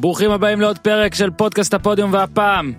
[0.00, 2.72] ברוכים הבאים לעוד פרק של פודקאסט הפודיום והפעם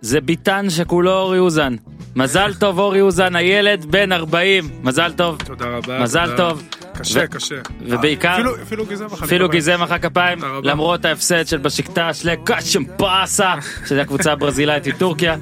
[0.00, 1.76] זה ביטן שכולו אורי אוזן.
[2.16, 6.02] מזל טוב אורי אוזן הילד בן 40 מזל טוב תודה רבה.
[6.02, 6.36] מזל תודה.
[6.36, 6.62] טוב
[6.98, 7.54] קשה, ו- קשה.
[7.80, 10.38] ובעיקר אפילו- אפילו גיזם אחר אפילו גיזם מחא כפיים.
[10.62, 13.54] למרות ההפסד של בשקטש לקאשם פאסה
[13.86, 15.36] שזה הקבוצה הברזילאית מטורקיה.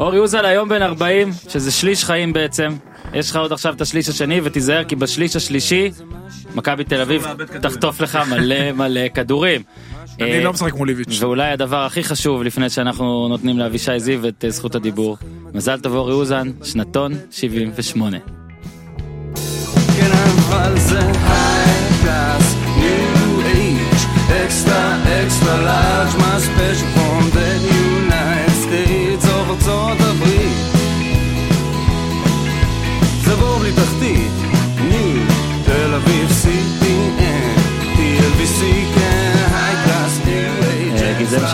[0.00, 2.72] אורי אוזן היום בן 40 שזה שליש חיים בעצם.
[3.14, 5.90] יש לך עוד עכשיו את השליש השני ותיזהר כי בשליש השלישי
[6.54, 7.26] מכבי תל אביב
[7.60, 9.62] תחטוף לך מלא מלא כדורים.
[10.20, 11.22] אני אה, לא משחק מול איביץ'.
[11.22, 15.16] ואולי הדבר הכי חשוב לפני שאנחנו נותנים לאבישי זיו את אה, זכות הדיבור.
[15.54, 18.18] מזל טוב אורי אוזן, שנתון 78.
[19.96, 20.10] כן
[24.46, 24.82] extra
[25.22, 26.95] extra large, my special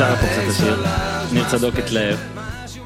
[0.02, 0.76] אה, גיזם extra שר פה קצת השיר.
[1.32, 2.18] ניר צדוק התלהב.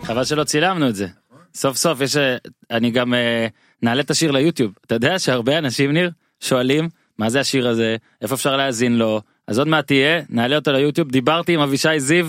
[0.03, 1.07] חבל שלא צילמנו את זה.
[1.55, 2.37] סוף סוף יש אה,
[2.71, 3.47] אני גם אה,
[3.83, 8.35] נעלה את השיר ליוטיוב אתה יודע שהרבה אנשים ניר שואלים מה זה השיר הזה איפה
[8.35, 12.27] אפשר להאזין לו אז עוד מעט תהיה נעלה אותו ליוטיוב דיברתי עם אבישי זיו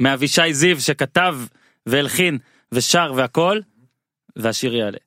[0.00, 1.38] מאבישי זיו שכתב
[1.86, 2.38] והלחין
[2.72, 3.60] ושר והכל
[4.36, 4.98] והשיר יעלה.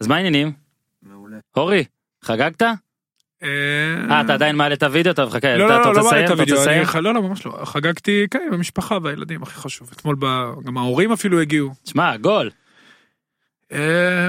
[0.00, 0.52] אז מה העניינים?
[1.02, 1.36] מעולה.
[1.56, 1.84] אורי
[2.24, 2.62] חגגת?
[3.42, 6.06] אה אתה עדיין מעלה את הוידאו טוב חכה לא, אתה לא, אתה לא, רוצה לא
[6.06, 6.24] לסיים?
[6.24, 6.84] אתה רוצה לסיים?
[6.94, 7.60] אני- לא, לא, ממש לא.
[7.64, 9.90] חגגתי, כן, עם המשפחה והילדים, הכי חשוב.
[9.96, 11.70] אתמול ב- גם ההורים אפילו הגיעו.
[11.84, 12.50] שמע גול
[13.72, 13.78] אה,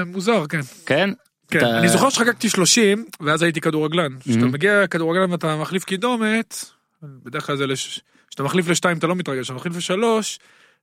[0.06, 0.60] מוזר, כן.
[0.86, 1.10] כן?
[1.48, 4.18] כן, אתה- אני זוכר שחגגתי 30, ואז הייתי כדורגלן.
[4.20, 4.44] כשאתה Mhm.
[4.44, 6.64] מגיע כדורגלן ואתה מחליף קידומת,
[7.02, 8.00] בדרך כלל זה לש...
[8.28, 10.38] כשאתה מחליף לשתיים אתה לא מתרגש, כשאתה מחליף לשלוש,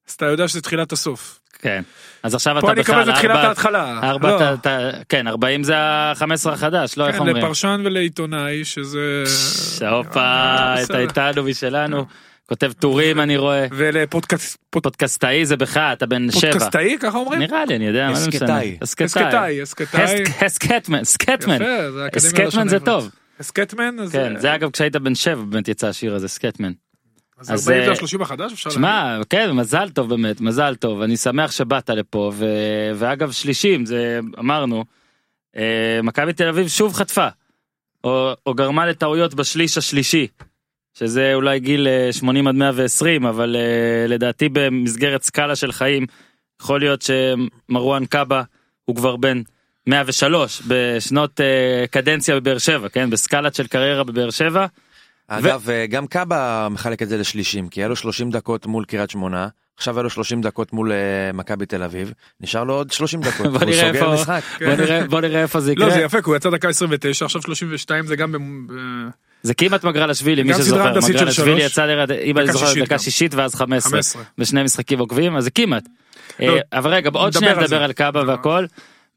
[0.07, 1.40] אז אתה יודע שזה תחילת הסוף.
[1.61, 1.81] כן.
[2.23, 3.99] אז עכשיו אתה פה אני בכלל מקווה שזה תחילת ההתחלה.
[4.03, 4.35] ארבע, לא.
[4.35, 7.37] אתה- אתה- כן, 40 זה ה-15 החדש, לא איך כן, אומרים.
[7.37, 9.23] לפרשן ולעיתונאי שזה...
[9.89, 10.99] הופה, אה, אתה.
[10.99, 12.05] איתנו משלנו.
[12.49, 13.65] כותב טורים אני רואה.
[13.71, 14.57] ולפודקאסט...
[14.69, 16.51] פוד- פודקאסטאי זה בך, אתה בן שבע.
[16.51, 17.39] פודקאסטאי ככה אומרים?
[17.39, 18.45] נראה לי, אני יודע, מה זה משנה.
[18.57, 18.77] הסקטאי.
[18.81, 20.03] הסקטאי, הסקטאי.
[20.03, 21.57] הסק- הסקטמן, סקטמן.
[22.15, 22.79] הסקטמן זה.
[22.79, 23.09] טוב.
[23.39, 23.95] הסקטמן.
[24.11, 26.71] כן, זה אגב כשהיית בן שבע באמת יצא השיר הזה, סקטמן.
[27.41, 28.53] אז אז, 40 זה אה, ה-30 החדש?
[28.53, 28.79] אפשר להגיד?
[28.79, 32.45] שמע, כן, מזל טוב באמת, מזל טוב, אני שמח שבאת לפה, ו...
[32.95, 34.85] ואגב שלישים, זה אמרנו,
[35.57, 37.27] אה, מכבי תל אביב שוב חטפה,
[38.03, 40.27] או, או גרמה לטעויות בשליש השלישי,
[40.93, 46.05] שזה אולי גיל אה, 80 עד 120, אבל אה, לדעתי במסגרת סקאלה של חיים,
[46.61, 48.43] יכול להיות שמרואן קאבה
[48.85, 49.41] הוא כבר בן
[49.87, 54.65] 103 בשנות אה, קדנציה בבאר שבע, כן, בסקאלה של קריירה בבאר שבע.
[55.39, 59.09] אגב, אה, גם קאבה מחלק את זה לשלישים, כי היה לו 30 דקות מול קריית
[59.09, 59.47] שמונה,
[59.77, 60.97] עכשיו היה לו 30 דקות מול אה,
[61.33, 62.11] מכבי תל אביב,
[62.41, 64.41] נשאר לו עוד 30 דקות, הוא סוגר איפה- משחק.
[64.65, 65.87] בוא נראה, בוא נראה איפה זה יקרה.
[65.87, 68.31] לא, זה יפה, כי הוא יצא דקה 29, עכשיו 32 זה גם...
[68.31, 69.09] במ- ב-
[69.43, 71.61] זה כמעט מגרלשווילי, מי שזוכר, מגרלשווילי.
[71.63, 72.99] יצא לרד, אם אני דקה זוכר, שישית דקה.
[72.99, 74.21] שישית ואז 15, 15.
[74.37, 75.83] בשני משחקים עוקבים, אז זה כמעט.
[76.39, 77.83] לא, אה, אבל רגע, עוד שנייה נדבר.
[77.83, 78.65] על קאבה והכל.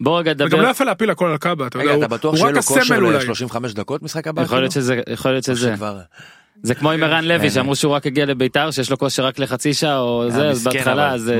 [0.00, 2.14] בוא רגע וגם נדבר, לא יפה להפיל הכל על קאבה, אתה יודע, רגע, הוא אתה
[2.14, 3.26] בטוח הוא שיהיה רק לו כושר הסמל אולי.
[3.26, 4.42] ל-35 דקות משחק הבא?
[4.42, 4.72] יכול להיות?
[4.72, 5.74] שזה, יכול להיות שזה,
[6.62, 7.50] זה כמו עם ערן לוי.
[7.50, 10.66] שאמרו שהוא רק הגיע לביתר שיש לו כושר רק לחצי שעה או זה, אה, אז
[10.66, 11.12] מסכן, בהתחלה.
[11.12, 11.36] אז אה,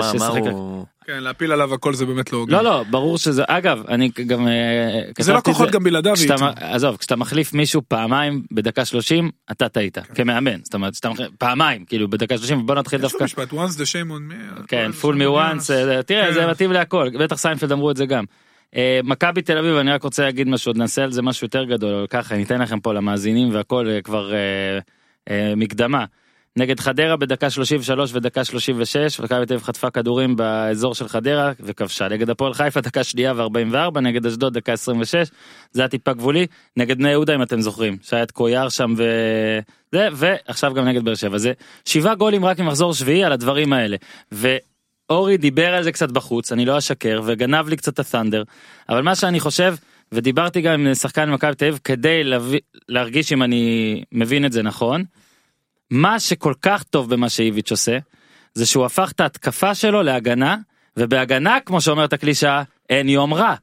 [1.07, 2.53] כן, להפיל עליו הכל זה באמת לא הוגן.
[2.53, 6.15] לא לא, ברור שזה, אגב, אני גם אה, זה לא כוחות גם בלעדיו.
[6.15, 6.51] כשאתה.
[6.57, 10.15] עזוב, כשאתה מחליף מישהו פעמיים בדקה 30, אתה טעית, כן.
[10.15, 13.25] כמאמן, זאת אומרת, שאתה מחליף פעמיים, כאילו בדקה 30, בוא נתחיל יש לו דווקא.
[13.25, 14.63] משפט, once the shame on me.
[14.69, 15.75] כן, הכל פול shame מי on וואנס, me.
[16.07, 16.33] תראה כן.
[16.35, 18.25] זה מתאים להכל, בטח סיינפלד אמרו את זה גם.
[18.77, 22.07] אה, מכבי תל אביב אני רק רוצה להגיד משהו, נעשה על זה משהו יותר גדול,
[22.11, 24.79] ככה ניתן לכם פה למאזינים והכל אה, כבר אה,
[25.31, 26.05] אה, מקדמה.
[26.59, 32.09] נגד חדרה בדקה 33 ודקה 36, מכבי תל אביב חטפה כדורים באזור של חדרה וכבשה.
[32.09, 35.29] נגד הפועל חיפה דקה שנייה ו44, נגד אשדוד דקה 26,
[35.73, 36.47] זה היה טיפה גבולי.
[36.77, 39.05] נגד בני יהודה אם אתם זוכרים, שהיה את קויאר שם ו...
[39.93, 41.39] זה, ועכשיו גם נגד באר שבע.
[41.39, 41.53] זה
[41.85, 43.97] שבעה גולים רק ממחזור שביעי על הדברים האלה.
[44.33, 48.43] ואורי דיבר על זה קצת בחוץ, אני לא אשקר, וגנב לי קצת את הת'נדר,
[48.89, 49.75] אבל מה שאני חושב,
[50.13, 52.23] ודיברתי גם עם שחקן ממכבי תל אביב כדי
[52.89, 55.05] להרגיש אם אני מבין את זה נכון,
[55.91, 57.99] מה שכל כך טוב במה שאיביץ' עושה,
[58.55, 60.57] זה שהוא הפך את ההתקפה שלו להגנה,
[60.97, 63.55] ובהגנה, כמו שאומרת הקלישאה, אין יום רע.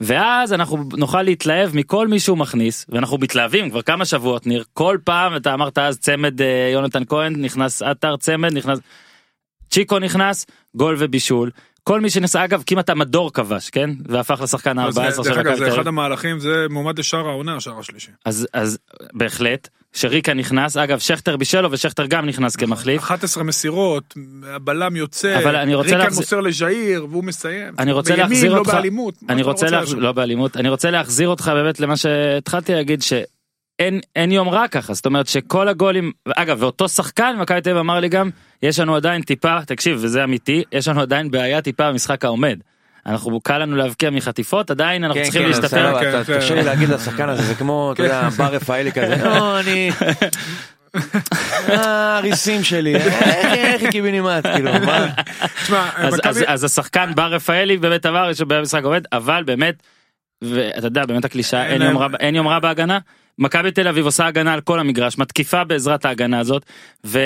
[0.00, 4.98] ואז אנחנו נוכל להתלהב מכל מי שהוא מכניס, ואנחנו מתלהבים כבר כמה שבועות ניר, כל
[5.04, 8.78] פעם אתה אמרת אז צמד אה, יונתן כהן, נכנס עטר צמד, נכנס...
[9.70, 10.46] צ'יקו נכנס,
[10.76, 11.50] גול ובישול.
[11.84, 13.90] כל מי שניסה, אגב, כמעט המדור כבש, כן?
[14.08, 15.88] והפך לשחקן אז ה-14 זה- של דרך מכבי אגב, תל זה אחד אביב.
[15.88, 18.10] המהלכים, זה מועמד לשער העונה, השער השלישי.
[18.24, 18.78] אז, אז
[19.12, 23.02] בהחלט, שריקה נכנס, אגב, שכטר בישל לו ושכטר גם נכנס כמחליף.
[23.02, 24.14] 11 מסירות,
[24.46, 27.74] הבלם יוצא, אבל אני רוצה להחזיר- מוסר לז'איר והוא מסיים.
[27.78, 29.14] אני רוצה בימין, להחזיר לא אותך- באלימות.
[29.28, 29.98] אני רוצה, להחזיר, לעשות.
[29.98, 33.02] לא באלימות, אני רוצה להחזיר אותך באמת למה שהתחלתי להגיד
[33.78, 37.80] אין, אין יום רע ככה, זאת אומרת שכל הגולים, אגב, ואותו שחקן מכבי תל אביב
[37.80, 38.30] אמר לי גם,
[38.62, 42.58] יש לנו עדיין טיפה, תקשיב, וזה אמיתי, יש לנו עדיין בעיה טיפה במשחק העומד.
[43.08, 45.68] אנחנו, קל לנו להבקיע מחטיפות, עדיין אנחנו כן, צריכים כן, להשתפר.
[45.68, 49.90] סבבה, כן, לי להגיד לשחקן הזה זה כמו אתה יודע בר רפאלי כזה לא אני
[51.68, 53.14] אה, הריסים שלי איך
[53.52, 55.08] איך היא קיבינימט כאילו מה
[56.46, 59.82] אז, השחקן בר רפאלי באמת עבר, יש לו בעיה במשחק עובד, אבל באמת,
[60.42, 61.66] ואתה יודע, באמת הקלישאה,
[62.20, 62.98] אין יום רע בהגנה.
[63.38, 66.62] מכבי תל אביב עושה הגנה על כל המגרש, מתקיפה בעזרת ההגנה הזאת,
[67.06, 67.18] ו...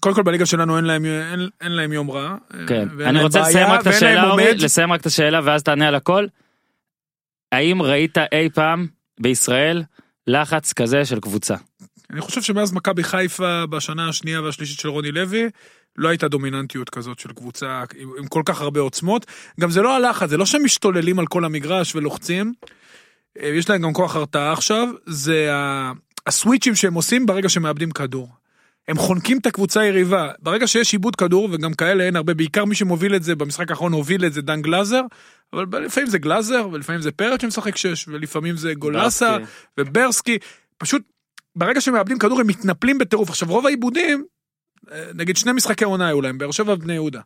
[0.00, 2.36] קודם כל בליגה שלנו אין להם אין- אין להם יום רע.
[2.66, 2.88] כן.
[2.96, 4.54] ואין אני רוצה בעיה, לסיים רק את השאלה, אורי.
[4.54, 6.26] לסיים רק את השאלה ואז תענה על הכל.
[7.52, 8.86] האם ראית אי פעם
[9.20, 9.82] בישראל
[10.26, 11.54] לחץ כזה של קבוצה?
[12.10, 15.48] אני חושב שמאז מכבי חיפה בשנה השנייה והשלישית של רוני לוי,
[15.96, 19.26] לא הייתה דומיננטיות כזאת של קבוצה עם, עם כל כך הרבה עוצמות.
[19.60, 22.52] גם זה לא הלחץ, זה לא שהם משתוללים על כל המגרש ולוחצים.
[23.42, 25.50] אה, יש להם גם כוח הרתעה עכשיו, זה
[26.26, 28.28] הסוויצ'ים שהם עושים ברגע שמאבדים כדור.
[28.88, 30.30] הם חונקים את הקבוצה היריבה.
[30.42, 33.92] ברגע שיש עיבוד כדור, וגם כאלה אין הרבה, בעיקר מי שמוביל את זה, במשחק האחרון
[33.92, 35.02] הוביל את זה דן גלאזר,
[35.52, 39.52] אבל לפעמים זה גלאזר, ולפעמים זה פרץ שמשחק שש, ולפעמים זה גולסה, ברסקי.
[39.78, 40.38] וברסקי.
[40.78, 41.02] פשוט,
[41.56, 43.28] ברגע שמאבדים כדור הם מתנפלים בטירוף.
[43.28, 44.24] עכשיו, רוב העיבודים,
[44.92, 47.20] אה, נגיד שני משחקי עונה היו להם, באר שבע ובני יהודה.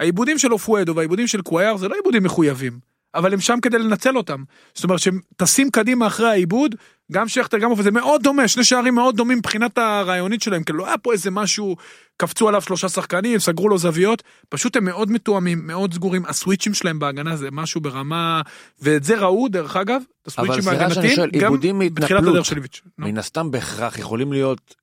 [0.00, 2.78] העיבודים של אופואדו והעיבודים של קוויאר זה לא עיבודים מחויבים,
[3.16, 4.44] אבל הם שם כדי לנצל אותם.
[4.74, 6.74] זאת אומרת שהם טסים קדימה אחרי העיבוד,
[7.12, 10.86] גם שכטר גם אופן, זה מאוד דומה, שני שערים מאוד דומים מבחינת הרעיונית שלהם, כאילו
[10.86, 11.76] היה פה איזה משהו,
[12.16, 16.98] קפצו עליו שלושה שחקנים, סגרו לו זוויות, פשוט הם מאוד מתואמים, מאוד סגורים, הסוויצ'ים שלהם
[16.98, 18.42] בהגנה זה משהו ברמה,
[18.80, 21.60] ואת זה ראו דרך אגב, הסוויצ'ים ההגנתיים, גם
[21.94, 22.22] בתחילת.
[22.22, 22.82] הדרך של איביץ'.
[22.98, 24.74] מן הסתם בהכרח יכולים להיות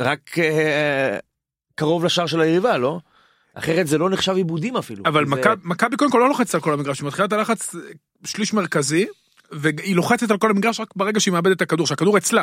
[0.00, 1.18] רק אה,
[1.74, 2.98] קרוב לשער של היריבה לא?
[3.54, 5.02] אחרת זה לא נחשב עיבודים אפילו.
[5.06, 5.30] אבל זה-
[5.64, 7.80] מכבי- קודם כל לא לוחצת על כל המגרש, היא מתחילה את הלחץ אה,
[8.24, 9.06] שליש מרכזי,
[9.52, 12.42] והיא לוחצת על כל המגרש רק ברגע שהיא מאבדת את הכדור, שהכדור אצלה.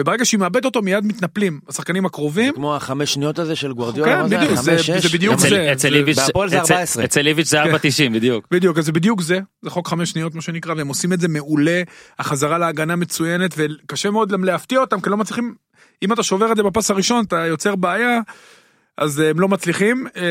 [0.00, 2.54] וברגע שהיא מאבדת אותו מיד מתנפלים השחקנים הקרובים.
[2.54, 4.22] כמו החמש שניות הזה של גוארדיולה.
[4.22, 4.36] כן, זה?
[4.36, 5.06] בדיוק, חמש, זה- שש?
[5.06, 6.38] זה בדיוק זה, אצל זה- איביץ' זה אצל-
[6.74, 7.04] 14.
[7.04, 8.46] אצל איביץ' זה 4.90 בדיוק.
[8.50, 11.28] בדיוק, אז זה בדיוק זה, זה חוק חמש שניות מה שנקרא, והם עושים את זה
[11.28, 11.82] מעולה,
[12.18, 15.54] החזרה להגנה מצוינת, וקשה מאוד גם להפתיע אותם, כי לא מצליחים,
[16.02, 18.20] אם אתה שובר את זה בפס הראשון, אתה יוצר בעיה,
[18.98, 20.22] אז אה, הם לא מצליחים, אה,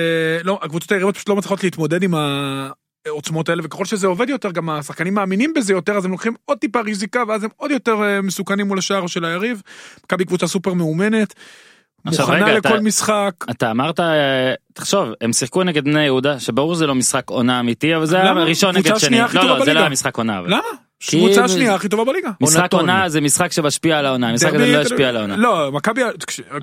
[0.44, 2.14] לא, הקבוצות היריבות פשוט לא מצליחות להתמודד עם
[3.08, 6.58] העוצמות האלה, וככל שזה עובד יותר, גם השחקנים מאמינים בזה יותר, אז הם לוקחים עוד
[6.58, 9.62] טיפה ריזיקה, ואז הם עוד יותר אה, מסוכנים מול השער של היריב.
[10.06, 11.34] מכבי קבוצה סופר מאומנת,
[12.06, 13.32] מוכנה רגע, לכל אתה- משחק.
[13.52, 14.00] אתה אמרת,
[14.76, 18.34] תחשוב, הם שיחקו נגד בני יהודה, שברור שזה לא משחק עונה אמיתי, אבל זה היה?
[18.34, 19.00] ראשון נגד שני.
[19.00, 20.40] שנייה לא, לא, זה לא משחק עונה.
[20.40, 20.48] אבל.
[20.48, 20.62] למה?
[21.10, 22.30] קבוצה השנייה הכי טובה בליגה.
[22.42, 22.74] משחק.
[22.74, 25.36] עונה זה משחק שמשפיע על העונה, המשחק הזה לא ישפיע על העונה.
[25.38, 26.02] לא, מכבי...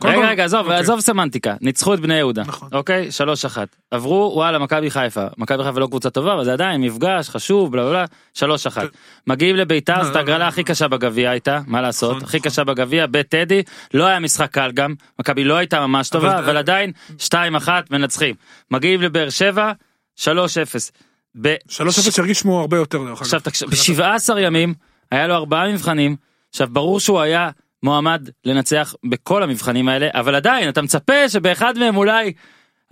[0.05, 0.77] רגע רגע עזוב אוקיי.
[0.77, 2.69] עזוב סמנטיקה ניצחו את בני יהודה נכון.
[2.73, 6.81] אוקיי שלוש אחת עברו וואלה מכבי חיפה מכבי חיפה לא קבוצה טובה אבל זה עדיין
[6.81, 8.05] מפגש חשוב בלה בלה בלה
[8.35, 8.89] שלוש אחת
[9.27, 10.45] מגיעים לביתר לא, זאת לא, ההגרלה לא.
[10.45, 12.51] הכי קשה בגביע הייתה מה לעשות נכון, הכי נכון.
[12.51, 13.63] קשה בגביע בטדי
[13.95, 18.35] לא היה משחק קל גם מכבי לא הייתה ממש טובה אבל- עדיין שתיים אחת מנצחים
[18.71, 19.73] מגיעים לבאר שבע
[20.17, 20.93] שלוש אפס.
[21.41, 23.21] ב- 3-0 שהרגיש כמו הרבה יותר דרך אגב.
[23.21, 23.69] עכשיו תקשיב,
[24.03, 24.75] ב-17 ימים
[25.11, 26.17] היה לו ארבעה מבחנים,
[26.51, 27.51] עכשיו ברור שהוא היה
[27.83, 32.33] מועמד לנצח בכל המבחנים האלה, אבל עדיין אתה מצפה שבאחד מהם אולי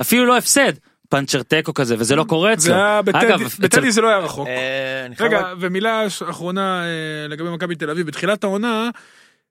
[0.01, 0.73] אפילו לא הפסד,
[1.09, 2.65] פאנצ'ר תיקו כזה, וזה לא קורה אצלו.
[2.65, 4.49] זה היה בטדי, אגב, בטדי אצל- זה לא היה רחוק.
[4.49, 6.89] אה, רגע, ומילה ש- אחרונה אה,
[7.29, 8.91] לגבי מכבי תל אביב, בתחילת העונה,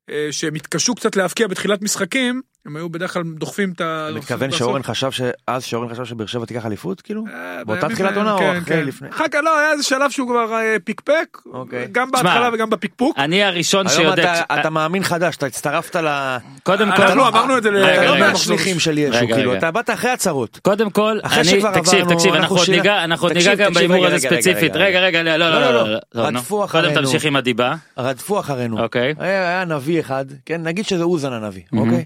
[0.09, 4.07] אה, שהם התקשו קצת להבקיע בתחילת משחקים, הם היו בדרך כלל דוחפים את ה...
[4.10, 4.51] אתה מתכוון.
[4.51, 7.23] שאורן חשב שאז שאורן חשב שבאר שבע תיקח אליפות כאילו?
[7.33, 8.85] אה, באותה תחילת עונה או כן, אחרי כן.
[8.85, 9.09] לפני?
[9.09, 11.88] אחר כך לא, היה איזה שלב שהוא כבר אה, פיקפק, אוקיי.
[11.92, 13.18] גם בהתחלה וגם בפיקפוק.
[13.18, 16.38] אני הראשון שיודע, אתה- מאמין חדש אתה הצטרפת ל...
[16.64, 18.19] קודם כל, אנחנו אמרנו את זה ל- אתה לא.
[18.19, 19.56] מהשליחים של ישו כאילו.
[19.56, 20.59] אתה באת אחרי הצהרות.
[20.64, 22.57] קודם כל, אחרי אני, שכבר תקשיב, עברנו, תקשיב, אנחנו
[22.90, 25.71] אנחנו עוד ניגע, גם בהימור רגע, הזה רגע, ספציפית, רגע, רגע, לא, לא, לא, לא,
[25.71, 25.90] לא.
[25.90, 26.21] לא, לא.
[26.28, 27.02] רדפו קודם אחרינו.
[27.02, 28.83] תמשיך עם הדיבה, רדפו אחרינו.
[28.83, 31.61] אוקיי, היה נביא אחד, כן, נגיד שזה אוזן הנביא.
[31.78, 32.06] אוקיי?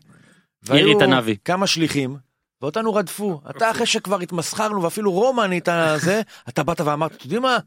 [0.65, 0.99] והיו.
[1.45, 2.17] כמה שליחים,
[2.61, 3.41] ואותנו רדפו.
[3.49, 7.57] אתה אחרי שכבר התמסחרנו ואפילו רומא נהייתה זה, אתה באת ואמרת, אתם יודעים מה?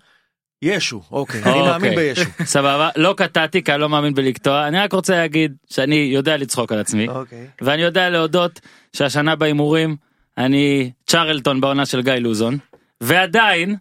[0.63, 1.63] ישו, אוקיי, אני אוקיי.
[1.63, 2.31] מאמין בישו.
[2.45, 6.73] סבבה, לא קטעתי כי אני לא מאמין בלקטוע, אני רק רוצה להגיד שאני יודע לצחוק
[6.73, 7.09] על עצמי.
[7.09, 7.47] אוקיי.
[7.61, 8.61] ואני יודע להודות
[8.93, 9.97] שהשנה בהימורים
[10.39, 12.59] אני צ'רלטון בעונה של גיא לוזון
[13.01, 13.77] ועדיין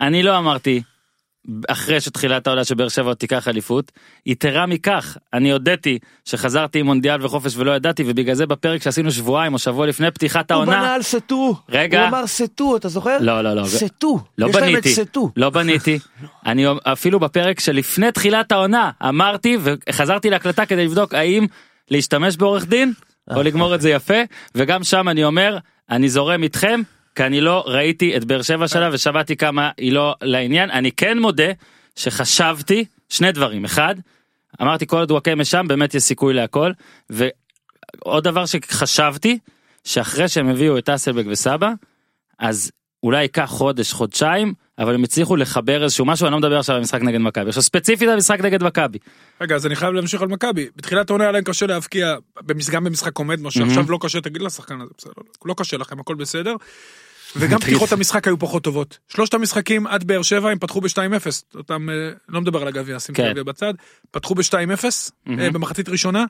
[0.00, 0.82] אני לא אמרתי
[1.68, 3.92] אחרי שתחילת העונה שבאר שבע תיקח אליפות
[4.26, 9.54] יתרה מכך אני הודיתי שחזרתי עם מונדיאל וחופש ולא ידעתי ובגלל זה בפרק שעשינו שבועיים
[9.54, 11.56] או שבוע לפני פתיחת הוא בנה העונה על סטו.
[11.68, 12.00] רגע.
[12.00, 13.18] הוא אמר סטו, אתה זוכר?
[13.20, 14.20] לא לא לא סטו.
[14.38, 15.30] לא יש להם את בניתי, סטו.
[15.36, 15.98] לא בניתי,
[16.46, 21.46] אני אפילו בפרק שלפני תחילת העונה אמרתי וחזרתי להקלטה כדי לבדוק האם
[21.90, 22.92] להשתמש בעורך דין
[23.34, 24.22] או לגמור את זה יפה
[24.54, 25.58] וגם שם אני אומר
[25.90, 26.80] אני זורם איתכם
[27.18, 31.18] כי אני לא ראיתי את באר שבע שלה ושמעתי כמה היא לא לעניין אני כן
[31.18, 31.52] מודה
[31.96, 33.94] שחשבתי שני דברים אחד
[34.62, 36.72] אמרתי כל עוד וואקמה שם באמת יש סיכוי להכל.
[37.10, 39.38] ועוד דבר שחשבתי,
[39.84, 41.72] שאחרי שהם הביאו את אסלבק וסבא,
[42.38, 42.70] אז
[43.02, 46.80] אולי ייקח חודש, חודשיים, אבל הם הצליחו לחבר איזשהו משהו, אני לא מדבר עכשיו על
[46.80, 47.48] המשחק נגד מכבי.
[47.48, 48.98] עכשיו ספציפית על המשחק נגד מכבי.
[49.40, 50.66] רגע, אז אני חייב להמשיך על מכבי.
[50.76, 52.16] בתחילת העונה היה להם קשה להבקיע,
[52.70, 53.50] גם במשחק עומד, מה.
[53.50, 55.12] שעכשיו לא קשה, תגיד לשחקן הזה, בסדר,
[55.44, 56.54] לא קשה לכם, הכל בסדר.
[57.36, 58.98] וגם פתיחות המשחק היו פחות טובות.
[59.08, 63.12] שלושת המשחקים עד באר שבע הם פתחו ב-2-0, אותם, אה, לא מדבר על הגביע, שים
[63.12, 63.26] את כן.
[63.26, 63.74] הגביע בצד,
[64.10, 64.84] פתחו ב-2-0
[65.26, 65.52] מהמם.
[65.52, 66.24] במחצית ראשונה,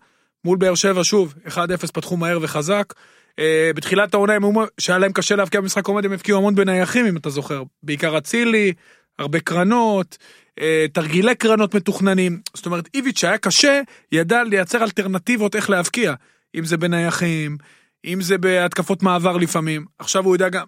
[0.45, 2.95] מול באר שבע שוב, 1-0 פתחו מהר וחזק.
[3.39, 7.07] אה, בתחילת העונה הם אמרו שהיה להם קשה להבקיע במשחק עומד, הם הבקיעו המון בנייחים
[7.07, 8.73] אם אתה זוכר, בעיקר אצילי,
[9.19, 10.19] הרבה קרנות,
[10.61, 13.81] אה, תרגילי קרנות מתוכננים, זאת אומרת איביץ' שהיה קשה,
[14.13, 16.15] ידע לייצר אלטרנטיבות איך להבקיע,
[16.55, 17.57] אם זה בנייחים,
[18.05, 20.65] אם זה בהתקפות מעבר לפעמים, עכשיו הוא יודע גם,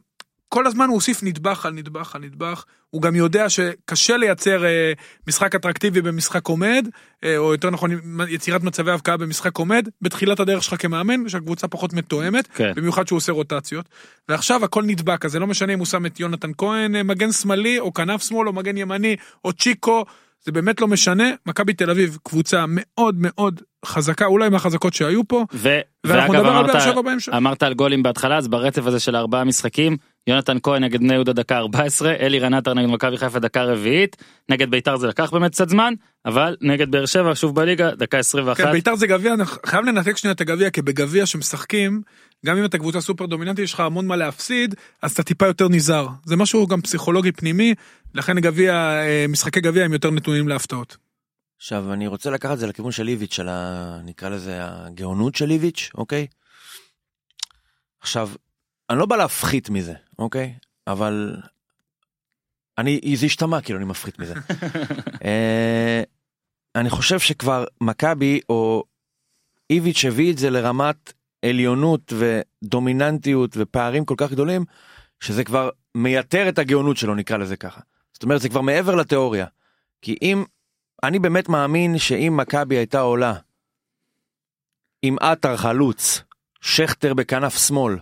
[0.52, 4.92] כל הזמן הוא הוסיף נדבך על נדבך על נדבך, הוא גם יודע שקשה לייצר אה,
[5.26, 6.88] משחק אטרקטיבי במשחק עומד,
[7.24, 7.90] אה, או יותר נכון
[8.28, 12.72] יצירת מצבי הבקעה במשחק עומד, בתחילת הדרך שלך כמאמן, שהקבוצה פחות מתואמת, כן.
[12.76, 13.88] במיוחד שהוא עושה רוטציות,
[14.28, 17.32] ועכשיו הכל נדבק, אז זה לא משנה אם הוא שם את יונתן כהן אה, מגן
[17.32, 20.04] שמאלי, או כנף שמאל, או מגן ימני, או צ'יקו,
[20.44, 25.44] זה באמת לא משנה, מכבי תל אביב קבוצה מאוד מאוד חזקה, אולי מהחזקות שהיו פה,
[25.54, 25.78] ו...
[26.04, 27.32] ואנחנו ואגב נדבר על באר שבע בהמשך.
[27.36, 29.96] אמרת על גולים בהתחלה אז ברצף הזה של ארבעה משחקים
[30.26, 34.16] יונתן כהן נגד בני יהודה דקה 14 אלירן עטר נגד מכבי חיפה דקה רביעית
[34.48, 35.94] נגד ביתר זה לקח באמת קצת זמן
[36.26, 40.16] אבל נגד באר שבע שוב בליגה דקה 21 כן, בית"ר זה גביע, אני חייב לנתק
[40.16, 42.02] שנייה את הגביע, כי בגביע שמשחקים,
[42.46, 45.68] גם אם אתה קבוצה סופר דומיננטית, יש לך המון מה להפסיד, אז אתה טיפה יותר
[45.68, 46.08] נזהר.
[46.24, 47.74] זה משהו גם פסיכולוגי פנימי,
[48.14, 50.96] לכן גביע, אה, משחקי גביע הם יותר נתונים להפתעות.
[51.56, 53.98] עכשיו אני רוצה לקחת את זה לכיוון של איביץ', של ה...
[54.04, 56.26] נקרא לזה הגאונות של איביץ', אוקיי?
[58.00, 58.30] עכשיו,
[58.90, 60.54] אני לא בא להפחית מזה, אוקיי?
[60.86, 61.36] אבל
[62.78, 64.34] אני, זה השתמע כאילו אני מפחית מזה.
[65.24, 66.02] אה,
[66.74, 68.84] אני חושב שכבר מכבי או
[69.70, 71.12] איביץ' הביא את זה לרמת
[71.44, 74.64] עליונות ודומיננטיות ופערים כל כך גדולים,
[75.20, 77.80] שזה כבר מייתר את הגאונות שלו נקרא לזה ככה.
[78.12, 79.46] זאת אומרת זה כבר מעבר לתיאוריה.
[80.02, 80.44] כי אם
[81.02, 83.34] אני באמת מאמין שאם מכבי הייתה עולה
[85.02, 86.22] עם עטר חלוץ,
[86.60, 87.98] שכטר בכנף שמאל,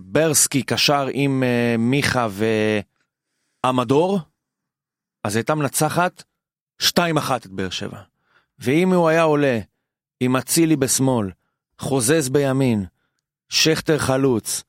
[0.00, 2.28] ברסקי קשר עם אה, מיכה
[3.64, 4.18] ועמדור,
[5.24, 6.22] אז הייתה מנצחת
[6.82, 6.86] 2-1
[7.36, 7.98] את באר שבע.
[8.58, 9.58] ואם הוא היה עולה
[10.20, 11.30] עם אצילי בשמאל,
[11.78, 12.84] חוזז בימין,
[13.48, 14.62] שכטר חלוץ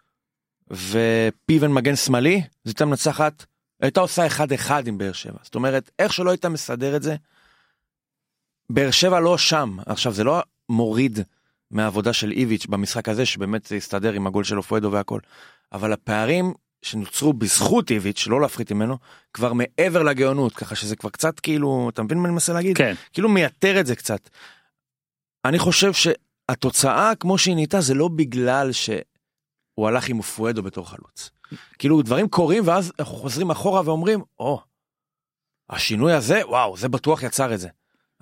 [0.72, 3.46] ופיבן מגן שמאלי, זו הייתה מנצחת
[3.82, 5.38] הייתה עושה 1-1 עם באר שבע.
[5.44, 7.16] זאת אומרת, איך שלא היית מסדר את זה,
[8.70, 9.78] באר שבע לא שם.
[9.86, 11.20] עכשיו, זה לא מוריד
[11.72, 15.20] מהעבודה של איביץ' במשחק הזה, שבאמת זה הסתדר עם הגול של אופואדו והכל,
[15.72, 18.98] אבל הפערים שנוצרו בזכות איביץ', לא להפחית ממנו,
[19.34, 22.78] כבר מעבר לגאונות, ככה שזה כבר קצת כאילו, אתה מבין מה אני מנסה להגיד?
[22.78, 24.30] כן כאילו מייתר את זה קצת.
[25.46, 31.32] אני חושב שהתוצאה כמו שהיא נהייתה זה לא בגלל שהוא הלך עם אופואדו בתור חלוץ.
[31.80, 34.62] כאילו דברים קורים ואז אנחנו חוזרים אחורה ואומרים, או,
[35.70, 37.70] השינוי הזה, וואו, זה בטוח יצר את זה.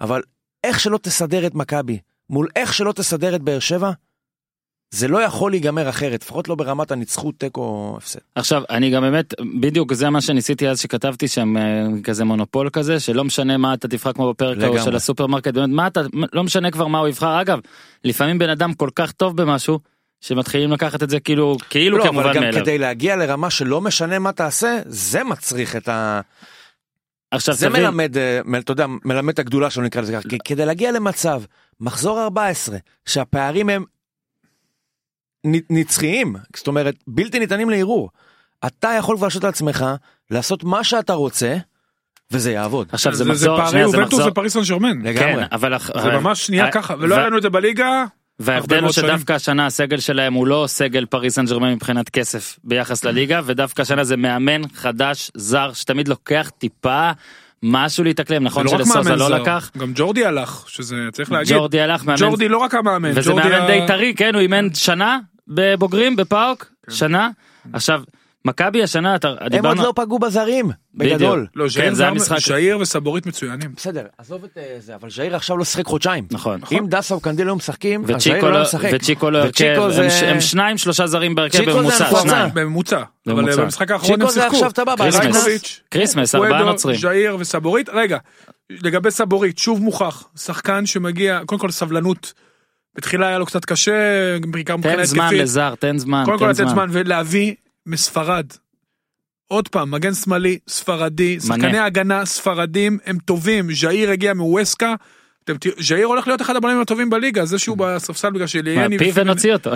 [0.02, 0.22] אבל
[0.64, 3.92] איך שלא תסדר את מכבי, מול איך שלא תסדר את באר שבע,
[4.92, 8.20] זה לא יכול להיגמר אחרת, לפחות לא ברמת הניצחות, תיקו הפסד.
[8.36, 13.00] עכשיו אני גם באמת בדיוק זה מה שניסיתי אז שכתבתי שם אה, כזה מונופול כזה
[13.00, 14.80] שלא משנה מה אתה תבחר כמו בפרק ההוא.
[14.80, 16.02] של הסופרמרקט באמת מה אתה
[16.34, 17.60] לא משנה כבר מה הוא יבחר אגב
[18.04, 19.80] לפעמים בן אדם כל כך טוב במשהו
[20.22, 22.62] שמתחילים לקחת את זה כאילו כאילו לא, כמובן אבל גם מאליו.
[22.62, 26.22] כדי להגיע לרמה שלא משנה מה תעשה, זה מצריך את ה...
[27.32, 30.38] עכשיו זה תבין, מלמד, אה, אתה יודע, מלמד את הגדולה שלו נקרא לזה ככה, כי
[30.46, 31.42] כדי להגיע למצב,
[31.80, 33.84] מחזור 14, שהפערים הם
[35.48, 38.10] נ- נצחיים, זאת אומרת, בלתי ניתנים לערעור.
[38.66, 39.86] אתה יכול כבר להרשות לעצמך
[40.32, 41.58] לעשות מה שאתה רוצה,
[42.32, 42.88] וזה יעבוד.
[42.92, 45.02] עכשיו זה זה מחזור, פערי זה יובנטוס מחזור, ופריס סן שרמן.
[45.04, 45.44] כן, לגמרי.
[45.52, 48.06] אבל אח- זה ממש אה, ככה, ולא ו- היה לנו את זה בליגה.
[48.40, 48.92] וההבדל הוא.
[48.92, 53.82] שדווקא השנה הסגל שלהם הוא לא סגל פריס סן ג'רמן מבחינת כסף ביחס לליגה ודווקא
[53.82, 57.12] השנה זה מאמן חדש זר שתמיד לוקח טיפה
[57.64, 61.58] משהו להתאקלם נכון רק שלסוזה לא זר, לקח גם ג'ורדי הלך, שזה צריך להגיד.
[61.58, 65.20] ג'ורדי הלך מאמן ג'ורדי לא רק המאמן, וזה מאמן די טרי כן הוא אימן שנה
[65.48, 66.92] בבוגרים בפאוק כן.
[66.92, 67.30] שנה
[67.74, 68.02] עכשיו
[68.46, 71.48] מכבי השנה אתה הם עוד דיברנו לא פגעו בזרים, בגדול.
[71.56, 72.38] לא, כן, זה זר- המשחק.
[72.48, 73.72] ז'איר וסבורית מצוינים.
[73.78, 76.28] בסדר, עזוב את אה, זה, אבל ז'איר עכשיו לא שיחק חודשיים.
[76.32, 78.90] נכון אם דסה וקנדיל לא משחקים, אז וצ'יקו לא לא משחק.
[78.94, 82.98] וצ'יקו לא הרכב זה- הם ש- הם שניים שלושה זרים בהרכב זה בממוצע בממוצע.
[83.28, 83.62] אבל בממוצע.
[83.64, 84.56] במשחק האחרון הם צ'יקו זה שיחקו.
[85.90, 86.36] קריסמס.
[86.36, 87.90] ארבעה נוצרים ז'איר וסבורית.
[87.90, 88.18] רגע,
[88.70, 92.34] לגבי סבורית, שוב מוכח, שחקן שמגיע, קודם כל סבלנות.
[92.96, 93.92] בתחילה היה לו קצת קשה,
[94.52, 95.42] בעיקר מבחינה תן זמן התקפית.
[95.42, 97.54] לזר תן זמן קודם כל לתת זמן זמן ולהביא
[97.90, 98.46] מספרד.
[99.48, 104.96] עוד פעם, מגן שמאלי, ספרדי, שחקני הגנה ספרדים הם טובים, ז'איר הגיע מווסקה,
[105.80, 108.98] ז'איר הולך להיות אחד הבלמים הטובים בליגה, זה שהוא בספסל בגלל מה, שליאני...
[108.98, 109.72] פיבן הוציא אותו.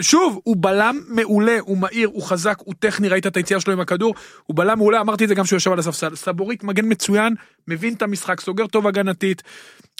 [0.00, 3.80] שוב, הוא בלם מעולה, הוא מהיר, הוא חזק, הוא טכני, ראית את היציאה שלו עם
[3.80, 4.14] הכדור,
[4.46, 6.16] הוא בלם מעולה, אמרתי את זה גם כשהוא יושב על הספסל.
[6.16, 7.34] סבורית מגן מצוין,
[7.68, 9.42] מבין את המשחק, סוגר טוב הגנתית.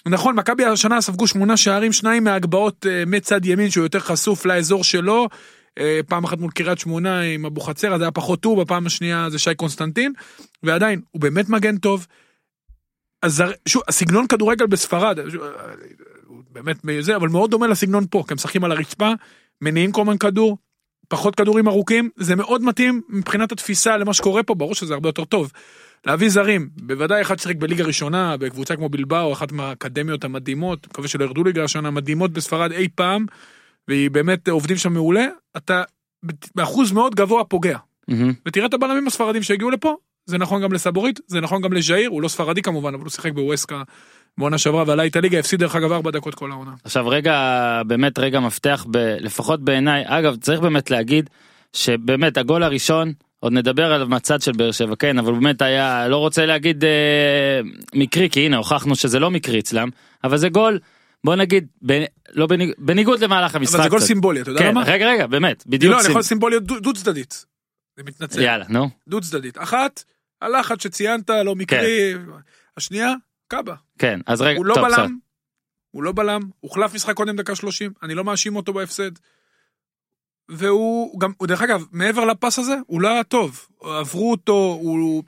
[0.05, 4.83] נכון, מכבי השנה ספגו שמונה שערים, שניים מהגבהות אה, מצד ימין שהוא יותר חשוף לאזור
[4.83, 5.27] שלו.
[5.79, 9.39] אה, פעם אחת מול קריית שמונה עם אבוחצירא, זה היה פחות הוא, בפעם השנייה זה
[9.39, 10.13] שי קונסטנטין,
[10.63, 12.07] ועדיין, הוא באמת מגן טוב.
[13.21, 15.49] אז שוב, הסגנון כדורגל בספרד, שוב, אה,
[16.25, 19.11] הוא באמת זה, אבל מאוד דומה לסגנון פה, כי הם משחקים על הרצפה,
[19.61, 20.57] מניעים כל הזמן כדור,
[21.07, 25.25] פחות כדורים ארוכים, זה מאוד מתאים מבחינת התפיסה למה שקורה פה, ברור שזה הרבה יותר
[25.25, 25.51] טוב.
[26.05, 31.23] להביא זרים, בוודאי אחד ששיחק בליגה ראשונה, בקבוצה כמו בלבאו, אחת מהאקדמיות המדהימות, מקווה שלא
[31.23, 33.25] ירדו ליגה השנה, מדהימות בספרד אי פעם,
[33.87, 35.25] והיא באמת עובדים שם מעולה,
[35.57, 35.83] אתה
[36.55, 37.77] באחוז מאוד גבוה פוגע.
[38.07, 38.33] מהמם.
[38.45, 39.95] ותראה את הבלמים הספרדים שהגיעו לפה,
[40.25, 43.31] זה נכון גם לסבורית, זה נכון גם לז'איר, הוא לא ספרדי כמובן, אבל הוא שיחק
[43.31, 43.83] בווסקה
[44.37, 46.71] בעונה שעברה ועלה איתה ליגה, הפסיד דרך אגב ארבע דקות כל העונה.
[46.83, 51.29] עכשיו רגע באמת רגע מפתח ב, לפחות בעיניי אגב צריך באמת להגיד
[51.73, 56.17] שבאמת הגול הראשון עוד נדבר עליו מהצד של באר שבע כן אבל באמת היה לא
[56.17, 57.59] רוצה להגיד אה,
[57.93, 59.89] מקרי כי הנה הוכחנו שזה לא מקרי אצלם
[60.23, 60.79] אבל זה גול
[61.23, 63.75] בוא נגיד ב, לא בניג, בניגוד למהלך המשחק.
[63.75, 63.99] אבל זה גול.
[63.99, 64.83] סימבולי, אתה יודע כן, למה?
[64.83, 65.93] רגע רגע באמת בדיוק.
[65.93, 67.45] לא, אני יכול סימבוליות דו- צדדית.
[67.97, 68.41] אני מתנצל.
[68.41, 69.57] יאללה נו דו צדדית.
[69.57, 70.03] אחת,
[70.41, 72.13] הלחץ שציינת, לא מקרי.
[72.77, 73.13] השנייה,
[73.47, 73.75] קאבה.
[73.99, 74.85] כן אז רגע הוא לא טוב.
[74.85, 75.17] בלם.
[75.91, 79.11] הוא לא בלם, הוחלף משחק קודם דקה 30, אני לא מאשים אותו בהפסד.
[80.49, 83.67] והוא גם, דרך אגב, מעבר לפס הזה, הוא לא היה טוב.
[83.81, 85.23] עברו אותו, הוא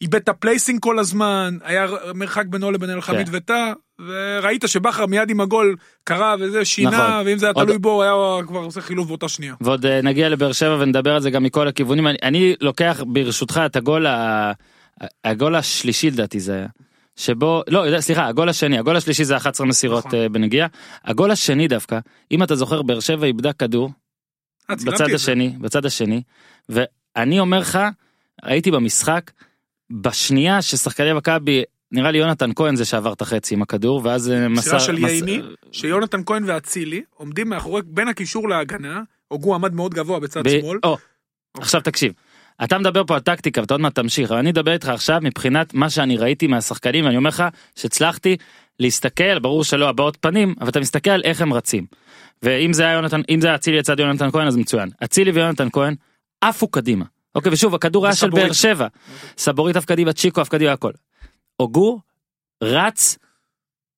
[0.00, 3.36] איבד את ה placing כל הזמן, היה מרחק בינו לבין אלחמיד כן.
[3.36, 7.26] וטאה, וראית שבכר מיד עם הגול קרה וזה שינה, נכון.
[7.26, 9.54] ואם זה היה עוד- תלוי בו, הוא היה כבר עושה חילוף באותה שנייה.
[9.60, 13.60] ועוד אה, נגיע לבאר שבע ונדבר על זה גם מכל הכיוונים אני, אני לוקח ברשותך
[13.66, 14.52] את הגול ה...
[15.24, 16.66] הגול השלישי לדעתי זה היה.
[17.16, 20.18] שבו לא סליחה הגול השני הגול השלישי זה 11 מסירות נכון.
[20.20, 20.32] נכון.
[20.32, 20.68] בנגיעה
[21.04, 21.98] הגול השני דווקא
[22.32, 23.90] אם אתה זוכר באר שבע איבדה כדור
[24.70, 25.14] אה, בצד את זה.
[25.14, 26.22] השני בצד השני
[26.68, 27.78] ואני אומר לך
[28.42, 29.30] הייתי במשחק
[29.90, 34.48] בשנייה ששחקני מכבי נראה לי יונתן כהן זה שעבר את החצי עם הכדור ואז אה,
[34.48, 35.40] מסירה מסר של מס- ייני,
[35.72, 40.78] שיונתן כהן ואצילי עומדים מאחורי, בין הקישור להגנה, הוגו עמד מאוד גבוה בצד ב- שמאל.
[40.84, 40.96] או,
[41.58, 42.12] עכשיו תקשיב.
[42.64, 45.74] אתה מדבר פה על טקטיקה ואתה עוד מעט תמשיך אבל אני אדבר איתך עכשיו מבחינת
[45.74, 47.44] מה שאני ראיתי מהשחקנים ואני אומר לך
[47.76, 48.36] שהצלחתי
[48.80, 51.86] להסתכל ברור שלא הבעות פנים אבל אתה מסתכל על איך הם רצים.
[52.42, 55.68] ואם זה היה יונתן אם זה היה אצילי לצד יונתן כהן אז מצוין אצילי ויונתן
[55.72, 55.94] כהן
[56.40, 57.04] עפו קדימה.
[57.34, 58.30] אוקיי ושוב הכדור היה של.
[58.30, 58.86] באר שבע.
[59.38, 60.92] סבורית עף קדימה צ'יקו עף קדימה הכל.
[61.60, 62.00] אוגו
[62.62, 63.18] רץ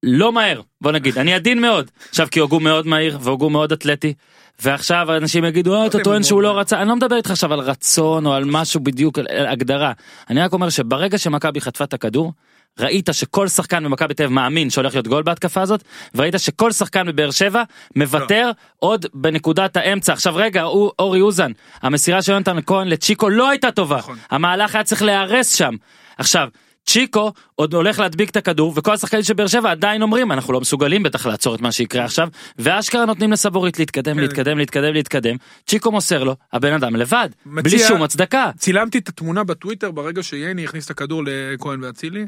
[0.02, 1.90] לא מהר בוא נגיד אני עדין מאוד.
[2.08, 4.14] עכשיו כי אוגו מאוד מהיר ואוגו מאוד אתלטי
[4.62, 6.80] ועכשיו אנשים יגידו "אה, אתה אם טוען הוא שהוא לא רצה.
[6.80, 9.92] אני לא מדבר איתך עכשיו על רצון או על משהו בדיוק על הגדרה.
[10.30, 12.32] אני רק אומר שברגע שמכבי חטפה את הכדור
[12.80, 15.82] ראית שכל שחקן במכבי תל אביב מאמין שהולך להיות גול בהתקפה הזאת
[16.14, 17.62] וראית שכל שחקן בבאר שבע
[17.96, 20.12] מוותר עוד בנקודת האמצע.
[20.12, 23.96] עכשיו רגע הוא- אורי אוזן המסירה של יונתן כהן לצ'יקו לא הייתה טובה.
[23.98, 24.16] נכון.
[24.30, 25.74] המהלך היה צריך להיהרס שם.
[26.18, 26.48] עכשיו.
[26.88, 30.60] צ'יקו עוד הולך להדביק את הכדור וכל השחקנים של באר שבע עדיין אומרים אנחנו לא
[30.60, 34.20] מסוגלים בטח לעצור את מה שיקרה עכשיו ואשכרה נותנים לסבורית להתקדם כן.
[34.20, 39.08] להתקדם להתקדם להתקדם צ'יקו מוסר לו הבן אדם לבד בלי מציע- שום הצדקה צילמתי את
[39.08, 42.26] התמונה בטוויטר ברגע שייני הכניס את הכדור לכהן ואצילי.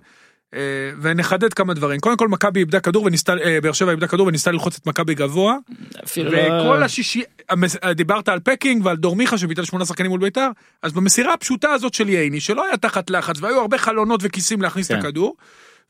[0.55, 0.61] אה,
[1.03, 4.51] ונחדד כמה דברים קודם כל מכבי איבדה כדור וניסתה אה, באר שבע איבדה כדור וניסתה
[4.53, 5.57] ללחוץ את מכבי גבוה
[6.05, 6.85] אפילו וכל לא...
[6.85, 10.49] השישי המס- דיברת על פקינג ועל דור מיכה שביטל שמונה שחקנים מול ביתר
[10.83, 14.89] אז במסירה הפשוטה הזאת של ייני שלא היה תחת לחץ והיו הרבה חלונות וכיסים להכניס
[14.89, 14.99] כן.
[14.99, 15.37] את הכדור.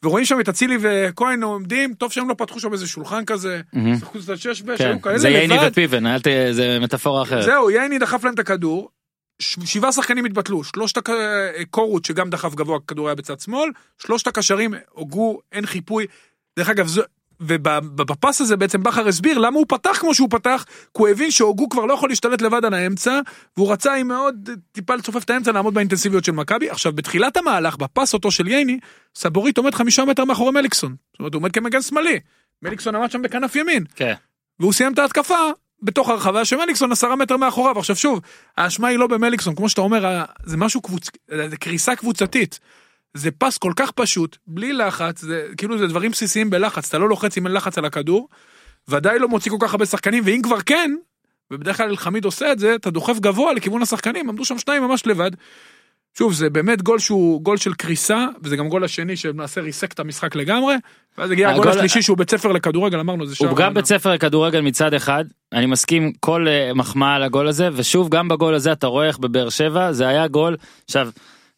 [0.02, 3.60] ורואים שם את אצילי וכהן עומדים טוב שהם לא פתחו שם איזה שולחן כזה.
[3.98, 5.54] שיחקו קצת שש בש כן, היו כאלה זה ייני.
[5.66, 6.04] ופיבן.
[6.50, 7.44] זה מטאפורה אחרת.
[7.44, 8.88] זהו ייני דחף להם את הכדור.
[9.40, 11.08] שבעה שחקנים התבטלו שלושת הק-
[11.70, 16.06] קורות שגם דחף גבוה הכדור היה בצד שמאל שלושת הקשרים הוגו אין חיפוי.
[16.58, 17.02] דרך אגב זו.
[17.40, 21.68] ובפס הזה בעצם בכר הסביר למה הוא פתח כמו שהוא פתח, כי הוא הבין שהוגו
[21.68, 23.20] כבר לא יכול להשתלט לבד על האמצע,
[23.56, 26.70] והוא רצה עם מאוד טיפה לצופף את האמצע לעמוד באינטנסיביות של מכבי.
[26.70, 28.78] עכשיו בתחילת המהלך, בפס אותו של ייני,
[29.14, 30.96] סבורית עומד חמישה מטר מאחורי מליקסון.
[31.12, 32.20] זאת אומרת הוא עומד כמגן שמאלי.
[32.62, 33.84] מליקסון עמד שם בכנף ימין.
[33.94, 34.14] כן.
[34.60, 35.38] והוא סיים את ההתקפה
[35.82, 38.20] בתוך הרחבה שמליקסון עשרה מטר מאחוריו עכשיו שוב
[38.56, 41.10] האשמה היא לא במליקסון כמו שאתה אומר זה משהו קבוצ...
[41.28, 42.60] זה קריסה קבוצתית.
[43.14, 47.08] זה פס כל כך פשוט בלי לחץ זה כאילו זה דברים בסיסיים בלחץ אתה לא
[47.08, 48.28] לוחץ אם אין לחץ על הכדור.
[48.88, 50.90] ודאי לא מוציא כל כך הרבה שחקנים ואם כבר כן
[51.50, 55.06] ובדרך כלל אלחמיד עושה את זה אתה דוחף גבוה לכיוון השחקנים עמדו שם שניים ממש
[55.06, 55.30] לבד.
[56.18, 60.00] שוב זה באמת גול שהוא גול של קריסה וזה גם גול השני שלמעשה ריסק את
[60.00, 60.74] המשחק לגמרי
[61.18, 63.74] ואז הגיע הגול הגול- השלישי שהוא בית ספר לכדורגל אמרנו זה שער הוא גם.
[63.74, 68.28] בית ספר לכדורגל מצד אחד אני מסכים כל אה, מחמאה על הגול הזה ושוב גם
[68.28, 71.10] בגול הזה אתה רואה איך בבאר שבע זה היה גול עכשיו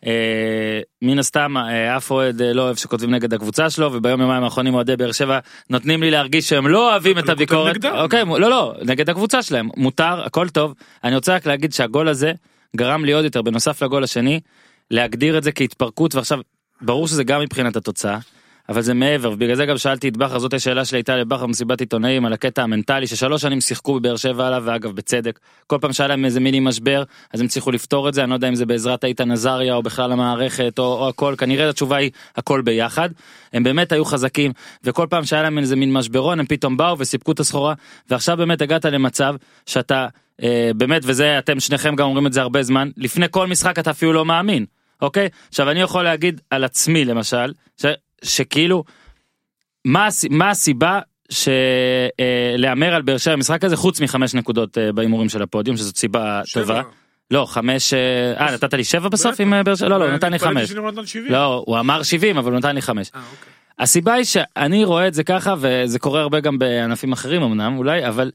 [0.06, 4.42] אה, מן הסתם אה, אף אוהד אה, לא אוהב שכותבים נגד הקבוצה שלו וביום יומיים
[4.44, 5.38] האחרונים אוהדי באר שבע
[5.70, 7.84] נותנים לי להרגיש שהם לא אוהבים את לא הביקורת.
[7.84, 12.32] אוקיי, לא לא נגד הקבוצה שלהם מותר הכל טוב אני רוצה רק להגיד שהגול הזה
[12.76, 14.40] גרם לי עוד יותר בנוסף לגול השני
[14.90, 16.38] להגדיר את זה כהתפרקות ועכשיו
[16.80, 18.18] ברור שזה גם מבחינת התוצאה.
[18.68, 21.80] אבל זה מעבר ובגלל זה גם שאלתי את בכר זאת השאלה שלי הייתה לבכר במסיבת
[21.80, 25.38] עיתונאים על הקטע המנטלי ששלוש שנים שיחקו בבאר שבע עליו ואגב בצדק.
[25.66, 28.34] כל פעם שהיה להם איזה מיני משבר אז הם הצליחו לפתור את זה אני לא
[28.34, 32.10] יודע אם זה בעזרת איתן עזריה או בכלל המערכת או, או הכל כנראה התשובה היא
[32.36, 33.08] הכל ביחד.
[33.52, 34.52] הם באמת היו חזקים
[34.84, 37.74] וכל פעם שהיה להם איזה מין משברון הם פתאום באו וסיפקו את הסחורה
[38.10, 39.34] ועכשיו באמת הגעת למצב
[39.66, 40.06] שאתה
[40.42, 43.90] אה, באמת וזה אתם שניכם גם אומרים את זה הרבה זמן לפני כל משחק אתה
[43.90, 44.64] אפילו לא מאמין
[45.02, 45.28] אוקיי?
[45.48, 47.86] עכשיו אני יכול להגיד על עצמי למשל ש,
[48.22, 48.84] שכאילו
[49.84, 55.42] מה, מה הסיבה שלהמר על באר שבע במשחק הזה חוץ מחמש נקודות אה, בהימורים של
[55.42, 56.62] הפודיום שזאת סיבה שבע.
[56.62, 56.82] טובה
[57.32, 60.12] לא חמש אה אה, נתת לי שבע בסוף עם אה, באר שבע לא לא הוא
[60.12, 61.32] נתן לי חמש שניר נתן 70.
[61.32, 63.52] לא הוא אמר 70 אבל הוא נתן לי חמש אה, אוקיי.
[63.78, 68.08] הסיבה היא שאני רואה את זה ככה וזה קורה הרבה גם בענפים אחרים אמנם אולי
[68.08, 68.30] אבל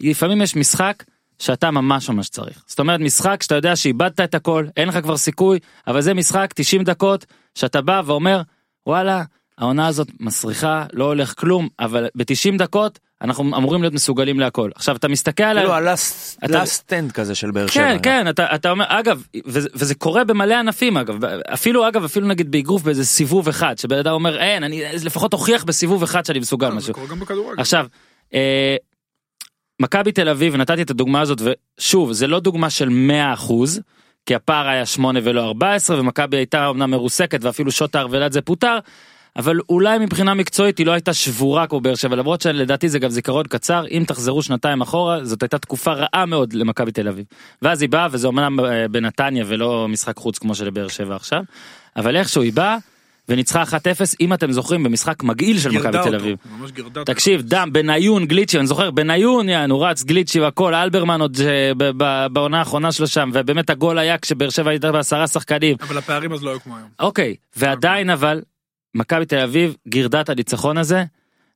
[0.00, 1.04] לפעמים יש משחק
[1.38, 5.16] שאתה ממש ממש צריך זאת אומרת משחק שאתה יודע שאיבדת את הכל אין לך כבר
[5.16, 8.42] סיכוי אבל זה משחק 90 דקות שאתה בא ואומר
[8.86, 9.22] וואלה
[9.58, 14.96] העונה הזאת מסריחה לא הולך כלום אבל ב-90 דקות אנחנו אמורים להיות מסוגלים להכל עכשיו
[14.96, 17.82] אתה מסתכל על כאילו הלאסט סטנד כזה של באר שבע.
[17.82, 22.28] כן כן אתה אתה אומר אגב וזה, וזה קורה במלא ענפים אגב אפילו אגב אפילו
[22.28, 26.38] נגיד באגרוף באיזה סיבוב אחד שבן אדם אומר אין אני לפחות אוכיח בסיבוב אחד שאני
[26.38, 27.60] מסוגל זה משהו קורה גם בכדורגל.
[27.60, 27.86] עכשיו
[28.34, 28.76] אה,
[29.80, 31.38] מכבי תל אביב נתתי את הדוגמה הזאת
[31.78, 33.52] ושוב זה לא דוגמה של 100%
[34.26, 38.78] כי הפער היה 8 ולא 14 ומכבי הייתה אמנם מרוסקת ואפילו שוט הארוולד זה פוטר.
[39.36, 43.10] אבל אולי מבחינה מקצועית היא לא הייתה שבורה כמו באר שבע למרות שלדעתי זה גם
[43.10, 47.24] זיכרון קצר אם תחזרו שנתיים אחורה זאת הייתה תקופה רעה מאוד למכבי תל אביב.
[47.62, 51.42] ואז היא באה וזה אמנם אה, בנתניה ולא משחק חוץ כמו שלבאר שבע עכשיו
[51.96, 52.76] אבל איכשהו היא באה
[53.28, 53.66] וניצחה 1-0
[54.20, 56.36] אם אתם זוכרים במשחק מגעיל של מכבי תל אביב.
[57.04, 62.58] תקשיב דם בניון גליצ'י אני זוכר בניון יענו רץ גליצ'י והכל אלברמן עוד אה, בעונה
[62.58, 66.50] האחרונה שלו שם ובאמת הגול היה כשבאר שבע הייתה בעשרה שחקנים אבל הפערים אז לא
[66.50, 66.88] היו כמו היום.
[66.98, 68.42] אוקיי ועדיין אבל
[68.94, 71.04] מכבי תל אביב גירדה את הניצחון הזה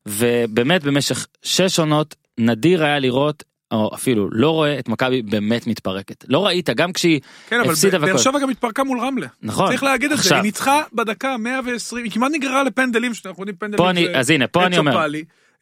[0.06, 6.24] ובאמת במשך שש עונות נדיר היה לראות או אפילו לא רואה את מכבי באמת מתפרקת
[6.28, 8.18] לא ראית גם כשהיא כן אבל הפסידה באר והכל.
[8.18, 9.26] שבע גם התפרקה מול רמלה.
[9.42, 13.42] נכון צריך להגיד את זה, עכשיו, היא ניצחה בדקה 120, היא כמעט נגררה לפנדלים, שאנחנו
[13.42, 13.76] יודעים פנדלים.
[13.78, 15.06] פה אני זה אז הנה פה אני אומר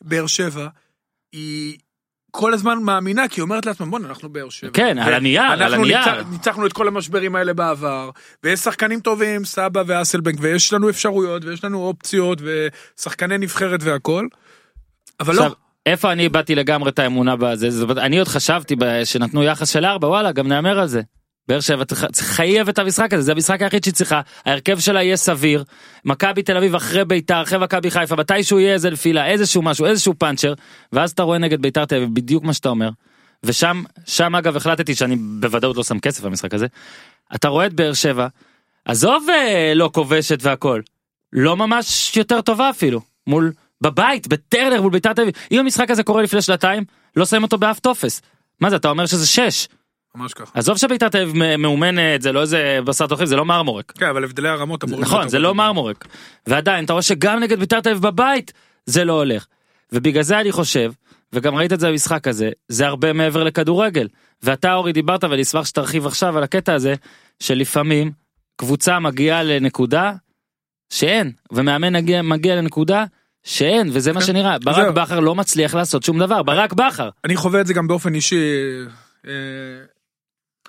[0.00, 0.68] באר שבע,
[1.32, 1.78] היא
[2.30, 4.70] כל הזמן מאמינה, כי היא אומרת לעצמה, בוא'נה, אנחנו באר שבע.
[4.72, 5.98] כן, על הנייר, על אנחנו הנייר.
[5.98, 8.10] ניצח- ניצחנו את כל המשברים האלה בעבר,
[8.44, 14.26] ויש שחקנים טובים, סבא ואסלבנק, ויש לנו אפשרויות, ויש לנו אופציות, ושחקני נבחרת והכל.
[15.20, 15.52] אבל לא, עכשיו,
[15.86, 20.08] איפה אני איבדתי לגמרי את האמונה בזה, זאת אני עוד חשבתי שנתנו יחס של ארבע,
[20.08, 21.02] וואלה, גם נאמר על זה.
[21.48, 25.64] באר שבע חייב את המשחק הזה, זה המשחק היחיד שהיא צריכה, ההרכב שלה יהיה סביר,
[26.04, 30.14] מכבי תל אביב אחרי ביתר, אחרי מכבי חיפה, מתישהו יהיה איזה נפילה, איזשהו משהו, איזשהו
[30.18, 30.54] פאנצ'ר,
[30.92, 32.90] ואז אתה רואה נגד ביתר תל אביב בדיוק מה שאתה אומר,
[33.44, 36.66] ושם, שם אגב החלטתי שאני בוודאות לא שם כסף במשחק הזה,
[37.34, 38.26] אתה רואה את באר שבע,
[38.84, 40.80] עזוב אה, לא כובשת והכל,
[41.32, 43.52] לא ממש יותר טובה אפילו, מול,
[43.84, 46.84] בבית, בטרנר מול ביתר תל אביב, אם המשחק הזה קורה לפני שנתיים,
[47.16, 48.22] לא שמים אותו באף טופס.
[48.60, 49.68] מה זה, אתה אומר שזה שש.
[50.14, 50.50] ממש ככה.
[50.54, 53.92] עזוב שביתר תל אביב מאומנת, זה לא איזה בשר תוכן, זה לא מרמורק.
[53.98, 55.02] כן, אבל הבדלי הרמות אמורים...
[55.02, 55.54] נכון, זה לא.
[55.54, 56.06] מרמורק.
[56.46, 58.52] ועדיין, אתה רואה שגם נגד ביתר תל אביב בבית,
[58.86, 59.46] זה לא הולך.
[59.92, 60.92] ובגלל זה אני חושב,
[61.32, 64.08] וגם ראית את זה במשחק הזה, זה הרבה מעבר לכדורגל.
[64.42, 66.94] ואתה אורי דיברת ואני אשמח שתרחיב עכשיו על הקטע הזה,
[67.40, 68.12] שלפעמים
[68.56, 70.12] קבוצה מגיעה לנקודה
[70.90, 73.04] שאין, ומאמן מגיע, מגיע לנקודה
[73.44, 74.26] שאין, וזה מה כן.
[74.26, 74.58] שנראה.
[74.58, 74.94] ברק.
[74.94, 77.10] בכר לא מצליח לעשות שום דבר, ברק בכר.
[77.24, 78.36] אני חווה את זה גם באופן אישי,
[79.26, 79.32] אה,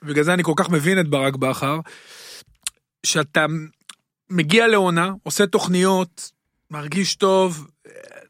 [0.03, 1.79] בגלל זה אני כל כך מבין את ברק בכר,
[3.05, 3.45] שאתה
[4.29, 6.31] מגיע לעונה, עושה תוכניות,
[6.71, 7.67] מרגיש טוב,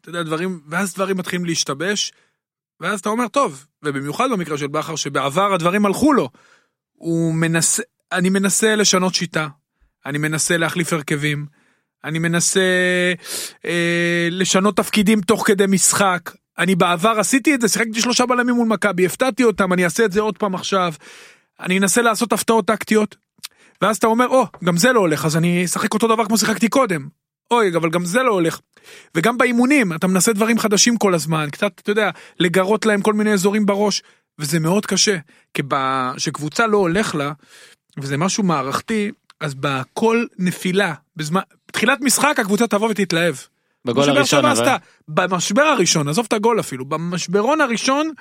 [0.01, 2.13] אתה יודע, דברים, ואז דברים מתחילים להשתבש,
[2.79, 6.29] ואז אתה אומר, טוב, ובמיוחד במקרה של בכר, שבעבר הדברים הלכו לו,
[6.93, 9.47] הוא מנסה, אני מנסה לשנות שיטה,
[10.05, 11.45] אני מנסה להחליף הרכבים,
[12.05, 12.61] אני מנסה
[13.65, 16.31] אה, לשנות תפקידים תוך כדי משחק.
[16.57, 20.11] אני בעבר עשיתי את זה, שיחקתי שלושה בלמים מול מכבי, הפתעתי אותם, אני אעשה את
[20.11, 20.93] זה עוד פעם עכשיו.
[21.59, 23.15] אני אנסה לעשות הפתעות טקטיות.
[23.81, 26.69] ואז אתה אומר, או, גם זה לא הולך, אז אני אשחק אותו דבר כמו שיחקתי
[26.69, 27.07] קודם.
[27.51, 28.59] אוי, אבל גם זה לא הולך.
[29.15, 33.33] וגם באימונים, אתה מנסה דברים חדשים כל הזמן, קצת, אתה יודע, לגרות להם כל מיני
[33.33, 34.03] אזורים בראש,
[34.39, 35.17] וזה מאוד קשה.
[35.53, 35.63] כי
[36.15, 37.31] כשקבוצה לא הולך לה,
[37.99, 41.41] וזה משהו מערכתי, אז בכל נפילה, בזמן,
[41.75, 43.35] בתחילת משחק הקבוצה תבוא ותתלהב.
[43.85, 44.53] בגול הראשון אבל.
[44.53, 48.11] עשתה, במשבר הראשון, עזוב את הגול אפילו, במשברון הראשון,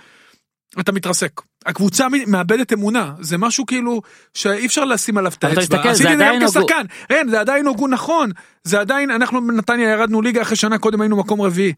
[0.81, 1.41] אתה מתרסק.
[1.67, 4.03] הקבוצה מאבדת אמונה, זה משהו כאילו
[4.35, 5.77] שאי אפשר לשים עליו את אבל אתה האצבע.
[5.77, 8.31] מסתכל, זה עשיתי את זה עדיין גם הוגו- כשחקן, אין, זה עדיין הוגו נכון,
[8.65, 11.73] זה עדיין, אנחנו בנתניה ירדנו ליגה אחרי שנה קודם היינו מקום רביעי.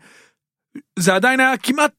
[0.99, 1.93] זה עדיין היה כמעט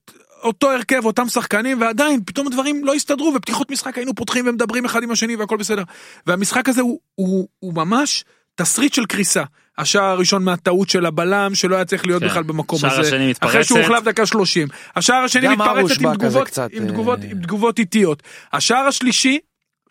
[0.44, 5.04] אותו הרכב, אותם שחקנים, ועדיין פתאום הדברים לא הסתדרו, ופתיחות משחק היינו פותחים ומדברים אחד
[5.04, 5.84] עם השני והכל בסדר.
[6.28, 9.44] והמשחק הזה הוא, הוא, הוא ממש תסריט של קריסה.
[9.78, 12.30] השער הראשון מהטעות של הבלם שלא היה צריך להיות כן.
[12.30, 13.02] בכלל במקום הזה.
[13.02, 13.52] השני מתפרצת.
[13.52, 14.68] אחרי שהוא הוחלף דקה 30.
[14.96, 18.24] השער השני מתפרצת עם תגובות, קצת, עם תגובות, אה, עם תגובות איטיות.
[18.54, 19.40] השער השלישי,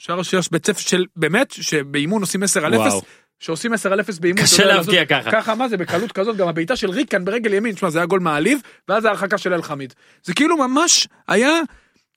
[0.01, 3.03] השער השלישי בית ספר של באמת, שבאימון עושים 10 על 0, וואו.
[3.39, 4.43] שעושים 10 על 0 באימון.
[4.43, 5.31] קשה להבקיע ככה.
[5.33, 8.21] ככה מה זה בקלות כזאת גם הבעיטה של ריקן ברגל ימין, תשמע זה היה גול
[8.21, 9.95] מעליב, ואז ההרחקה של אלחמיד.
[10.25, 11.61] זה כאילו ממש היה.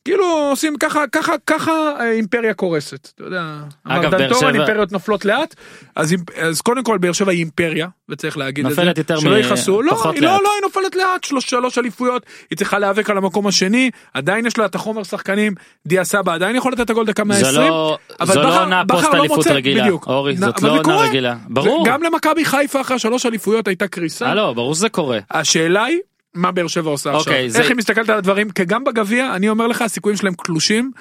[0.09, 3.43] כאילו עושים ככה ככה ככה אה, אימפריה קורסת אתה יודע
[3.83, 5.55] אגב, באר שבע- אימפריות נופלות לאט
[5.95, 9.35] אז אז קודם כל באר שבע היא אימפריה וצריך להגיד את זה נופלת יותר שלא
[9.35, 9.91] מ- יכעסו לא.
[10.21, 14.45] לא לא היא נופלת לאט שלוש שלוש אליפויות היא צריכה להיאבק על המקום השני עדיין
[14.45, 15.53] יש לה את החומר שחקנים
[15.87, 18.61] דיה סבא עדיין יכול לתת את הגול דקה 120 זה לא, אבל זו בכר- לא
[18.63, 20.07] עונה פוסט לא אליפות מוצא, רגילה, בדיוק.
[20.07, 21.01] אורי, זאת לא עונה.
[21.01, 21.35] רגילה.
[21.47, 21.85] ברור.
[21.87, 25.19] גם למכבי חיפה אחרי שלוש אליפויות הייתה קריסה אה, לא, ברור שזה קורה.
[25.31, 25.99] השאלה היא
[26.41, 29.35] מה באר שבע עושה עכשיו אוקיי, זה- איך היא מסתכלת על הדברים כי גם בגביע
[29.35, 30.91] אני אומר לך הסיכויים שלהם קלושים.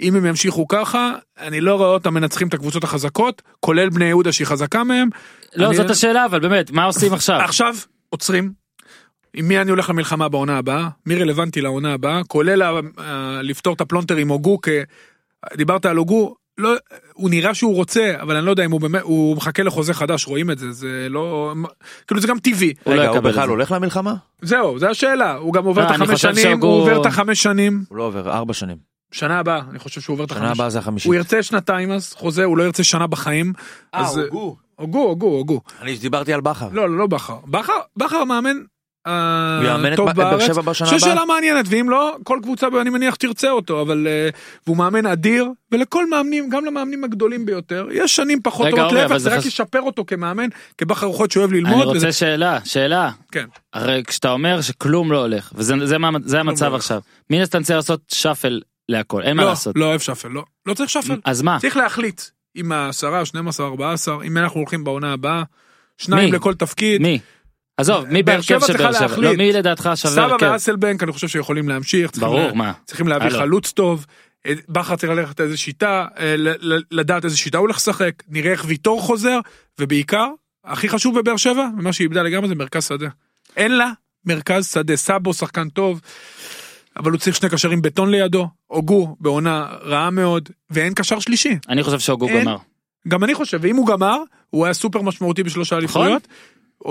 [0.00, 4.32] אם הם ימשיכו ככה אני לא רואה אותם מנצחים את הקבוצות החזקות כולל בני יהודה
[4.32, 5.08] שהיא חזקה מהם.
[5.56, 7.40] לא, אני- זאת השאלה, אבל באמת, מה עושים עכשיו?
[7.40, 7.74] עכשיו
[8.10, 8.52] עוצרים.
[9.34, 13.74] עם מי אני הולך למלחמה בעונה הבאה מי רלוונטי לעונה הבאה כולל ה- ה- לפתור
[13.74, 14.68] את הפלונטר עם הוגו כ...
[15.56, 16.74] דיברת על הוגו לא
[17.12, 20.26] הוא נראה שהוא רוצה אבל אני לא יודע אם הוא באמת הוא מחכה לחוזה חדש
[20.26, 21.54] רואים את זה זה לא
[22.06, 23.48] כאילו זה גם טבעי הוא לא רגע, הוא בכלל.
[23.48, 24.14] הולך למלחמה?
[24.42, 27.06] זהו זה השאלה הוא גם עובר אה, את אני החמש חושב שנים הוא עובר את
[27.06, 28.76] החמש שנים הוא לא עובר, ארבע שנים.
[29.12, 31.06] שנה הבאה אני חושב שהוא עובר את שנה החמש הבאה זה החמישית.
[31.06, 33.52] הוא ירצה שנתיים אז חוזה הוא לא ירצה שנה בחיים.
[33.94, 34.56] אה, הוגו.
[34.74, 36.68] הוגו הוגו הוגו אני דיברתי על בכר.
[36.72, 38.56] לא לא לא בכר בכר בכר מאמן.
[39.06, 40.46] אה, הוא יאמן את טוב ב- את באר בארץ.
[40.46, 41.08] שבע בשנה זו הבאה?
[41.08, 44.28] שאלה מעניינת ואם לא כל קבוצה אני מניח תרצה אותו אבל אה,
[44.66, 49.36] והוא מאמן אדיר ולכל מאמנים גם למאמנים הגדולים ביותר יש שנים פחות טובות להפך זה
[49.36, 51.86] רק ישפר אותו כמאמן כבכר רוחות שאוהב אני ללמוד.
[51.86, 53.10] וזה- רוצה שאלה, שאלה.
[53.32, 53.46] כן.
[53.72, 55.74] הרי כשאתה אומר שכלום לא הולך, וזה
[56.38, 56.74] המצב לא הולך.
[56.74, 59.76] עכשיו, מן הסתם צריך לעשות שאפל להכל, אין מה לא לעשות.
[59.78, 61.58] לא אוהב שפל לא לא צריך שפל אז מה?
[61.60, 62.20] צריך להחליט
[62.54, 65.42] עם העשרה 12 14 אם אנחנו הולכים בעונה הבאה
[65.98, 66.36] שניים מי?
[66.36, 67.02] לכל תפקיד.
[67.02, 67.18] מי?
[67.78, 69.16] עזוב, מי בהרכב של באר שבע?
[69.16, 70.50] לא, מי לדעתך שווה סבא הרכב?
[70.52, 72.10] ואסלבנק אני חושב שיכולים להמשיך.
[72.18, 72.72] ברור, מה?
[72.84, 73.30] צריכים להביא.
[73.30, 74.06] חלוץ טוב.
[74.46, 76.34] אה, בכר צריך ללכת איזה שיטה, אה,
[76.90, 79.38] לדעת איזה שיטה הוא הולך לשחק, נראה איך ויטור חוזר,
[79.80, 80.28] ובעיקר,
[80.64, 83.08] הכי חשוב בבאר שבע, ומה שהיא איבדה לגמרי זה מרכז שדה.
[83.56, 83.90] אין לה
[84.24, 86.00] מרכז שדה, סאבו שחקן טוב,
[86.96, 91.58] אבל הוא צריך שני קשרים בטון לידו, הוגו בעונה רעה מאוד, ואין קשר שלישי.
[91.68, 92.28] אני חושב שהוגו.
[92.40, 92.56] גמר.
[93.08, 94.16] גם אני חושב, ואם הוא גמר,
[94.50, 96.02] הוא היה סופר משמעותי בשלושה נכון.
[96.02, 96.28] אליפויות,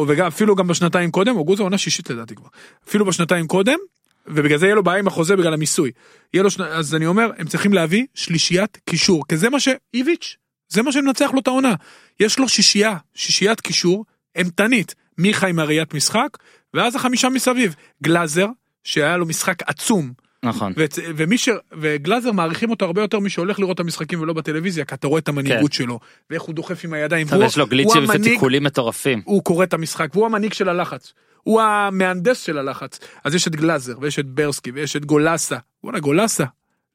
[0.08, 2.48] וגם אפילו גם בשנתיים קודם, זה עונה שישית לדעתי כבר,
[2.88, 3.78] אפילו בשנתיים קודם,
[4.28, 5.92] ובגלל זה יהיה לו בעיה עם החוזה בגלל המיסוי.
[6.34, 10.38] יהיה לו שני, אז אני אומר, הם צריכים להביא שלישיית קישור, כי זה מה שאיביץ',
[10.70, 11.76] זה מה שמנצח לו את העונה.
[12.20, 16.38] יש לו שישייה, שישיית קישור, אימתנית, מיכה עם הראיית משחק,
[16.74, 17.76] ואז החמישה מסביב.
[18.04, 18.48] גלאזר,
[18.84, 20.14] שהיה לו משחק עצום,
[20.48, 20.74] נכון.
[20.78, 21.50] ו- ומי ש...
[21.80, 25.20] וגלאזר מעריכים אותו הרבה יותר מי שהולך לראות את המשחקים ולא בטלוויזיה כי אתה רואה
[25.20, 27.28] את המנהיגות שלו ואיך הוא דוחף עם הידיים.
[27.28, 27.36] כן.
[27.36, 29.22] והוא- יש לו הוא גליצ'ים ותיקולים מטורפים.
[29.26, 31.14] הוא קורא את המשחק והוא המנהיג של הלחץ.
[31.44, 33.00] הוא המהנדס של הלחץ.
[33.24, 35.58] אז יש את גלאזר ויש את ברסקי ויש את גולסה.
[35.84, 36.44] וואלה גולסה.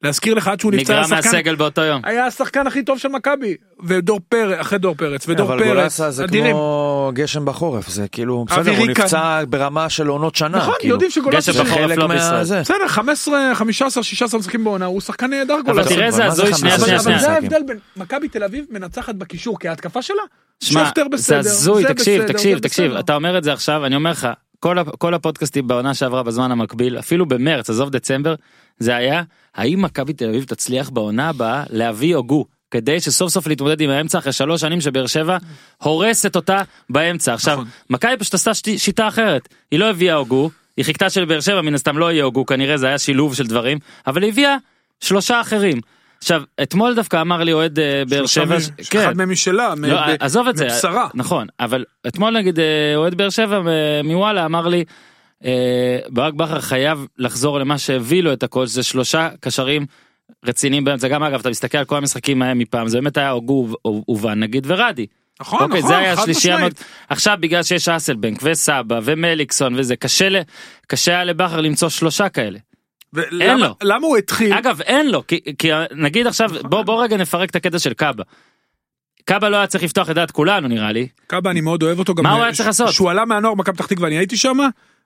[0.03, 1.15] להזכיר לך עד שהוא נפצע נגרע.
[1.15, 2.01] מהסגל באותו יום.
[2.03, 6.11] היה השחקן הכי טוב של מכבי ודור פרץ אחרי דור פרץ ודור אבל פרץ גולסה
[6.11, 6.51] זה אדירים.
[6.55, 8.87] כמו גשם בחורף זה כאילו בסדר הוא.
[8.87, 10.93] נפצע ברמה של עונות שנה נכון כאילו.
[10.95, 12.43] יודעים שגולסה גשם זה בחורף חלק לא מה- בישראל.
[12.43, 12.59] זה.
[12.61, 15.89] בסדר 15 15 16 משחקים בעונה הוא שחקן נהדר אבל גולסה.
[15.89, 16.53] תראה איזה הזוי?
[16.53, 17.19] שנייה, אבל, שנייה, אבל שנייה.
[17.19, 17.31] זה.
[17.31, 20.15] ההבדל בין מכבי תל אביב מנצחת בקישור כי ההתקפה שלה.
[20.63, 22.99] שמע, שכטר זה בסדר, הזוי, זה תקשיב, בסדר, תקשיב, תקשיב, בסדר.
[22.99, 24.27] אתה אומר את זה עכשיו, אני אומר לך,
[24.63, 28.35] כל כל הפודקאסטים בעונה שעברה בזמן המקביל, אפילו במרץ, עזוב דצמבר,
[28.79, 29.23] זה היה,
[29.55, 34.17] האם מכבי תל אביב תצליח בעונה הבאה להביא הוגו, כדי שסוף סוף להתמודד עם האמצע
[34.17, 35.37] אחרי שלוש שנים שבאר שבע
[35.77, 37.33] הורסת אותה באמצע.
[37.33, 37.67] עכשיו, נכון.
[37.89, 41.97] מכבי פשוט עשתה שיטה אחרת, היא לא הביאה הוגו, היא חיכתה שלבאר שבע מן הסתם
[41.97, 44.57] לא יהיה הוגו, כנראה זה היה שילוב של דברים, אבל היא הביאה
[44.99, 45.81] שלושה אחרים.
[46.23, 48.59] עכשיו, אתמול דווקא אמר לי אוהד אה, באר שבע, מ-
[48.97, 51.07] אחד מהם משלה, לא, ב- עזוב את זה, מבשרה.
[51.13, 53.61] נכון, אבל אתמול נגיד אה, אוהד באר שבע אה,
[54.03, 54.83] מוואלה אמר לי,
[55.45, 55.51] אה,
[56.09, 59.85] ברק בכר חייב לחזור למה שהביא לו את הכל, שזה שלושה קשרים
[60.45, 63.67] רציניים באמצע, גם אגב אתה מסתכל על כל המשחקים ההם מפעם, זה באמת היה הוגו
[64.07, 65.05] ובן נגיד ורדי.
[65.41, 66.73] נכון, אוקיי, נכון, זה היה השלישייה מאוד.
[67.09, 70.41] עכשיו בגלל שיש אסלבנק וסבא ומליקסון וזה קשה ל-
[70.87, 72.59] קשה היה לבכר למצוא שלושה כאלה.
[73.13, 73.75] ולמה- אין לו.
[73.83, 74.53] למה הוא התחיל?
[74.53, 78.23] אגב אין לו כי, כי נגיד עכשיו בוא בוא רגע נפרק את הקטע של קאבה.
[79.25, 82.15] קאבה לא היה צריך לפתוח את דעת כולנו נראה לי קאבה אני מאוד אוהב אותו
[82.15, 82.93] גם מה הוא היה צריך לעשות?
[82.93, 84.57] שהוא עלה מהנוער מכבי פתח תקווה אני הייתי שם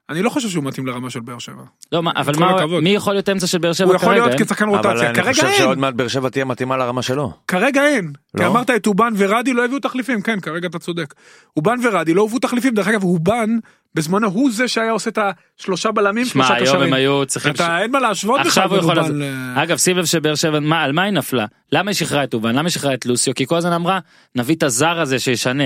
[0.10, 1.63] אני לא חושב שהוא מתאים לרמה של באר שבע.
[1.91, 2.84] לא, מה, אבל מה, הכבוד.
[2.84, 4.20] מי יכול להיות אמצע של באר שבע הוא יכול כרגע?
[4.20, 4.46] להיות אין?
[4.46, 7.32] כשחקן אבל רוטציה, אני כרגע חושב אין, שעוד מעט באר שבע תהיה מתאימה לרמה שלו.
[7.48, 8.13] כרגע אין.
[8.38, 8.48] כי לא?
[8.48, 11.13] אמרת את אובן ורדי לא הביאו תחליפים, כן, כרגע אתה צודק.
[11.58, 13.50] אובן ורדי לא הובאו תחליפים, דרך אגב, אובן,
[13.96, 15.20] בזמנו הוא זה שהיה עושה את
[15.58, 16.93] השלושה בלמים, שמע, שלושה היום הם קשרים.
[16.93, 17.52] היו צריכים...
[17.52, 19.22] אתה אין מה להשוות עכשיו בכלל הוא בין יכול אובן.
[19.22, 19.60] ל...
[19.63, 22.50] אגב שים לב שבאר שבע מה על מה היא נפלה למה היא שחררה את אובן
[22.50, 24.00] למה היא שחררה את לוסיו כי כל הזמן אמרה
[24.36, 25.63] נביא את הזר הזה שישנה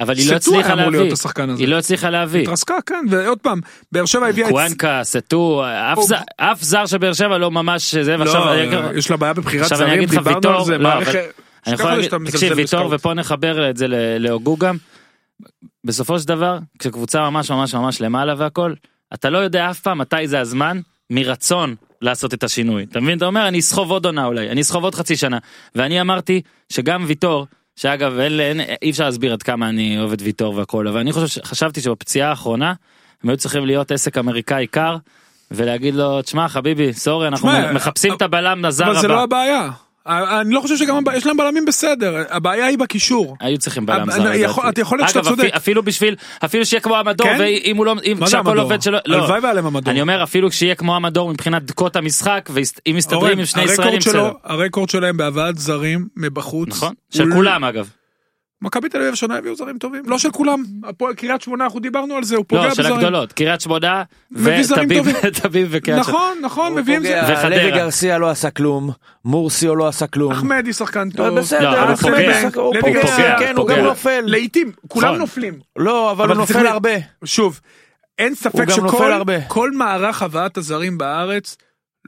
[0.00, 1.62] אבל היא לא סטו היה הצליחה אמור להיות להביא השחקן הזה.
[1.62, 3.60] היא לא הצליחה להביא התרסקה, כן, ועוד פעם,
[3.92, 4.52] באר שבע הביאה את...
[4.52, 5.64] קוואנקה סטו
[6.36, 10.04] אף זר- של באר שבע לא ממש זה ועכשיו לא, יש לה בעיה בבחירת זרים,
[10.04, 10.88] דיברנו על זה, לא,
[11.66, 12.88] אני יכול להגיד, תקשיב ויטור.
[12.90, 13.86] ופה נחבר את זה
[14.18, 14.76] להוגו גם.
[15.84, 18.74] בסופו של דבר כשקבוצה ממש ממש ממש למעלה והכל
[19.14, 20.80] אתה לא יודע אף פעם מתי זה הזמן
[21.10, 24.84] מרצון לעשות את השינוי אתה מבין אתה אומר אני אסחוב עוד עונה אולי אני אסחוב
[24.84, 25.38] עוד חצי שנה
[25.74, 26.40] ואני אמרתי
[26.72, 30.88] שגם ויטור שאגב אין, אין, אי אפשר להסביר עד כמה אני אוהב את ויטור והכל
[30.88, 32.74] אבל אני חושב שחשבתי שבפציעה האחרונה
[33.22, 34.96] הם היו צריכים להיות עסק אמריקאי קר.
[35.50, 39.22] ולהגיד לו תשמע חביבי סורי אנחנו תשמע, מחפשים את הבלם הזר אבל זה לא הבא
[39.22, 39.70] הבעיה.
[40.06, 43.36] אני לא חושב שגם יש להם בלמים בסדר, הבעיה היא בקישור.
[43.40, 44.32] היו צריכים בלם אבל- זר.
[44.34, 44.72] יכול- לדעתי.
[44.74, 45.44] אתה יכול להיות שאתה צודק.
[45.44, 46.14] אפי- אפילו בשביל
[46.44, 47.36] אפילו שיהיה כמו המדור כן?
[47.40, 48.62] ואם הוא לא אם כשהכל המדור?
[48.64, 49.90] עובד שלו לא הלוואי להם המדור.
[49.92, 54.00] אני אומר אפילו כשיהיה כמו המדור מבחינת דקות המשחק ואם מסתדרים עם שני ישראלים.
[54.44, 56.68] הרקורד שלהם בהבאת זרים מבחוץ.
[56.68, 57.88] נכון של לא- כולם אגב
[58.64, 60.02] מכבי תל אביב השנה הביאו זרים טובים.
[60.06, 60.64] לא של כולם.
[60.84, 62.98] הפועל קריית שמונה אנחנו דיברנו על זה, הוא פוגע לא של בזרים.
[62.98, 65.30] הגדולות קריית שמונה וטביב טובים.
[65.42, 66.18] טביב וקריית שמונה.
[66.18, 67.20] נכון, נכון, מביאים זה.
[67.20, 67.48] פוגע, וחדרה.
[67.48, 68.90] לוי גרסיה לא עשה כלום,
[69.24, 70.32] מורסיו לא עשה כלום.
[70.32, 71.38] אחמדי שחקן לא, טוב.
[71.38, 71.96] בסדר, לא, הוא
[72.80, 73.76] פוגע, כן, הוא פוגע.
[73.76, 74.20] גם נופל.
[74.26, 75.18] לעיתים, כולם נכון.
[75.18, 75.54] נופלים.
[75.76, 76.90] לא, אבל הוא נופל הרבה.
[77.24, 77.60] שוב,
[78.18, 81.56] אין ספק שכל מערך הבאת הזרים בארץ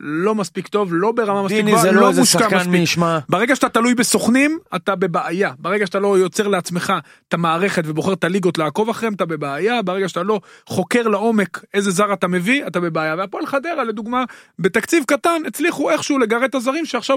[0.00, 2.72] לא מספיק טוב, לא ברמה מספיק גבוהה, לא איזה מושקע מספיק.
[2.72, 3.18] מי ישמע.
[3.28, 5.52] ברגע שאתה תלוי בסוכנים, אתה בבעיה.
[5.58, 6.92] ברגע שאתה לא יוצר לעצמך
[7.28, 9.82] את המערכת ובוחר את הליגות לעקוב אחריהם, אתה בבעיה.
[9.82, 13.14] ברגע שאתה לא חוקר לעומק איזה זר אתה מביא, אתה בבעיה.
[13.18, 14.24] והפועל חדרה, לדוגמה,
[14.58, 17.16] בתקציב קטן, הצליחו איכשהו לגרד את הזרים שעכשיו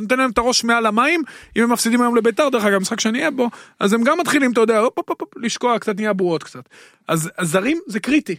[0.00, 1.22] נותן להם את הראש מעל המים.
[1.56, 4.52] אם הם מפסידים היום לביתר, דרך אגב, משחק שאני אהיה בו, אז הם גם מתחילים,
[4.52, 4.82] אתה יודע,
[5.36, 6.68] לשקוע, קצת נהיה בועות קצת.
[7.08, 8.36] אז הזרים זה קריטי.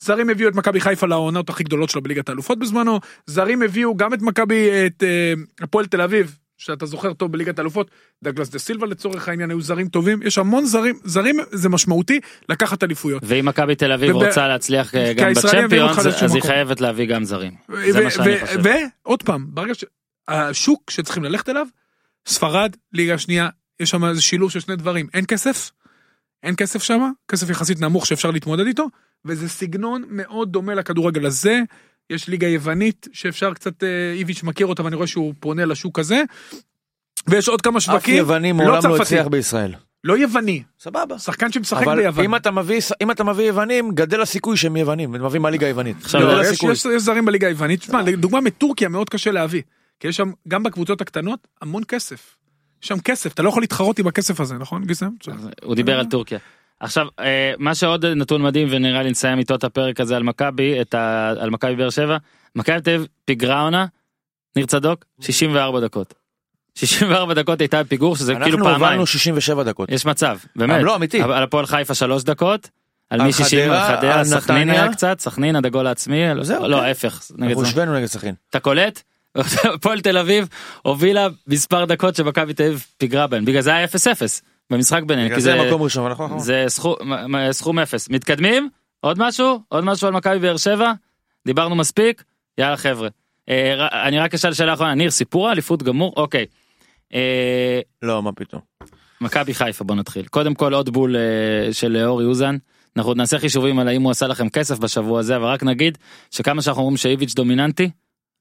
[0.00, 4.14] זרים הביאו את מכבי חיפה לעונות הכי גדולות שלו בליגת האלופות בזמנו, זרים הביאו גם
[4.14, 7.90] את מכבי, את אה, הפועל תל אביב, שאתה זוכר טוב בליגת האלופות,
[8.24, 12.82] דגלס דה סילבה לצורך העניין היו זרים טובים, יש המון זרים, זרים זה משמעותי לקחת
[12.82, 13.22] אליפויות.
[13.26, 16.50] ואם מכבי תל אביב וב- רוצה להצליח אה, גם בצ'מפיונס אז היא מקום.
[16.50, 17.52] חייבת להביא גם זרים.
[17.68, 18.60] ו- זה מה שאני ו- חושב.
[19.04, 19.72] ועוד פעם, ברגע
[20.28, 21.66] שהשוק שצריכים ללכת אליו,
[22.28, 23.48] ספרד, ליגה שנייה,
[23.80, 25.70] יש שם איזה שילוב של שני דברים, אין כסף,
[26.42, 28.86] אין כסף שם, כסף יחסית נמוך שאפשר להתמודד איתו,
[29.26, 31.60] וזה סגנון מאוד דומה לכדורגל הזה,
[32.10, 36.22] יש ליגה יוונית שאפשר קצת, אה, איביץ' מכיר אותה ואני רואה שהוא פונה לשוק הזה,
[37.26, 39.02] ויש עוד כמה אף שווקים, יווני לא מעולם לא צרפתי.
[39.02, 39.74] הצליח בישראל.
[40.04, 41.18] לא יווני, סבבה.
[41.18, 42.24] שחקן שמשחק אבל ביוון.
[42.24, 45.96] אם אתה מביא אם אתה מביא יוונים גדל הסיכוי שהם יוונים הם מביאים מהליגה היוונית.
[46.14, 46.62] לא, יש.
[46.62, 49.62] יש, יש זרים בליגה היוונית, תשמע, לדוגמה מטורקיה מאוד קשה להביא,
[50.00, 52.36] כי יש שם, גם בקבוצות הקטנות, המון כסף.
[52.82, 55.10] יש שם כסף, אתה לא יכול להתחרות עם הכסף הזה, נכון גיסם?
[55.62, 56.38] הוא דיבר על טורקיה.
[56.80, 60.80] עכשיו אה, מה שעוד נתון מדהים ונראה לי נסיים איתו את הפרק הזה על מכבי
[60.80, 61.32] את ה...
[61.40, 62.16] על מכבי באר שבע.
[62.56, 63.86] מכבי תל אביב פיגרה עונה.
[64.56, 66.14] ניר צדוק 64 דקות.
[66.74, 68.82] 64 דקות הייתה בפיגור שזה כאילו אנחנו פעמיים.
[68.82, 69.90] הובלנו 67 דקות.
[69.90, 70.82] יש מצב באמת.
[70.82, 71.22] לא, אמיתי.
[71.22, 72.70] על הפועל חיפה שלוש דקות.
[73.10, 74.70] על מי 60 חדרה, על חדרה סכנין.
[74.70, 76.82] היה קצת סכנין עד הגול העצמי זהו, לא כן.
[76.82, 77.62] ההפך אנחנו.
[77.62, 78.34] השווינו נגד סכין.
[78.50, 79.02] אתה קולט?
[79.74, 80.48] הפועל תל אביב
[80.82, 83.88] הובילה מספר דקות שמכבי תל אביב פיגרה בהן בגלל זה היה 0-0
[84.70, 85.28] במשחק ביניהם.
[85.28, 86.38] בגלל זה מקום ראשון אנחנו אחרון.
[86.38, 86.64] זה
[87.52, 88.08] סכום, אפס.
[88.10, 88.68] מתקדמים?
[89.00, 89.60] עוד משהו?
[89.68, 90.92] עוד משהו על מכבי באר שבע?
[91.46, 92.24] דיברנו מספיק?
[92.58, 93.08] יאללה חבר'ה.
[93.48, 96.12] אה, אני רק אשאל שאלה אחרונה, ניר, סיפור האליפות גמור?
[96.16, 96.46] אוקיי.
[97.14, 98.60] אה, לא מה פתאום.
[99.20, 100.26] מכבי חיפה בוא נתחיל.
[100.26, 102.56] קודם כל עוד בול אה, של אורי אוזן.
[102.96, 105.98] אנחנו עוד נעשה חישובים על האם הוא עשה לכם כסף בשבוע הזה, אבל רק נגיד
[106.30, 107.90] שכמה שאנחנו אומרים שאיביץ' דומיננטי,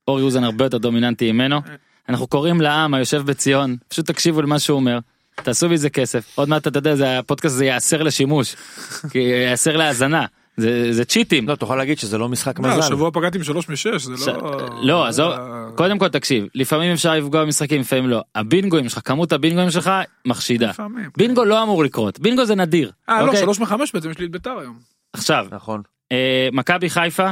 [0.07, 1.61] אורי אוזן הרבה יותר דומיננטי ממנו.
[2.09, 4.99] אנחנו קוראים לעם היושב בציון, פשוט תקשיבו למה שהוא אומר.
[5.43, 8.55] תעשו מזה כסף עוד מעט אתה יודע זה הפודקאסט הזה ייאסר לשימוש
[9.11, 10.25] כי ייאסר להאזנה
[10.57, 12.79] זה זה צ'יטים לא תוכל להגיד שזה לא משחק לא, מזל.
[12.79, 14.69] השבוע פגעתי עם שלוש משש, זה ש- לא...
[14.81, 15.33] לא עזוב
[15.75, 19.91] קודם כל תקשיב לפעמים אפשר לפגוע במשחקים לפעמים לא הבינגואים שלך כמות הבינגואים שלך
[20.25, 21.09] מחשידה לפעמים.
[21.17, 22.91] בינגו לא אמור לקרות בינגו זה נדיר.
[23.09, 23.39] אה, לא, אוקיי?
[23.39, 24.75] שלוש מחמש בעצם יש לי את ביתר היום.
[25.13, 25.81] עכשיו נכון.
[26.11, 27.31] אה, מכבי חיפה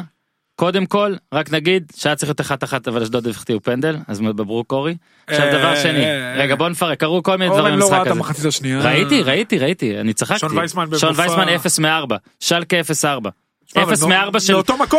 [0.56, 4.72] קודם כל רק נגיד שהיה צריך להיות אחת אחת אבל אשדוד החטיאו פנדל אז מברוק
[4.72, 4.96] אורי.
[5.28, 7.92] עכשיו אה, דבר שני אה, רגע בוא נפרק קרו כל מיני דברים אורן לא ראה
[7.92, 8.20] במשחק את הזה.
[8.20, 8.80] המחצית השנייה.
[8.82, 10.40] ראיתי ראיתי ראיתי אני צחקתי.
[10.40, 13.30] שון וייסמן שון במופע- וייסמן 0 מ-4 שלקה 0 4.
[13.66, 14.54] תשמע, אבל 0 מאותו- מ-4 של.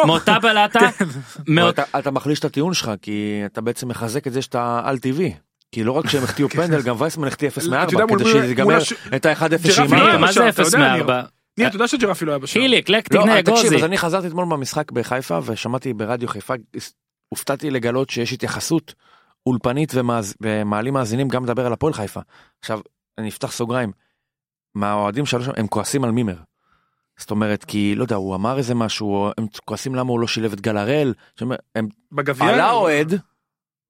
[0.07, 0.79] מאותה בלטה.
[1.47, 1.69] כן.
[1.99, 5.33] אתה- מחליש את הטיעון שלך כי אתה בעצם מחזק את זה שאתה על טבעי.
[5.73, 8.29] כי לא רק שהם החטיאו פנדל גם וייסמן החטיא 0 אתה יודע, מ-4 מול- כדי
[8.31, 8.79] שזה ייגמר
[9.17, 10.19] את ה-1-0 ג'רפי שעימה.
[10.19, 11.11] מה זה אתה 0 יודע, מ-4?
[11.59, 12.63] ניר, אתה יודע שג'רפי לא היה בשער.
[12.63, 13.77] חיליק, לך לא, תקנה אבל תקשיב, אגוזי.
[13.77, 16.55] אז אני חזרתי אתמול במשחק בחיפה ושמעתי ברדיו חיפה,
[17.29, 18.95] הופתעתי לגלות שיש התייחסות
[19.47, 19.93] אולפנית
[20.41, 22.21] ומעלים מאזינים גם לדבר על הפועל חיפה.
[22.61, 22.81] עכשיו,
[23.19, 23.93] אני אפתח סוגריים,
[24.75, 26.37] מהאוהדים שלו שם, הם כועסים על מימר.
[27.17, 30.53] זאת אומרת, כי, לא יודע, הוא אמר איזה משהו, הם כועסים למה הוא לא שילב
[30.53, 31.15] את גל הראל,
[32.13, 32.49] בגביע.
[32.49, 33.21] עלה אוהד,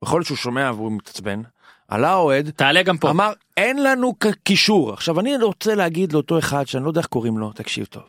[0.04, 1.42] יכול להיות שהוא שומע והוא מתעצבן,
[1.88, 3.10] עלה אוהד, תעלה גם פה.
[3.10, 4.14] אמר אין לנו
[4.44, 8.02] קישור עכשיו אני רוצה להגיד לאותו אחד שאני לא יודע איך קוראים לו תקשיב טוב.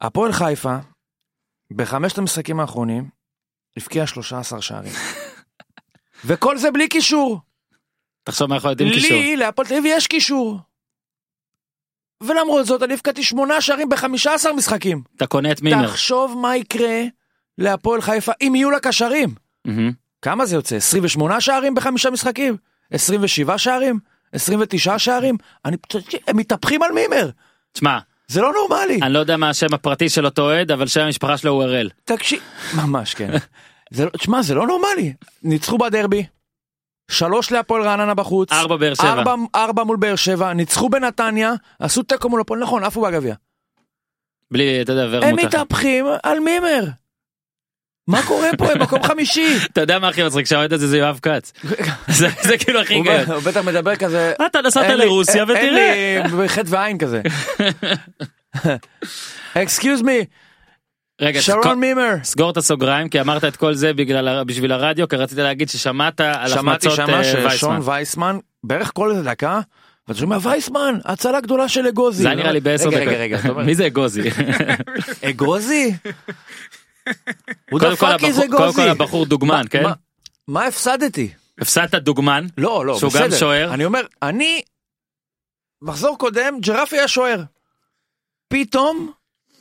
[0.00, 0.76] הפועל חיפה
[1.70, 3.08] בחמשת המשחקים האחרונים
[3.76, 4.92] הבקיע 13 שערים.
[6.26, 7.40] וכל זה בלי קישור.
[8.24, 9.10] תחשוב מה יכול להיות עם קישור.
[9.10, 10.58] לי להפועל תל אביב יש קישור.
[12.22, 15.02] ולמרות זאת אני הבקעתי שמונה שערים ב-15 משחקים.
[15.16, 15.86] אתה קונה את מימר.
[15.86, 17.02] תחשוב מה יקרה
[17.58, 19.34] להפועל חיפה אם יהיו לה קשרים.
[19.64, 19.92] מהמם.
[20.22, 20.76] כמה זה יוצא?
[20.76, 22.56] 28 שערים בחמישה משחקים?
[22.90, 23.98] 27 שערים?
[24.32, 25.36] 29 שערים?
[25.64, 27.30] אני פשוט, הם מתהפכים על מימר.
[27.72, 27.98] תשמע,
[28.28, 28.98] זה לא נורמלי.
[29.02, 31.90] אני לא יודע מה השם הפרטי של אותו אוהד, אבל שם המשפחה שלו הוא הראל.
[32.04, 32.40] תקשיב,
[32.76, 33.30] ממש כן.
[33.90, 35.12] זה לא- תשמע, זה לא נורמלי.
[35.42, 36.26] ניצחו בדרבי,
[37.10, 39.08] שלוש להפועל רעננה בחוץ, ארבע באר שבע.
[39.08, 43.34] ארבע, ארבע מול באר שבע, ניצחו בנתניה, עשו תיקו מול הפועל, נכון, עפו בגביע.
[44.50, 45.38] בלי, אתה יודע, הם ורמוט.
[45.40, 45.46] אחר.
[45.46, 46.84] מתהפכים על מימר.
[48.08, 48.72] מה קורה פה?
[48.72, 49.56] הם מקום חמישי.
[49.72, 51.52] אתה יודע מה הכי מצחיק שהאוהד הזה זה יואב כץ.
[52.18, 53.34] זה זה כאילו הכי גדול.
[53.36, 56.22] הוא בטח מדבר כזה, אתה נסעת לרוסיה ותראה.
[56.46, 57.22] חטא ועין כזה.
[59.54, 60.24] excuse me,
[61.20, 62.14] רגע, שרון מימר.
[62.22, 66.20] סגור את הסוגריים כי אמרת את כל זה בגלל בשביל הרדיו כי רצית להגיד ששמעת
[66.20, 67.80] על שמעתי החמצות שמה אה, ששון וייסמן.
[67.84, 69.60] וייסמן, בערך כל איזה דקה,
[70.08, 72.22] ואתה שומע וייסמן, הצלה גדולה של אגוזי.
[72.22, 73.08] זה נראה לי בעשר רגע, דקות.
[73.08, 74.30] רגע, רגע, אומר, מי זה אגוזי?
[75.30, 75.94] אגוזי?
[77.70, 78.88] הוא קודם כל הבחור- קודם כל.
[78.88, 79.82] הבחור דוגמן, כן?
[79.82, 79.92] מה-
[80.48, 81.32] מה הפסדתי?
[81.60, 82.46] הפסדת דוגמן.
[82.58, 83.24] לא, לא, שהוא בסדר.
[83.24, 83.74] גם שוער.
[83.74, 84.62] אני אומר, אני,
[85.82, 87.42] מחזור קודם, ג'רפי היה שוער.
[88.48, 89.12] פתאום,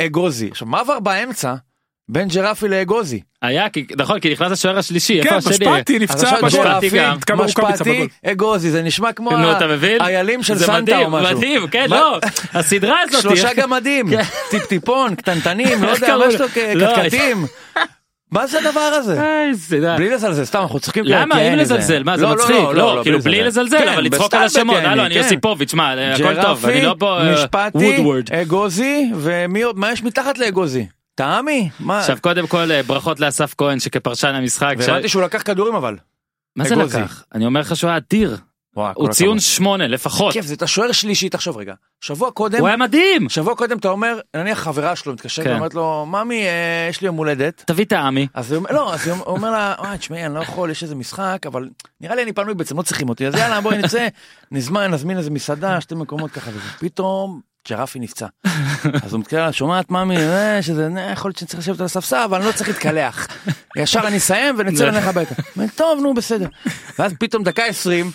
[0.02, 0.48] אגוזי.
[0.52, 1.56] עכשיו, מה עבר באמצע
[2.12, 3.20] בין ג'רפי לאגוזי?
[3.42, 5.20] היה, כי- נכון, כי נכנס השוער השלישי.
[5.20, 5.38] איפה כן?
[5.38, 6.48] משפטי נפצע בגול.
[6.48, 7.20] משפטי גם.
[7.20, 8.08] כמה רוקאביצה משפטי, בגול.
[8.26, 10.02] אגוזי, זה נשמע כמו נו, אתה מבין?
[10.02, 11.38] האיילים של זה סנטה מדהים, או משהו.
[11.38, 12.20] מדהים, כן, לא.
[12.54, 13.22] הסדרה הזאת.
[13.22, 14.06] שלושה גמדים,
[14.50, 16.48] טיפ-טיפון, קטנטנים, לא יודע, יש לו?
[16.76, 17.46] לא, קטקטים.
[18.32, 19.22] מה זה הדבר הזה?
[19.54, 19.94] זה די.
[19.98, 21.04] בלי לזלזל, סתם אנחנו צוחקים.
[21.06, 21.36] למה?
[21.36, 22.56] כי אם אין איזה- לזלזל, מה זה לא, לא, מצחיק?
[22.56, 24.78] לא, לא, לא, כאילו בלי לזלזל, כן, אבל לצחוק על השמות.
[24.78, 25.20] כן, הלו, אני כן.
[25.20, 27.20] יוסיפוביץ', מה, הכל טוב, אני לא פה...
[27.22, 28.04] אה, משפטי.
[28.42, 30.86] אגוזי, ומי עוד, מה יש מתחת לאגוזי?
[31.20, 31.70] טעמי?
[31.80, 32.00] מה?
[32.00, 34.76] עכשיו קודם כל אה, ברכות לאסף כהן שכפרשן המשחק.
[34.82, 35.98] ש- והבנתי שהוא לקח כדורים אבל.
[36.56, 36.98] מה זה אגוזי.
[36.98, 37.24] לקח?
[37.36, 38.38] אני אומר לך שהוא היה אדיר.
[38.76, 39.40] וואו, הוא ציון הכבוד.
[39.42, 40.34] שמונה לפחות.
[40.34, 41.74] כיף, זה אתה שוער שלישי, תחשוב רגע.
[42.02, 43.30] שבוע קודם, הוא היה מדהים.
[43.30, 45.52] שבוע קודם אתה אומר, נניח חברה שלו מתקשרת כן.
[45.52, 47.64] ואומרת לו, ממי, אה, יש לי יום הולדת.
[47.68, 48.28] תביא את העמי.
[48.34, 50.96] אז הוא אומר, לא, אז הוא אומר לה, וואי, תשמעי, אני לא יכול, יש איזה
[50.96, 51.70] משחק, אבל
[52.02, 54.08] נראה לי אני פנוי בעצם, לא צריכים אותי, אז יאללה, בואי נצא,
[54.52, 56.60] נזמן, נזמין איזה מסעדה, שתי מקומות ככה וזה.
[57.68, 58.28] ג'רפי נפצע.
[59.04, 62.18] אז הוא מתקרב, שומעת ממי, אה, שזה, אה, יכול להיות שאני צריך לשבת על הספסל,
[62.26, 63.28] אבל אני לא צריך להתקלח.
[63.78, 65.36] ישר אני אסיים ונצא לנך הביתה.
[65.56, 66.48] אומר, טוב, נו, בסדר.
[67.00, 68.12] ואז פתאום דקה 20,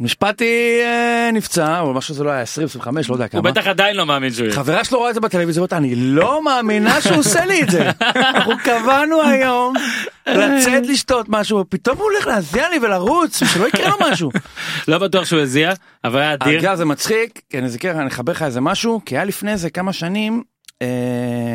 [0.00, 3.42] משפטי אה, נפצע, או משהו זה לא היה 20, 25, לא יודע הוא כמה.
[3.42, 4.56] בטח עדיין לא מאמין שהוא יהיה.
[4.56, 7.90] חברה שלו רואה את זה בטלוויזיה, ואומרת, אני לא מאמינה שהוא עושה לי את זה.
[8.34, 9.74] אנחנו קבענו היום
[10.26, 14.30] לצאת לשתות משהו, ופתאום הוא הולך להזיע לי ולרוץ, שלא יקרה לו משהו.
[14.88, 15.72] לא בטוח שהוא הזיע,
[16.04, 16.60] אבל היה אדיר.
[16.60, 19.70] אגב, זה מצחיק, כי אני אזכר, אני אחבר לך איזה משהו, כי היה לפני איזה
[19.70, 20.42] כמה שנים,
[20.82, 20.88] אה,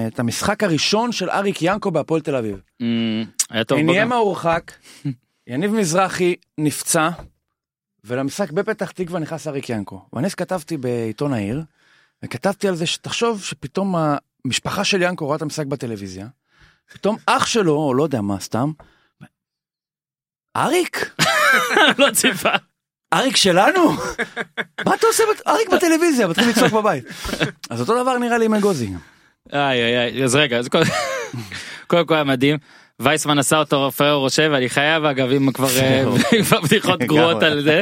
[0.08, 2.56] את המשחק הראשון של אריק ינקו בהפועל תל אביב.
[2.82, 3.80] אמ, היה טוב.
[3.80, 4.10] עניין גם.
[4.10, 4.72] מהורחק,
[5.48, 7.10] יניב מזרחי נפצע,
[8.06, 10.06] ולמשחק בפתח תקווה נכנס אריק ינקו.
[10.14, 11.64] ואני אז כתבתי בעיתון העיר,
[12.24, 13.96] וכתבתי על זה שתחשוב שפתאום
[14.46, 16.28] המשפחה של ינקו רואה את המשחק בטלוויזיה,
[16.94, 18.72] פתאום אח שלו, או לא יודע מה סתם,
[20.58, 21.16] אריק?
[22.00, 22.50] לא ציפה.
[23.14, 23.92] אריק שלנו?
[24.86, 25.24] מה אתה עושה?
[25.48, 27.06] אריק בטלוויזיה, מתחיל לצעוק בבית.
[27.70, 28.94] אז אותו דבר נראה לי עם אגוזי.
[29.54, 30.70] איי איי איי, אז רגע, אז
[31.88, 32.58] קודם כל היה מדהים.
[33.00, 36.04] וייסמן עשה אותו פרר רושב ואני חייב אגב אם כבר אה,
[36.64, 37.82] בדיחות גרועות על זה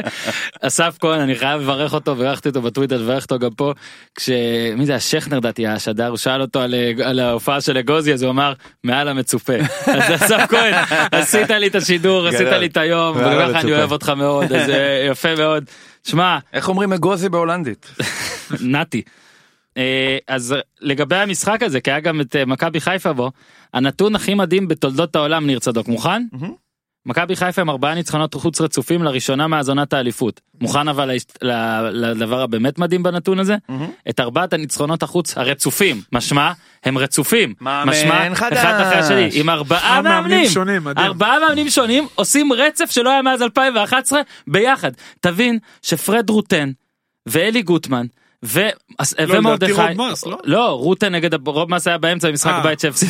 [0.60, 3.72] אסף כהן אני חייב לברך אותו בירכתי אותו בטוויטר לברך אותו גם פה
[4.14, 8.22] כשמי זה השכנר דעתי השדר הוא שאל אותו על, אה, על ההופעה של אגוזי אז
[8.22, 8.52] הוא אמר
[8.84, 9.52] מעל המצופה
[9.96, 10.74] אז אסף כהן
[11.12, 12.48] עשית לי את השידור עשית.
[12.48, 13.72] לי את היום וככה אני.
[13.72, 15.64] אוהב אותך מאוד אז אה, יפה מאוד
[16.04, 17.90] שמע איך אומרים אגוזי בהולנדית?
[18.60, 19.02] נתי.
[19.76, 23.30] אה, אז לגבי המשחק הזה כי היה גם את אה, מכבי חיפה בו
[23.74, 26.22] הנתון הכי מדהים בתולדות העולם ניר צדוק מוכן?
[27.06, 31.10] מכבי חיפה עם ארבעה ניצחונות חוץ רצופים לראשונה מאז עונת האליפות מוכן אבל
[31.92, 33.56] לדבר הבאמת מדהים בנתון הזה.
[34.10, 36.52] את ארבעת הניצחונות החוץ הרצופים משמע
[36.84, 38.58] הם רצופים משמע חדש.
[38.58, 41.06] אחד אחרי השני עם ארבעה מאמנים שונים, מדהים.
[41.06, 46.70] ארבעה מאמנים שונים עושים רצף שלא היה מאז 2011 ביחד תבין שפרד רוטן
[47.26, 48.06] ואלי גוטמן
[49.28, 50.38] ומרדכי, רוב מס, לא?
[50.44, 53.08] לא, רוטה נגד, רוב מס היה באמצע במשחק אה, בית שהפסיד.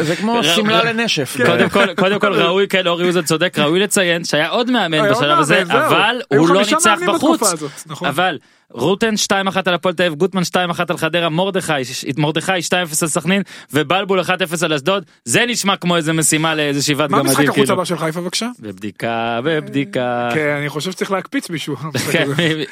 [0.00, 1.36] זה כמו שמלה לנשף.
[1.46, 5.38] קודם כל, קודם כל ראוי, כן, אורי אוזן צודק, ראוי לציין שהיה עוד מאמן בשלב
[5.38, 5.62] הזה.
[5.62, 7.42] אבל הוא לא ניצח בחוץ.
[7.86, 8.08] נכון.
[8.08, 8.38] אבל
[8.70, 10.56] רוטן 2-1 על הפועל תל אביב, גוטמן 2-1
[10.88, 11.72] על חדרה, מרדכי,
[12.16, 13.42] מרדכי 2-0 על סכנין,
[13.72, 14.30] ובלבול 1-0
[14.64, 17.30] על אשדוד, זה נשמע כמו איזה משימה לאיזה שבעת מה גמדים.
[17.30, 17.74] המשחק החוץ כאילו.
[17.74, 18.48] הבא של חיפה בבקשה?
[18.60, 20.28] בבדיקה, בבדיקה.
[20.34, 21.76] כן, אני חושב שצריך להקפיץ מישהו.
[21.76, 22.62] במשחק כן.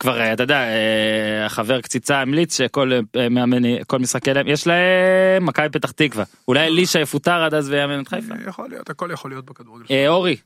[0.00, 4.66] כבר אה, אתה יודע אה, החבר קציצה המליץ שכל אה, מאמן כל משחקי להם יש
[4.66, 8.34] להם מכבי פתח תקווה אולי אלישע יפוטר עד אז ויאמן את חיפה.
[8.48, 9.84] יכול להיות, הכל יכול להיות בכדורגל.
[9.90, 10.36] אה, אורי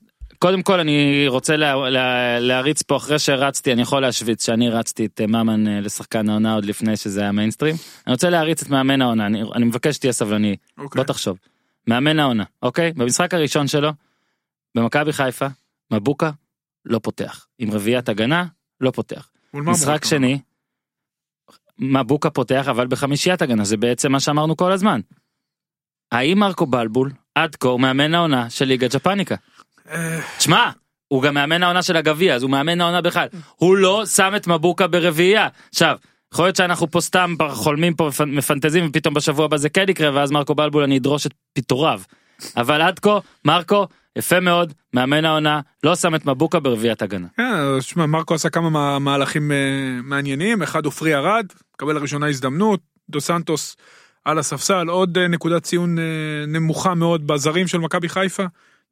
[0.45, 5.07] קודם כל אני רוצה לה, לה, להריץ פה אחרי שרצתי אני יכול להשוויץ שאני רצתי
[5.07, 7.74] את אה, ממן אה, לשחקן העונה עוד לפני שזה היה מיינסטרים
[8.07, 11.01] אני רוצה להריץ את מאמן העונה אני, אני מבקש שתהיה סבלני אוקיי.
[11.01, 11.38] בוא תחשוב
[11.86, 13.90] מאמן העונה אוקיי במשחק הראשון שלו
[14.74, 15.47] במכבי חיפה
[15.90, 16.30] מבוקה
[16.84, 18.45] לא פותח עם רביעיית הגנה
[18.80, 19.28] לא פותח.
[19.55, 20.05] משחק?
[20.05, 20.38] שני,
[21.78, 25.01] מבוקה פותח אבל בחמישיית הגנה זה בעצם מה שאמרנו כל הזמן.
[26.12, 29.34] האם מרקו בלבול עד כה הוא מאמן העונה של ליגה ג'פניקה?
[29.91, 30.70] אה, תשמע,
[31.09, 33.26] הוא גם מאמן העונה של הגביע אז הוא מאמן העונה בכלל.
[33.57, 35.49] הוא לא שם את מבוקה ברביעייה.
[35.70, 35.97] עכשיו,
[36.35, 40.11] יכול להיות שאנחנו פה סתם חולמים פה מפנ- מפנטזים ופתאום בשבוע הבא זה כן יקרה
[40.14, 42.01] ואז מרקו בלבול אני אדרוש את פיטוריו.
[42.57, 43.87] אבל עד כה מרקו
[44.18, 47.26] יפה מאוד מאמן העונה לא שם את מבוקה ברביעיית הגנה.
[47.39, 49.57] אז שמע, מרקו עשה כמה מה- מהלכים אה,
[50.03, 52.80] מעניינים, אחד עופרי ארד, מקבל לראשונה הזדמנות,
[53.11, 53.76] דו סנטוס
[54.24, 56.05] על הספסל, עוד אה, נקודת ציון אה,
[56.47, 58.45] נמוכה מאוד בזרים של מכבי חיפה,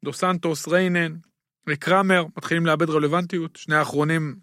[0.05, 1.14] דו סנטוס, ריינן,
[1.80, 4.34] קרמר, מתחילים לאבד רלוונטיות, שני האחרונים,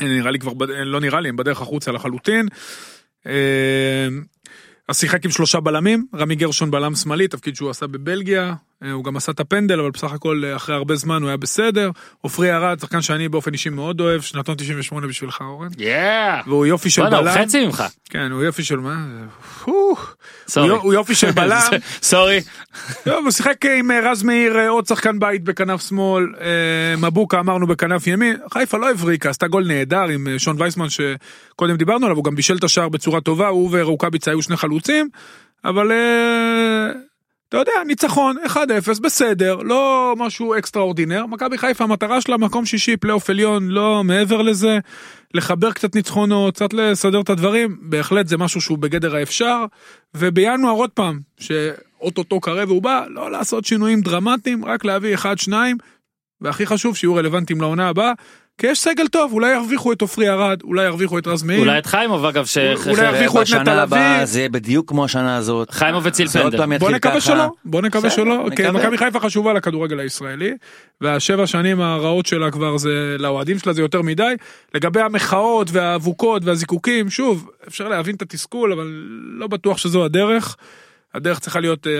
[0.00, 2.48] אה, נראה לי כבר, אה, לא נראה לי, הם בדרך החוצה לחלוטין.
[3.26, 4.08] אה,
[4.88, 8.54] אז שיחק עם שלושה בלמים, רמי גרשון בלם שמאלי, תפקיד שהוא עשה בבלגיה, אה,
[8.92, 11.90] הוא גם עשה את הפנדל, אבל בסך הכל אה, אחרי הרבה זמן הוא היה בסדר.
[12.20, 15.68] עופרי ארד, שחקן שאני באופן אישי מאוד אוהב, שנתון 98 בשבילך אורן.
[15.78, 16.40] יאה!
[16.46, 17.44] והוא יופי של בואנה, הוא בלם.
[17.44, 17.84] חצי ממך.
[18.10, 18.96] כן, הוא יופי של מה?
[19.64, 19.96] הוא
[20.56, 21.60] יו- הוא יופי של בלם.
[22.02, 22.40] sorry.
[23.06, 26.46] הוא שיחק עם אה, רז מאיר, אה, עוד שחקן בית בכנף שמאל, אה,
[26.98, 31.76] מבוקה אמרנו בכנף ימין, חיפה לא הבריקה, עשתה גול נהדר עם אה, שון וייסמן שקודם
[31.76, 35.08] דיברנו עליו, הוא גם בישל את השער בצורה טובה, הוא ורוקאביצה היו שני חלוצים,
[35.64, 36.88] אבל אה,
[37.50, 38.56] אתה יודע, ניצחון, 1-0,
[39.02, 44.78] בסדר, לא משהו extraordinaire, מכבי חיפה המטרה שלה מקום שישי, פלייאוף עליון, לא מעבר לזה,
[45.34, 49.64] לחבר קצת ניצחונות, קצת לסדר את הדברים, בהחלט זה משהו שהוא בגדר האפשר,
[50.14, 55.76] ובינואר עוד פעם, שאו-טו-טו קרב והוא בא, לא לעשות שינויים דרמטיים, רק להביא אחד, שניים,
[56.40, 58.12] והכי חשוב שיהיו רלוונטיים לעונה הבאה,
[58.60, 61.60] כי יש סגל טוב, אולי ירוויחו את עופרי ארד, אולי ירוויחו את רז מאיר.
[61.60, 62.58] אולי את חיימוב אגב, ש...
[62.58, 64.24] אולי ירוויחו את נטע בשנה הבאה לביא.
[64.24, 65.70] זה בדיוק כמו השנה הזאת.
[65.70, 66.78] חיימוב עוד פנדל.
[66.78, 67.20] בוא נקווה ככה.
[67.20, 68.72] שלא, בוא נקווה שלא, כי נקווה.
[68.72, 70.54] מכבי חיפה חשובה לכדורגל הישראלי,
[71.00, 74.34] והשבע שנים הרעות שלה כבר זה, לאוהדים שלה זה יותר מדי.
[74.74, 78.86] לגבי המחאות והאבוקות והזיקוקים, שוב, אפשר להבין את התסכול, אבל
[79.38, 80.56] לא בטוח שזו הדרך.
[81.14, 81.92] הדרך צריכה להיות, אה,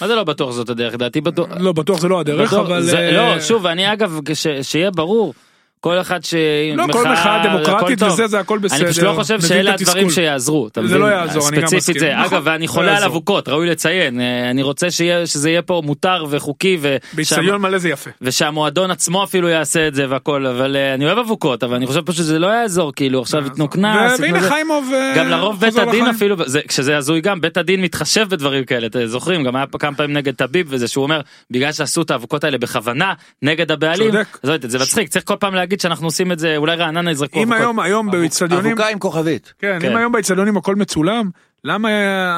[0.00, 0.94] מה זה לא בטוח זאת הדרך?
[0.94, 1.48] לדעתי בטוח.
[1.60, 2.82] לא בטוח זה לא הדרך, אבל...
[2.82, 4.20] זה- אה, לא, שוב, אני אגב,
[4.62, 5.34] שיהיה ברור,
[5.82, 6.34] כל אחד ש...
[6.76, 8.02] לא, כל מחאה דמוקרטית.
[8.02, 8.84] וזה, זה הכל בסדר.
[8.84, 10.10] אני פשוט לא חושב שאלה הדברים.
[10.10, 10.68] שיעזרו.
[10.74, 10.96] זה מבין?
[10.96, 12.00] לא יעזור, אני גם ספציפית מסכים.
[12.00, 12.14] זה.
[12.16, 13.04] נכון, אגב, ואני לא חולה על.
[13.04, 14.20] אבוקות, ראוי לציין.
[14.20, 14.90] אה, אני רוצה
[15.24, 16.78] שזה יהיה פה מותר וחוקי.
[16.80, 16.96] ו-
[17.58, 18.10] מלא זה יפה.
[18.20, 22.00] ושהמועדון עצמו אפילו יעשה את זה והכל אבל אה, אני אוהב אבוקות אבל אני חושב
[22.00, 24.20] פשוט שזה לא יעזור כאילו עכשיו ייתנו קנס.
[24.20, 24.40] והנה.
[24.40, 26.06] חיימוב אה, גם לרוב בית הדין.
[26.06, 29.96] אפילו זה כשזה הזוי גם בית הדין מתחשב בדברים כאלה זוכרים גם היה פה כמה
[29.96, 31.20] פעמים נגד טביב וזה שהוא אומר
[31.50, 33.12] בגלל שעשו את האבוקות האלה בכוונה
[33.42, 34.38] נגד הבעלים צודק.
[34.42, 37.10] אז לא יודע, זה מצחיק צריך כל פעם להגיד שאנחנו עושים את זה אולי רעננה
[37.10, 37.52] יזרקו אם.
[37.52, 39.52] היום, היום באיצטדיונים, אבוקה עם כוכבית.
[39.58, 39.90] כן, כן.
[39.90, 41.30] אם היום באיצטדיונים הכל מצולם,
[41.64, 41.88] למה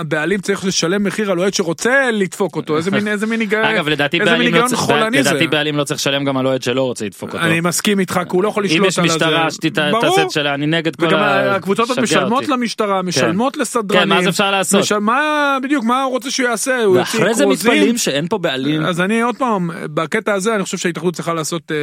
[0.01, 2.77] הבעלים צריך לשלם מחיר על אוהד שרוצה לדפוק אותו?
[2.77, 5.21] איזה מין, איזה מין היגיון, אגב לדעתי בעלים לא צריך זה.
[5.21, 7.45] לדעתי בעלים לא צריך לשלם גם על אוהד שלא רוצה לדפוק אותו.
[7.45, 9.15] אני מסכים איתך, כי הוא לא יכול אם לשלוט יש על הזה.
[9.15, 10.23] משטרה שתעשה.
[10.23, 11.55] את שלה אני נגד כל וגם ה...
[11.57, 12.53] הקבוצות משלמות אותי.
[12.53, 14.03] למשטרה, משלמות לסדרנים.
[14.03, 14.81] כן, מה אז אפשר לעשות?
[14.81, 16.83] משל- מה בדיוק, מה הוא רוצה שהוא יעשה?
[16.85, 17.47] הוא ואחרי זה?
[17.47, 18.85] מתפלאים שאין פה בעלים.
[18.85, 21.77] אז אני עוד פעם, בקטע הזה אני חושב שההתאחדות צריכה לעשות אה,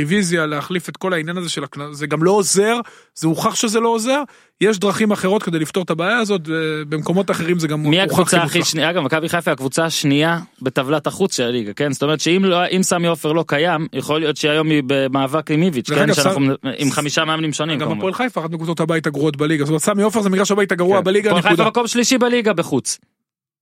[0.00, 2.80] רוויזיה, להחליף את כל העניין הזה של זה גם לא עוזר,
[3.14, 4.22] זה הוכח שזה לא עוזר,
[4.60, 8.64] יש דרכים אחרות כדי לפתור את הבעיה הזאת, ובמקומות אחרים זה גם מי הקבוצה הכי.
[8.64, 8.90] שנייה?
[8.90, 11.92] אגב, מכבי חיפה הקבוצה השנייה בטבלת החוץ של הליגה, כן?
[11.92, 15.62] זאת אומרת שאם לא, אם סמי עופר לא קיים, יכול להיות שהיום היא במאבק עם
[15.62, 16.14] איביץ', כן?
[16.14, 16.46] שאנחנו
[16.78, 17.92] עם חמישה מאמנים שונים גם.
[17.92, 20.98] הפועל חיפה, אחת מקבוצות הבית הגרועות בליגה, זאת אומרת סמי עופר זה מגרש הבית הגרוע
[20.98, 21.04] כן.
[21.04, 21.64] בליגה, הפועל חיפה.
[21.68, 22.98] מקום שלישי בליגה בחוץ.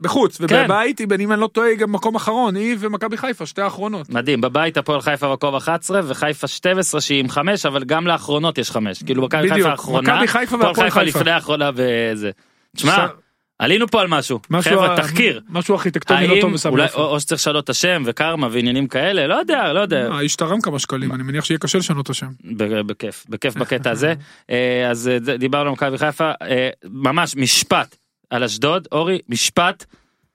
[0.01, 0.45] בחוץ, כן.
[0.45, 4.11] ובבית, היא, אם אני לא טועה, היא גם מקום אחרון, היא ומכבי חיפה, שתי האחרונות.
[4.11, 8.71] מדהים, בבית הפועל חיפה מקום 11 וחיפה 12 שהיא עם 5 אבל גם לאחרונות יש
[8.71, 9.03] 5.
[9.03, 11.19] כאילו מכבי חיפה האחרונה, מכבי חיפה הפועל והפועל חיפה חיפה.
[11.19, 12.31] לפני האחרונה וזה.
[12.77, 13.11] תשמע, ש-
[13.59, 14.41] עלינו פה על משהו.
[14.51, 15.41] משהו חבר'ה, ה- תחקיר.
[15.49, 16.99] משהו ארכיטקטוני לא טוב בסמי עופר.
[16.99, 20.09] או, או שצריך לשנות את השם וקרמה ועניינים כאלה, לא יודע, לא יודע.
[20.13, 22.27] האיש תרם כמה שקלים, אני מניח שיהיה קשה לשנות את השם.
[22.87, 24.15] בכיף, בכיף בקטע הזה.
[24.51, 27.97] אה, אז אה, דיברנו על מכבי חיפה, אה, ממש משפט
[28.31, 29.85] על אשדוד, אורי, משפט,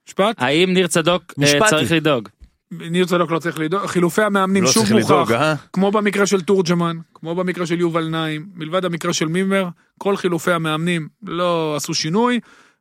[0.07, 0.35] משפט?
[0.37, 1.69] האם ניר צדוק אה, משפטי.
[1.69, 2.29] צריך לדאוג?
[2.71, 5.55] ניר צדוק לא צריך לדאוג, חילופי המאמנים לא שוב לדאוג, מוכח, אה?
[5.73, 9.67] כמו במקרה של תורג'מן, כמו במקרה של יובל נעים, מלבד המקרה של מימר,
[9.97, 12.39] כל חילופי המאמנים לא עשו שינוי,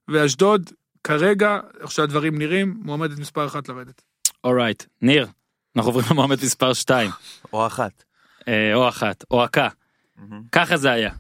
[0.09, 0.71] ואשדוד
[1.05, 4.03] כרגע, איך שהדברים נראים, מועמדת מספר אחת לרדת.
[4.45, 5.27] אורייט, ניר,
[5.77, 7.11] אנחנו עוברים למועמד מספר 2,
[7.53, 8.05] או אחת.
[8.75, 9.69] או אחת, או עקה,
[10.53, 11.11] ככה זה היה.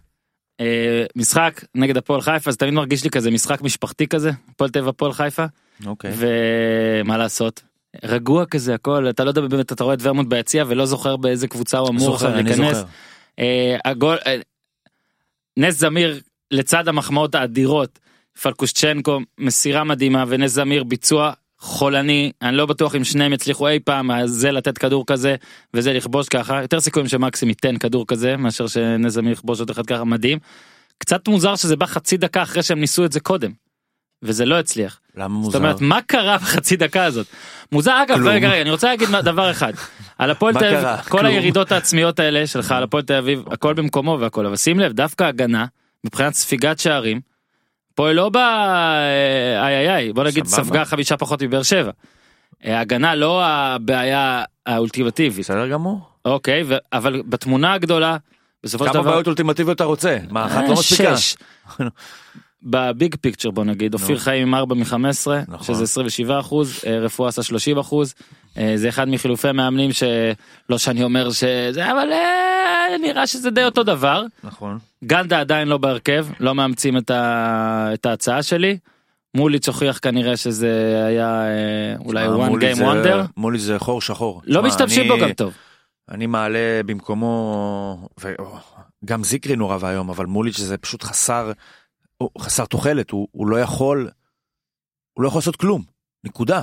[0.62, 4.88] אה, משחק נגד הפועל חיפה, זה תמיד מרגיש לי כזה משחק משפחתי כזה, הפועל טבע
[4.88, 5.44] הפועל חיפה,
[5.86, 6.12] אוקיי.
[6.16, 7.62] ומה לעשות.
[8.04, 11.48] רגוע כזה הכל אתה לא יודע באמת אתה רואה את ורמוט ביציע ולא זוכר באיזה
[11.48, 12.84] קבוצה הוא אמור זוכר, להיכנס.
[13.38, 14.40] אה, הגול, אה,
[15.56, 17.98] נס זמיר לצד המחמאות האדירות,
[18.42, 21.32] פלקושצ'נקו מסירה מדהימה ונס זמיר ביצוע
[21.62, 25.36] חולני, אני לא בטוח אם שניהם יצליחו אי פעם זה לתת כדור כזה
[25.74, 28.66] וזה לכבוש ככה, יותר סיכויים שמקסים ייתן כדור כזה מאשר
[29.08, 30.38] זמיר יכבוש עוד אחד ככה מדהים.
[30.98, 33.50] קצת מוזר שזה בא חצי דקה אחרי שהם ניסו את זה קודם.
[34.22, 35.00] וזה לא הצליח.
[35.16, 35.58] למה זאת מוזר?
[35.58, 37.26] אומרת מה קרה בחצי דקה הזאת.
[37.72, 38.26] מוזר אגב.
[38.26, 39.72] רגע רגע אני רוצה להגיד דבר אחד.
[40.18, 41.08] על הפועל תל אביב?
[41.08, 41.26] כל.
[41.26, 45.24] הירידות העצמיות האלה שלך על הפועל תל אביב הכל במקומו והכל אבל שים לב דווקא
[45.24, 45.66] הגנה
[46.04, 47.20] מבחינת ספיגת שערים.
[47.94, 50.64] פועל לא בא אה, איי איי איי בוא נגיד סבבה.
[50.64, 51.90] ספגה חמישה פחות מבאר שבע.
[52.64, 56.00] אה, הגנה לא הבעיה האולטימטיבית בסדר גמור.
[56.24, 58.16] אוקיי ו- אבל בתמונה הגדולה
[58.64, 59.10] בסופו של כמה דבר.
[59.10, 60.18] בעיות אולטימטיביות אתה רוצה?
[60.30, 61.16] מה, אחת אה, לא מספיקה?
[61.16, 61.36] שש.
[62.64, 64.94] בביג פיקצ'ר בוא נגיד אופיר חיים עם 4 מ-15
[65.48, 65.74] נכון.
[65.74, 68.14] שזה 27 אחוז רפואה עשה 30 אחוז
[68.74, 74.24] זה אחד מחילופי מאמנים שלא שאני אומר שזה אבל אה, נראה שזה די אותו דבר
[74.44, 74.78] נכון.
[75.04, 77.90] גנדה עדיין לא בהרכב לא מאמצים את, ה...
[77.94, 78.78] את ההצעה שלי.
[79.34, 84.42] מוליץ' הוכיח כנראה שזה היה אה, אולי one game wonder מולי זה חור שחור.
[84.46, 85.54] לא משתמשים בו גם טוב.
[86.10, 88.08] אני מעלה במקומו,
[89.04, 91.52] וגם זיקרי נורא ואיום, אבל מוליץ' זה פשוט חסר,
[92.32, 94.10] הוא חסר תוחלת, הוא, הוא לא יכול,
[95.12, 95.82] הוא לא יכול לעשות כלום,
[96.24, 96.62] נקודה.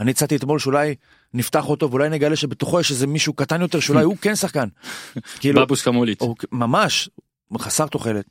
[0.00, 0.94] אני הצעתי אתמול שאולי
[1.34, 4.68] נפתח אותו ואולי נגלה שבתוכו יש איזה מישהו קטן יותר שאולי הוא כן שחקן.
[5.40, 6.20] כאילו, בבושקה מוליץ'.
[6.20, 7.10] הוא ממש
[7.58, 8.24] חסר תוחלת.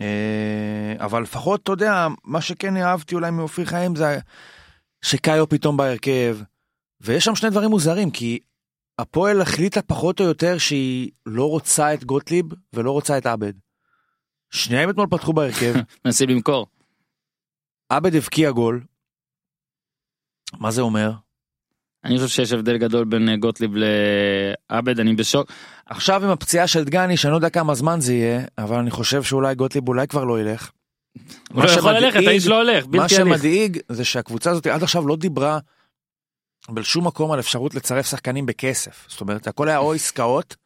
[0.00, 4.18] אה, אבל לפחות אתה יודע מה שכן אהבתי אולי מאופיר חיים זה
[5.02, 6.38] שקאיו פתאום בהרכב
[7.00, 8.38] ויש שם שני דברים מוזרים כי
[8.98, 13.52] הפועל החליטה פחות או יותר שהיא לא רוצה את גוטליב ולא רוצה את עבד.
[14.54, 15.74] שניהם אתמול פתחו בהרכב
[16.04, 16.66] מנסים למכור.
[17.88, 18.80] עבד הבקיע גול.
[20.58, 21.12] מה זה אומר?
[22.04, 25.52] אני חושב שיש הבדל גדול בין אה, גוטליב לעבד אני בשוק.
[25.86, 29.22] עכשיו עם הפציעה של דגני שאני לא יודע כמה זמן זה יהיה אבל אני חושב
[29.22, 30.70] שאולי גוטליב אולי כבר לא ילך.
[31.52, 33.38] הוא לא יכול ללכת האיש לא הולך מה בלתי הליך.
[33.38, 35.58] שמדאיג זה שהקבוצה הזאת עד עכשיו לא דיברה
[36.70, 39.06] בשום מקום על אפשרות לצרף שחקנים בכסף.
[39.08, 40.56] זאת אומרת, הכל היה או עסקאות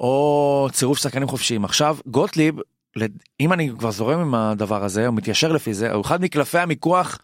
[0.00, 1.64] או צירוף שחקנים חופשיים.
[1.64, 2.54] עכשיו, גוטליב,
[3.40, 7.18] אם אני כבר זורם עם הדבר הזה, או מתיישר לפי זה, הוא אחד מקלפי המיקוח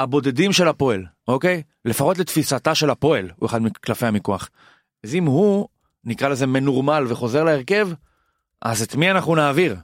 [0.00, 1.62] הבודדים של הפועל, אוקיי?
[1.84, 4.50] לפחות לתפיסתה של הפועל, הוא אחד מקלפי המיקוח.
[5.04, 5.68] אז אם הוא,
[6.04, 7.88] נקרא לזה מנורמל וחוזר להרכב,
[8.62, 9.76] אז את מי אנחנו נעביר?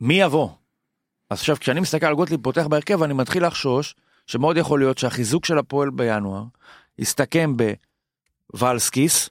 [0.00, 0.50] מי יבוא?
[1.30, 3.94] אז עכשיו כשאני מסתכל על גוטליב פותח בהרכב אני מתחיל לחשוש
[4.26, 6.44] שמאוד יכול להיות שהחיזוק של הפועל בינואר
[6.98, 7.54] יסתכם
[8.52, 9.30] בוולסקיס,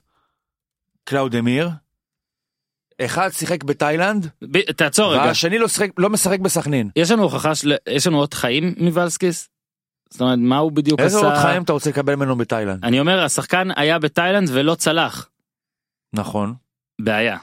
[1.04, 1.70] קלאודמיר,
[3.00, 5.22] אחד שיחק בתאילנד ב- תעצור רגע.
[5.22, 6.90] והשני לא, שיחק, לא משחק בסכנין.
[6.96, 9.48] יש לנו הוכחה של יש לנו עוד חיים מוולסקיס?
[10.10, 11.26] זאת אומרת מה הוא בדיוק איזה עשה?
[11.26, 12.84] עוד חיים אתה רוצה לקבל ממנו בתאילנד?
[12.84, 15.28] אני אומר השחקן היה בתאילנד ולא צלח.
[16.12, 16.54] נכון.
[17.00, 17.38] בעיה.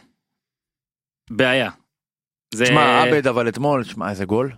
[1.29, 1.69] בעיה.
[2.53, 2.63] זה...
[2.63, 4.51] תשמע עבד אבל אתמול, תשמע איזה גול.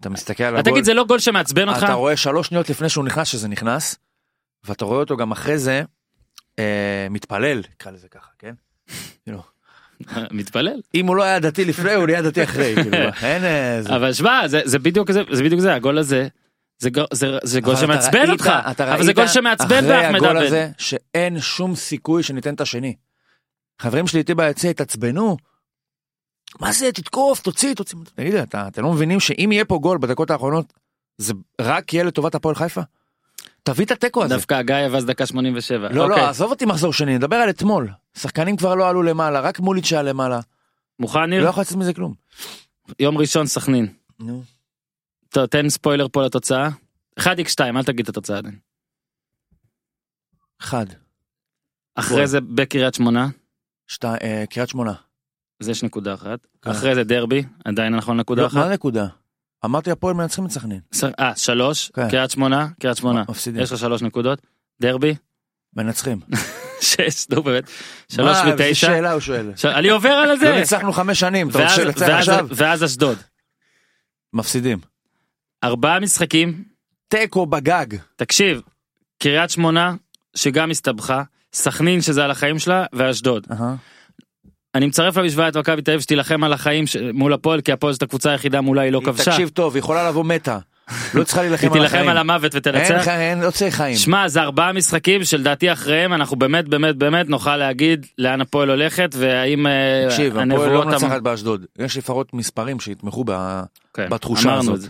[0.00, 1.84] אתה מסתכל על הגול, תגיד זה לא גול שמעצבן אותך?
[1.84, 3.96] אתה רואה שלוש שניות לפני שהוא נכנס שזה נכנס,
[4.64, 5.82] ואתה רואה אותו גם אחרי זה
[6.58, 8.54] אה, מתפלל, נקרא לזה ככה, כן?
[10.30, 10.80] מתפלל.
[10.94, 13.96] אם הוא לא היה דתי לפני הוא נהיה דתי אחרי, כאילו, איזה...
[13.96, 16.28] אבל שמע זה בדיוק זה זה בדיוק זה הגול הזה.
[16.78, 18.52] זה גול- זה- זה גול שמעצבן אותך.
[18.78, 20.46] אבל זה גול שמעצבן אחרי באחמד הגול עבד.
[20.46, 22.94] הזה שאין שום סיכוי שניתן את השני.
[23.82, 25.36] חברים שלי איתי ביציע התעצבנו.
[26.60, 29.98] מה זה תתקוף תוציא תוציא תגיד לי אתה אתם לא מבינים שאם יהיה פה גול
[29.98, 30.72] בדקות האחרונות
[31.18, 32.80] זה רק יהיה לטובת הפועל חיפה?
[33.66, 34.34] תביא את התיקו הזה.
[34.34, 35.88] דווקא הגיא אבז דקה 87.
[35.88, 36.22] לא אוקיי.
[36.22, 37.90] לא עזוב אותי מחזור שני נדבר על אתמול.
[38.14, 40.40] שחקנים כבר לא עלו למעלה רק מוליץ' היה למעלה.
[40.98, 41.48] מוכן לא ניר?
[41.48, 42.14] יכול לצאת מזה כלום.
[42.98, 43.94] יום ראשון סכנין.
[44.20, 44.42] נו.
[45.28, 46.68] טוב, תן ספוילר פה לתוצאה.
[47.20, 48.58] 1x2 אל תגיד את התוצאה עדיין.
[50.60, 50.86] אחד.
[51.94, 52.26] אחרי בוא.
[52.26, 53.28] זה בקריית שמונה.
[54.04, 54.92] אה, קריית שמונה.
[55.60, 56.46] אז יש נקודה אחת.
[56.62, 56.70] כן.
[56.70, 58.56] אחרי זה דרבי עדיין אנחנו על נקודה לא, אחת.
[58.56, 59.06] מה הנקודה?
[59.66, 60.80] אמרתי הפועל מנצחים את סכנין.
[61.20, 62.10] אה, שלוש, כן.
[62.10, 63.24] קריית שמונה, קריית שמונה.
[63.28, 63.62] מפסידים.
[63.62, 64.38] יש לך שלוש נקודות.
[64.80, 65.14] דרבי,
[65.76, 66.20] מנצחים.
[66.80, 67.64] שש, נו באמת.
[68.12, 68.64] שלוש מה, מתשע.
[68.64, 69.50] איזה שאלה הוא שואל.
[69.64, 70.52] אני עובר על לא זה.
[70.54, 72.46] ניצחנו חמש שנים, אתה רוצה ואז- עכשיו?
[72.50, 73.18] ואז אשדוד.
[74.32, 74.78] מפסידים.
[75.64, 76.64] ארבעה משחקים,
[77.08, 77.86] תיקו בגג.
[78.16, 78.60] תקשיב,
[79.22, 79.94] קריית שמונה,
[80.36, 83.46] שגם הסתבכה, סכנין שזה על החיים שלה, ואשדוד.
[83.50, 83.74] אהה.
[84.76, 87.92] אני מצרף למשוואה את מכבי תל אביב שתילחם על החיים ש- מול הפועל, כי הפועל
[87.92, 89.30] זאת הקבוצה היחידה מולה היא לא כבשה.
[89.30, 90.58] תקשיב טוב, היא יכולה לבוא מתה.
[91.14, 92.08] לא צריכה היא להילחם על תילחם החיים.
[92.08, 93.04] על המוות אין ותנצח.
[93.04, 93.96] ח- אין, לא צריך חיים.
[93.96, 99.10] שמע, זה ארבעה משחקים שלדעתי אחריהם אנחנו באמת באמת באמת נוכל להגיד לאן הפועל הולכת
[99.18, 101.64] והאם אה, תקשיב, הפועל לא מנצחת באשדוד.
[101.78, 103.24] יש לפחות מספרים שיתמכו.
[103.94, 104.80] כן, בתחושה הזאת.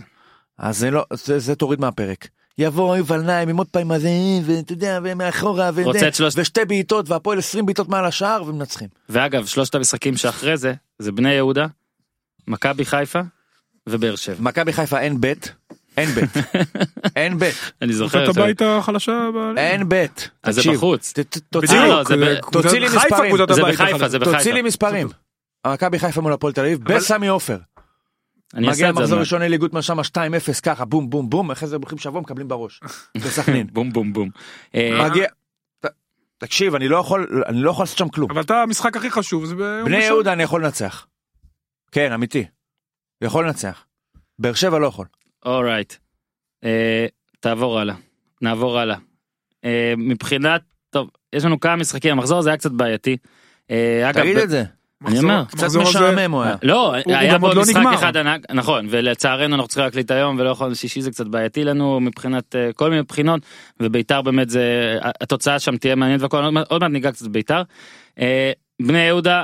[0.57, 2.27] אז זה לא, זה, זה תוריד מהפרק.
[2.57, 4.09] יבוא יובל נעים עם עוד פעם הזה,
[4.45, 5.83] ואתה יודע, ומאחורה, וזה,
[6.13, 8.87] שלושת- ושתי בעיטות, והפועל 20 בעיטות מעל השער, ומנצחים.
[9.09, 11.67] ואגב, שלושת המשחקים שאחרי זה, זה בני יהודה,
[12.47, 13.19] מכבי חיפה
[13.87, 14.35] ובאר שבע.
[14.39, 15.53] מכבי חיפה אין בית,
[15.97, 16.29] אין בית,
[17.15, 18.37] אין בית, אני זוכר את.
[18.37, 19.29] הבית החלשה.
[19.57, 20.29] אין בית.
[20.43, 21.13] אז זה בחוץ.
[21.49, 23.35] תוציא אה, לי- לא, תוציא לי חיפה מספרים.
[23.53, 24.07] זה בחיפה.
[24.07, 24.37] זה בחיפה.
[24.37, 25.07] תוציא לי מספרים.
[25.67, 27.57] מכבי חיפה מול הפועל תל אביב, בסמי עופר.
[28.53, 29.01] אני אעשה מגיע את זה.
[29.01, 30.03] מחזור עוד ראשון אלי גוטמן שם 2-0
[30.63, 32.79] ככה בום בום בום אחרי זה הולכים שבוע מקבלים בראש.
[33.25, 33.67] בסכנין.
[33.73, 34.29] בום בום בום.
[34.75, 35.27] אה, מגיע.
[36.37, 38.31] תקשיב אני לא יכול אני לא יכול לעשות שם כלום.
[38.31, 40.03] אבל אתה המשחק הכי חשוב זה ביום בני.
[40.03, 41.07] יהודה אני יכול לנצח.
[41.91, 42.45] כן אמיתי.
[43.21, 43.85] יכול לנצח.
[44.39, 45.05] באר שבע לא יכול.
[45.45, 45.93] אורייט.
[46.63, 47.05] אה,
[47.39, 47.95] תעבור הלאה.
[48.41, 48.97] נעבור הלאה.
[49.65, 53.17] אה, מבחינת, טוב, יש לנו כמה משחקים, המחזור הזה היה קצת בעייתי.
[54.13, 54.63] תגיד את זה.
[55.05, 56.55] אני אומר, קצת משעמם הוא היה.
[56.63, 57.95] לא, הוא היה בו לא משחק נגמר.
[57.95, 61.99] אחד ענק, נכון, ולצערנו אנחנו צריכים להקליט היום ולא יכולנו שישי זה קצת בעייתי לנו
[61.99, 63.41] מבחינת אה, כל מיני בחינות,
[63.79, 67.61] וביתר באמת זה, התוצאה שם תהיה מעניינת והכל, עוד מעט- ניגע קצת בביתר.
[68.19, 69.43] אה, בני יהודה,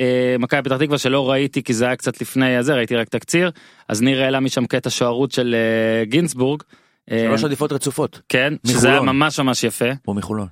[0.00, 3.50] אה, מכבי פתח תקווה שלא ראיתי כי זה היה קצת לפני הזה, ראיתי רק תקציר,
[3.88, 6.62] אז ניר העלה משם קטע שוערות של אה, גינצבורג.
[7.10, 8.20] אה, שלוש עדיפות רצופות.
[8.28, 9.00] כן, שזה היה.
[9.00, 10.46] ממש ממש יפה, הוא מחולון.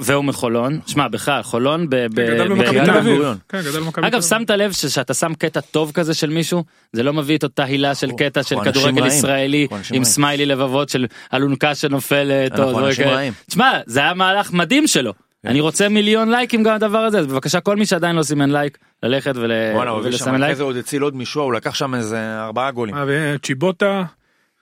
[0.00, 3.04] והוא מחולון, שמע בכלל חולון, ב- ב- גדל ב- במכבי בקריית תל אביב.
[3.04, 3.36] בן-גוריון.
[3.48, 4.28] כן, גדל במכבי תל אגב אביב.
[4.28, 7.94] שמת לב שכשאתה שם קטע טוב כזה של מישהו זה לא מביא את אותה הילה
[7.94, 9.06] של קטע של כדורגל.
[9.06, 10.04] ישראלי עם.
[10.04, 12.52] סמיילי לבבות של אלונקה שנופלת.
[12.58, 13.32] רעים.
[13.46, 15.12] תשמע זה היה מהלך מדהים שלו
[15.42, 15.48] כן.
[15.48, 18.78] אני רוצה מיליון לייקים גם הדבר הזה אז בבקשה כל מי שעדיין לא סימן לייק
[19.02, 20.56] ללכת ול- הוא ולסמן לייק.
[20.56, 22.94] זה עוד הציל עוד מישהו, הוא לקח שם איזה ארבעה גולים.
[22.96, 24.02] אה, וצ'יבוטה,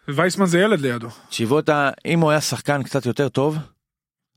[0.08, 1.08] וייסמן זה ילד לידו.
[1.30, 3.56] צ'יבוטה, אם הוא היה שחקן קצת יותר טוב,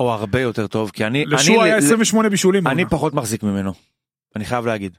[0.08, 2.68] או הרבה יותר טוב, כי אני, לשוע אני, היה ל- 28 בישולים.
[2.68, 2.86] אני.
[2.86, 3.74] פחות מחזיק ממנו.
[4.36, 4.98] אני חייב להגיד.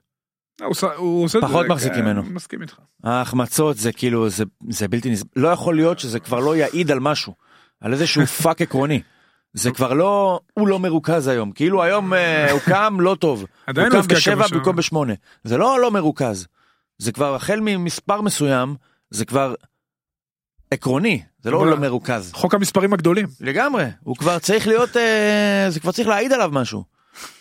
[0.61, 2.23] הוא עושה- הוא עושה פחות מחזיק כן, ממנו.
[2.23, 2.75] מסכים איתך.
[3.05, 5.29] ההחמצות זה כאילו, זה, זה בלתי נסבל.
[5.37, 7.35] לא יכול להיות שזה כבר לא יעיד על משהו,
[7.81, 9.03] על איזשהו פאק עקרוני.
[9.53, 13.45] זה כבר לא, הוא לא מרוכז היום, כאילו היום אה, הוא קם לא טוב.
[13.67, 14.45] עדיין הוא לא קם בשבע.
[14.53, 15.13] במקום בשמונה.
[15.45, 16.47] זה לא לא מרוכז.
[16.99, 18.75] זה כבר החל ממספר מסוים,
[19.11, 19.55] זה כבר
[20.71, 22.33] עקרוני, זה לא לא מרוכז.
[22.33, 23.27] חוק המספרים הגדולים.
[23.41, 26.85] לגמרי, הוא כבר צריך להיות, אה, זה כבר צריך להעיד עליו משהו.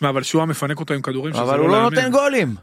[0.01, 1.35] מה, אבל שועה מפנק אותו עם כדורים.
[1.35, 1.99] אבל הוא לא להאמין.
[1.99, 2.55] נותן גולים.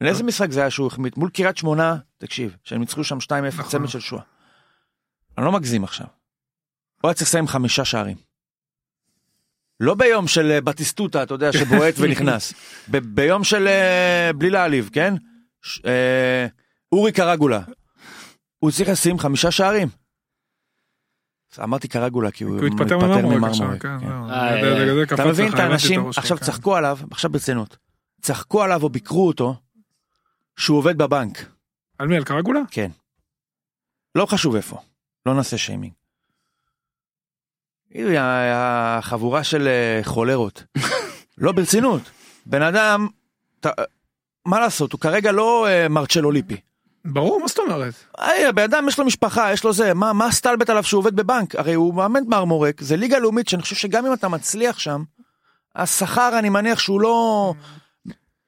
[0.00, 1.16] לאיזה משחק זה היה שהוא החמיץ?
[1.16, 3.70] מול קריית שמונה, תקשיב, שהם ניצחו שם 2-0 נכון.
[3.70, 4.22] צמד של שואה.
[5.38, 6.06] אני לא מגזים עכשיו.
[7.02, 8.16] הוא היה צריך לסיים חמישה שערים.
[9.80, 12.52] לא ביום של אה, בטיסטוטה, אתה יודע, שבועט ונכנס.
[12.90, 15.14] ב- ביום של, אה, בלי להעליב, כן?
[15.62, 16.46] ש- אה,
[16.92, 17.60] אורי קרגולה.
[18.58, 19.88] הוא צריך לשים חמישה שערים.
[21.62, 23.36] אמרתי קרגולה כי הוא התפטר ממרמורק.
[23.36, 24.06] ממרמורק, כן, כן.
[24.06, 24.30] זהו.
[24.30, 26.44] אה, אתה מבין את האנשים, עכשיו כן.
[26.44, 27.76] צחקו עליו, עכשיו ברצינות,
[28.20, 29.54] צחקו עליו או ביקרו אותו,
[30.56, 31.44] שהוא עובד בבנק,
[31.98, 32.16] על מי?
[32.16, 32.60] על קרגולה?
[34.14, 34.78] לא חשוב איפה,
[35.26, 35.92] לא נעשה שיימינג.
[38.52, 40.64] החבורה של אה, חולרות,
[41.38, 42.02] לא ברצינות,
[42.46, 43.08] בן אדם,
[44.46, 46.60] מה לעשות, הוא כרגע לא אה, מרצ'לו ליפי.
[47.06, 47.94] ברור, מה זאת אומרת?
[48.18, 51.16] היי, הבן אדם יש לו משפחה, יש לו זה, מה, מה סטלבט עליו שהוא עובד
[51.16, 51.54] בבנק?
[51.56, 55.02] הרי הוא מאמן מרמורק, זה ליגה לאומית שאני חושב שגם אם אתה מצליח שם,
[55.76, 57.52] השכר אני מניח שהוא לא...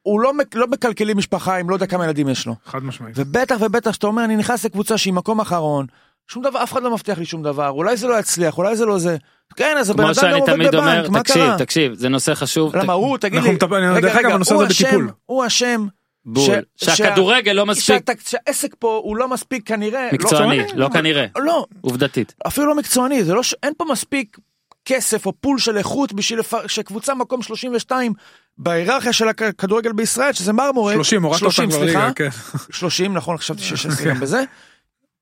[0.03, 2.55] הוא לא, לא מקלקלים משפחה אם לא יודע כמה ילדים יש לו.
[2.67, 3.15] חד משמעית.
[3.19, 5.87] ובטח ובטח שאתה אומר אני נכנס לקבוצה שהיא מקום אחרון,
[6.29, 8.87] שום דבר, אף אחד לא מבטיח לי שום דבר, אולי זה לא יצליח, אולי זה
[8.87, 9.17] לא זה.
[9.57, 11.59] כן, אז הבן אדם גם עובד בבנק, מה תקשיב קרה?
[11.59, 15.07] תקשיב זה נושא חשוב למה הוא, תגיד אנחנו לי, מטפל- רגע, רגע, הוא אשם.
[15.27, 15.87] הוא אשם,
[16.33, 16.55] בול.
[16.77, 21.27] ש- שהכדורגל לא מספיק שהת- שהעסק פה הוא לא מספיק כנראה, מקצועני לא, לא כנראה.
[21.39, 22.35] לא, עובדתית.
[22.47, 23.55] אפילו לא מקצועני, זה לא ש...
[23.63, 24.39] אין פה מספיק
[24.85, 26.55] כסף או פול של איכות בשביל לפ...
[26.67, 28.13] שקבוצה מקום 32
[28.59, 32.29] בהיררכיה של הכדורגל בישראל, שזה מרמורק, 30, הורדת אותם 30, כבר ליגה, כן.
[32.71, 34.45] 30, נכון, חשבתי 16 גם בזה,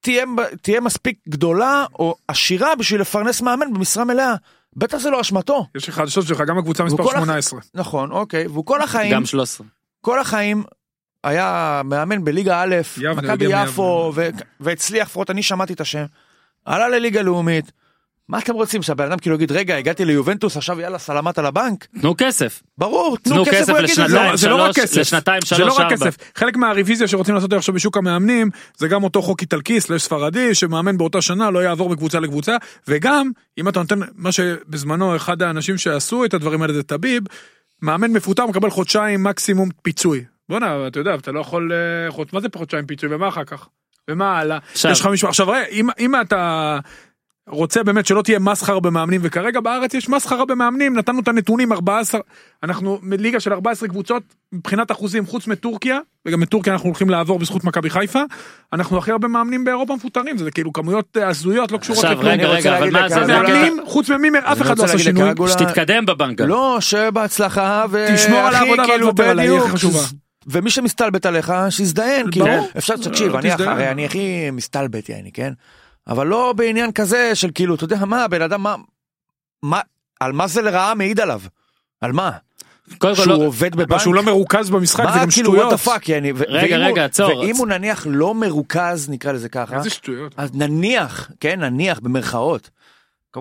[0.01, 0.25] תהיה,
[0.63, 4.35] תהיה מספיק גדולה או עשירה בשביל לפרנס מאמן במשרה מלאה.
[4.77, 5.67] בטח זה לא אשמתו.
[5.77, 7.61] יש לך חדשות שלך, גם הקבוצה מספר וכל הח- 18.
[7.75, 9.67] נכון, אוקיי, והוא כל החיים, גם 13
[10.01, 10.65] כל החיים
[11.27, 12.77] היה מאמן בליגה א',
[13.17, 14.29] מכבי יפו, ו-
[14.61, 16.05] והצליח, לפחות אני שמעתי את השם,
[16.65, 17.73] עלה לליגה לאומית.
[18.29, 21.87] מה אתם רוצים שהבן אדם כאילו יגיד רגע הגעתי ליובנטוס עכשיו יאללה סלמת על הבנק
[22.01, 22.63] תנו כסף.
[22.79, 24.03] ברור תנו תנו כסף כסף הוא יגיד את זה.
[24.05, 24.97] לשנתיים, לא, זה לא רק שלוש- כסף.
[24.99, 25.97] לשנתיים, זה לא שלוש, רק ארבע.
[26.11, 26.17] כסף.
[26.35, 30.99] חלק מהרוויזיה שרוצים לעשות עכשיו בשוק המאמנים, זה גם אותו חוק איטלקי סלש ספרדי, שמאמן
[30.99, 32.57] באותה שנה לא יעבור מקבוצה לקבוצה,
[32.89, 37.23] וגם, אם אתה נותן, מה שבזמנו אחד האנשים שעשו את הדברים האלה זה טביב,
[37.83, 40.25] מאמן מפוטר מקבל חודשיים מקסימום פיצוי.
[40.49, 43.69] בואנה, אתה יודע, אתה לא יכול, אה, חוד- מה זה חודשיים פיצוי, ומה אחר כך?
[44.11, 44.59] ומה הלאה?
[44.73, 46.79] עכשיו- יש לך מישהו, עכשיו ראה, אם, אם אתה...
[47.49, 52.21] רוצה באמת שלא תהיה מסחרה במאמנים וכרגע בארץ יש מסחרה במאמנים נתנו את הנתונים 14
[52.63, 54.23] אנחנו ליגה של 14 קבוצות
[54.53, 58.21] מבחינת אחוזים חוץ מטורקיה וגם מטורקיה אנחנו הולכים לעבור בזכות מכבי חיפה
[58.73, 62.33] אנחנו הכי הרבה מאמנים באירופה מפוטרים זה כאילו כמויות אה, הזויות לא קשורות עכשיו לכלום.
[62.33, 63.33] רגע אני רוצה רגע אבל להגיד מה זה?
[63.43, 66.41] מאמנים חוץ ממימר אף אחד לא עשה שינוי שתתקדם בבנק.
[66.41, 68.07] לא שבהצלחה ו...
[68.15, 69.49] תשמור על העבודה כאילו, תוותר עליי,
[70.47, 72.69] ומי שמסתלבט עליך שיזדיין כאילו ברור.
[72.79, 73.71] אפשר תקשיב אה, אני תזדיין.
[73.71, 75.53] הרי אני הכי מסתלבט יעני כן
[76.09, 78.75] אבל לא בעניין כזה של כאילו אתה יודע מה הבן אדם מה
[79.63, 79.81] מה
[80.21, 81.41] על מה זה לרעה מעיד עליו
[82.01, 82.31] על מה
[82.99, 85.71] קודם כל שהוא לא- עובד בבנק שהוא לא מרוכז במשחק זה מה גם כאילו שטויות.
[85.71, 87.39] דה פאק יעני ו- רגע, ואם הוא- רגע, עצור.
[87.39, 90.35] ואם הוא נניח לא מרוכז נקרא לזה ככה איזה שטויות.
[90.37, 92.71] אז נניח כן נניח במרכאות.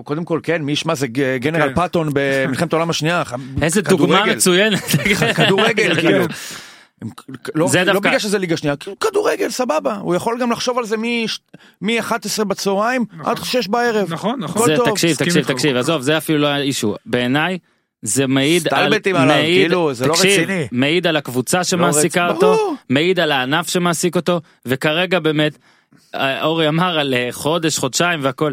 [0.04, 1.06] קודם כל כן מי ישמע זה
[1.40, 1.74] גנרל כן.
[1.74, 3.22] פאטון במלחמת העולם השנייה
[3.62, 4.24] איזה דוגמה.
[4.26, 4.80] מצוינת.
[5.36, 6.24] כדורגל כאילו.
[7.28, 10.50] הם- לא, זה לא דווקא- בגלל שזה ליגה שנייה, כאילו, כדורגל סבבה, הוא יכול גם
[10.52, 10.96] לחשוב על זה
[11.82, 14.12] מ-11 בצהריים עד 6 בערב.
[14.12, 14.66] נכון נכון.
[14.66, 15.44] זה טוב, תקשיב תקשיב.
[15.44, 17.58] תקשיב עזוב זה אפילו לא האישו בעיניי
[18.02, 20.68] זה מעיד על סטלבטים עליו, מעיד- כאילו, זה לא תקשיב, רציני.
[20.72, 22.74] מעיד על הקבוצה שמעסיקה רצ- אותו ברור.
[22.90, 25.58] מעיד על הענף שמעסיק אותו וכרגע באמת
[26.14, 28.52] אה, אורי אמר על אה, חודש חודשיים והכל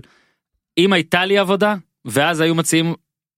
[0.77, 1.75] אם הייתה לי עבודה
[2.05, 2.93] ואז היו מציעים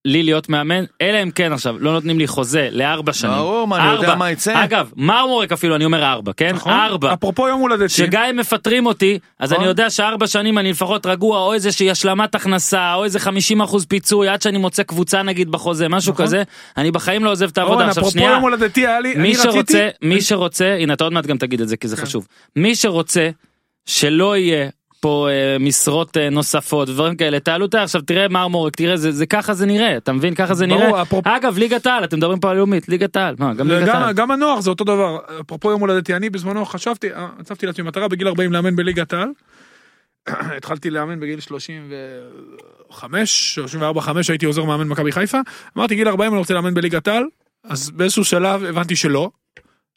[0.06, 3.78] לי להיות מאמן אלא אם כן עכשיו לא נותנים לי חוזה לארבע שנים ברור, מה,
[3.78, 4.16] אני יודע.
[4.16, 4.64] מה יצא.
[4.64, 6.74] אגב מרמורק אפילו אני אומר ארבע כן נכון?
[6.74, 7.89] ארבע אפרופו יום הולדתי.
[7.89, 9.64] שגם אם מפטרים אותי אז נכון.
[9.64, 13.86] אני יודע שארבע שנים אני לפחות רגוע או איזושהי השלמת הכנסה או איזה 50 אחוז
[13.86, 16.26] פיצוי עד שאני מוצא קבוצה נגיד בחוזה משהו נכון.
[16.26, 16.43] כזה
[16.78, 19.30] אני בחיים לא עוזב את העבודה עכשיו אפרופו שנייה יום הולדתי היה לי, מי אני
[19.32, 22.01] רציתי, שרוצה מי שרוצה הנה אתה עוד מעט גם תגיד את זה כי זה כן.
[22.01, 23.30] חשוב מי שרוצה
[23.86, 24.70] שלא יהיה
[25.06, 27.39] פה אה, משרות אה, נוספות ודברים כאלה.
[27.39, 30.36] תעלו את ה- עכשיו תראה מרמורק תראה זה זה ככה זה נראה אתה מבין?
[30.36, 31.01] ככה זה ברור, נראה.
[31.01, 33.36] אפרופו- אגב ליגת העל אתם מדברים פה על לאומית ליגת העל.
[33.39, 35.18] מה גם ליגת גם, גם הנוער זה אותו דבר.
[35.41, 39.30] אפרופו יום הולדתי אני בזמנו חשבתי אה, הצבתי לעצמי מטרה בגיל 40 לאמן בליגת העל.
[40.58, 45.38] התחלתי לאמן בגיל 35 34 5 הייתי עוזר מאמן מכבי חיפה.
[45.78, 47.24] אמרתי גיל 40 אני רוצה לאמן בליגת העל
[47.70, 49.30] אז באיזשהו שלב הבנתי שלא.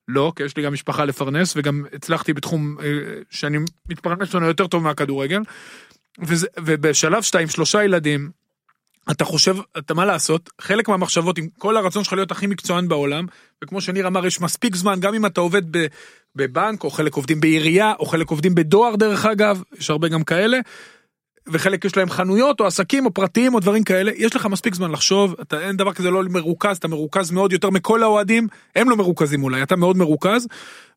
[0.08, 2.86] לא כי יש לי גם משפחה לפרנס וגם הצלחתי בתחום אה,
[3.30, 5.40] שאני מתפרנס ממנו יותר טוב מהכדורגל.
[6.22, 8.30] וזה, ובשלב שאתה עם שלושה ילדים
[9.10, 13.26] אתה חושב אתה מה לעשות חלק מהמחשבות עם כל הרצון שלך להיות הכי מקצוען בעולם
[13.64, 15.62] וכמו שניר אמר יש מספיק זמן גם אם אתה עובד
[16.36, 20.58] בבנק או חלק עובדים בעירייה או חלק עובדים בדואר דרך אגב יש הרבה גם כאלה.
[21.52, 24.90] וחלק יש להם חנויות או עסקים או פרטיים או דברים כאלה יש לך מספיק זמן
[24.90, 28.96] לחשוב אתה אין דבר כזה לא מרוכז אתה מרוכז מאוד יותר מכל האוהדים הם לא
[28.96, 30.46] מרוכזים אולי אתה מאוד מרוכז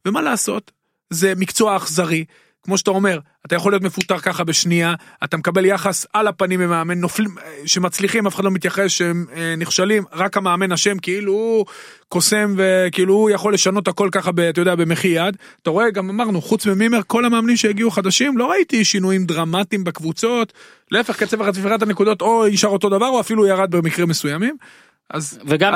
[0.07, 0.71] ומה לעשות?
[1.09, 2.25] זה מקצוע אכזרי
[2.63, 4.93] כמו שאתה אומר אתה יכול להיות מפוטר ככה בשנייה
[5.23, 9.53] אתה מקבל יחס על הפנים ממאמן נופלים אה, שמצליחים אף אחד לא מתייחס שהם אה,
[9.57, 11.65] נכשלים רק המאמן אשם כאילו הוא
[12.09, 16.09] קוסם וכאילו הוא יכול לשנות הכל ככה ב- אתה יודע במחי יד אתה רואה גם
[16.09, 20.53] אמרנו חוץ ממימר כל המאמנים שהגיעו חדשים לא ראיתי שינויים דרמטיים בקבוצות
[20.91, 24.55] להפך קצב החטיפת הנקודות או נשאר אותו דבר או אפילו ירד במקרים מסוימים.
[25.09, 25.73] אז וגם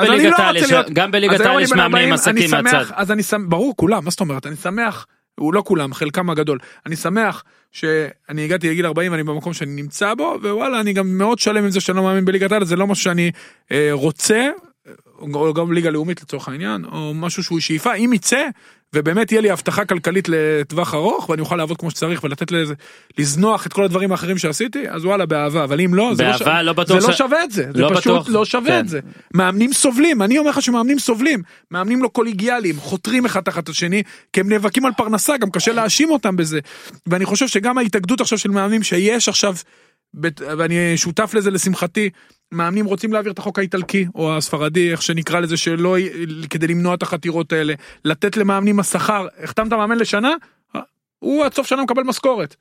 [1.10, 2.84] בליגת לא העל יש- מאמנים 40, עסקים מהצד.
[2.94, 5.06] אז אני שמח, ברור כולם, מה זאת אומרת, אני שמח,
[5.40, 10.14] הוא לא כולם, חלקם הגדול, אני שמח שאני הגעתי לגיל 40 ואני במקום שאני נמצא
[10.14, 12.86] בו, ווואלה, אני גם מאוד שלם עם זה שאני לא מאמין בליגת העל, זה לא
[12.86, 13.30] משהו שאני
[13.72, 14.48] אה, רוצה,
[15.18, 18.48] או גם ליגה לאומית לצורך העניין, או משהו שהוא שאיפה, אם יצא,
[18.94, 22.74] ובאמת יהיה לי הבטחה כלכלית לטווח ארוך, ואני אוכל לעבוד כמו שצריך ולתת לזה,
[23.18, 26.42] לזנוח את כל הדברים האחרים שעשיתי, אז וואלה, באהבה, אבל אם לא, זה לא, ש...
[26.42, 28.28] לא בטוח זה לא ש- שווה את זה, זה לא פשוט בטוח.
[28.28, 28.80] לא שווה כן.
[28.80, 29.00] את זה.
[29.34, 34.40] מאמנים סובלים, אני אומר לך שמאמנים סובלים, מאמנים לא קוליגיאליים, חותרים אחד תחת השני, כי
[34.40, 36.60] הם נאבקים על פרנסה, גם קשה להאשים אותם בזה.
[37.06, 39.54] ואני חושב שגם ההתאגדות עכשיו של מאמנים שיש עכשיו,
[40.58, 42.10] ואני שותף לזה לשמחתי,
[42.52, 45.96] מאמנים רוצים להעביר את החוק האיטלקי, או הספרדי, איך שנקרא לזה, שלא,
[46.50, 47.74] כדי למנוע את החתירות האלה,
[48.04, 50.32] לתת למאמנים השכר, החתמת מאמן לשנה,
[51.18, 52.56] הוא עד סוף שנה מקבל משכורת.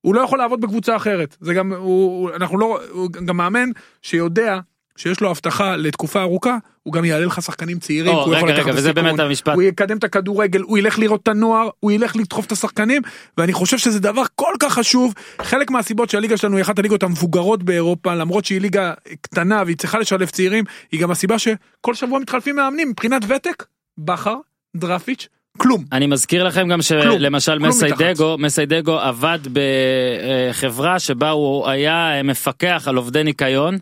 [0.00, 1.36] הוא לא יכול לעבוד בקבוצה אחרת.
[1.40, 3.70] זה גם הוא אנחנו לא הוא גם מאמן
[4.02, 4.58] שיודע
[4.98, 8.48] שיש לו הבטחה לתקופה ארוכה הוא גם יעלה לך שחקנים צעירים או, כי הוא יכול
[8.48, 9.54] רגע, לקחת רגע, וזה בסיכון, באמת המשפט.
[9.54, 13.02] הוא יקדם את הכדורגל הוא ילך לראות את הנוער הוא ילך לדחוף את השחקנים
[13.38, 15.14] ואני חושב שזה דבר כל כך חשוב.
[15.42, 19.98] חלק מהסיבות שהליגה שלנו היא אחת הליגות המבוגרות באירופה למרות שהיא ליגה קטנה והיא צריכה
[19.98, 23.64] לשלב צעירים היא גם הסיבה שכל שבוע מתחלפים מאמנים מבחינת ותק
[23.98, 24.36] בכר
[24.76, 25.28] דרפיץ'
[25.58, 25.84] כלום.
[25.92, 32.96] אני מזכיר לכם גם שלמשל מסיידגו, מסיידגו עבד בחברה שבה הוא היה אה, מפקח על
[32.96, 33.78] עובדי ניקיון,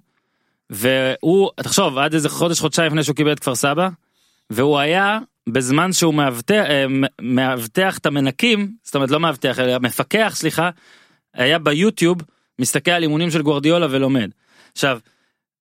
[0.70, 3.88] והוא, תחשוב, עד איזה חודש חודשיים לפני שהוא קיבל את כפר סבא,
[4.50, 6.84] והוא היה בזמן שהוא מאבטח, אה,
[7.20, 10.70] מאבטח את המנקים, זאת אומרת לא מאבטח, אלא מפקח, סליחה,
[11.34, 12.18] היה ביוטיוב,
[12.58, 14.30] מסתכל על אימונים של גוורדיולה ולומד.
[14.72, 14.98] עכשיו,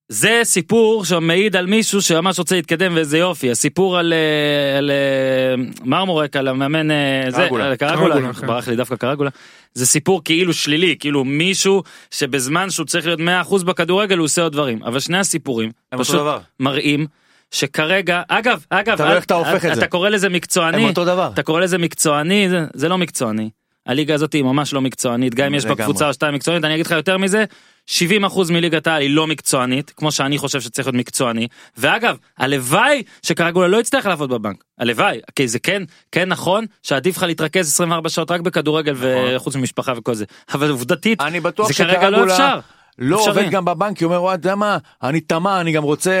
[0.08, 5.64] זה סיפור שמעיד על מישהו שממש רוצה להתקדם ואיזה יופי הסיפור על, אה, על אה,
[5.84, 7.66] מרמורק על המאמן אה, זה קרגולה.
[7.66, 8.46] על קרגולה קרגולה, כן.
[8.46, 9.30] ברח לי דווקא קרגולה
[9.74, 14.52] זה סיפור כאילו שלילי כאילו מישהו שבזמן שהוא צריך להיות 100% בכדורגל הוא עושה עוד
[14.52, 16.38] דברים אבל שני הסיפורים פשוט דבר.
[16.60, 17.06] מראים
[17.50, 19.80] שכרגע אגב אגב תלוי איך אתה הופך את זה.
[19.80, 21.30] אתה קורא לזה הם מקצועני אותו דבר.
[21.34, 23.50] אתה קורא לזה מקצועני זה, זה לא מקצועני.
[23.86, 25.74] הליגה הזאת היא ממש לא מקצוענית גם אם יש בה.
[25.74, 27.44] קבוצה או שתיים מקצוענית אני אגיד לך יותר מזה
[27.88, 33.68] 70% מליגת העל היא לא מקצוענית כמו שאני חושב שצריך להיות מקצועני ואגב הלוואי שקרגולה
[33.68, 35.82] לא יצטרך לעבוד בבנק הלוואי כי זה כן
[36.12, 40.24] כן נכון שעדיף לך להתרכז 24 שעות רק בכדורגל וחוץ ממשפחה וכל זה
[40.54, 42.60] אבל עובדתית אני בטוח זה כרגע לא אפשר.
[42.98, 43.28] לא אפשרי.
[43.28, 46.12] עובד גם בבנק, הוא אומר, וואי, אתה יודע מה, אני טמא, אני גם רוצה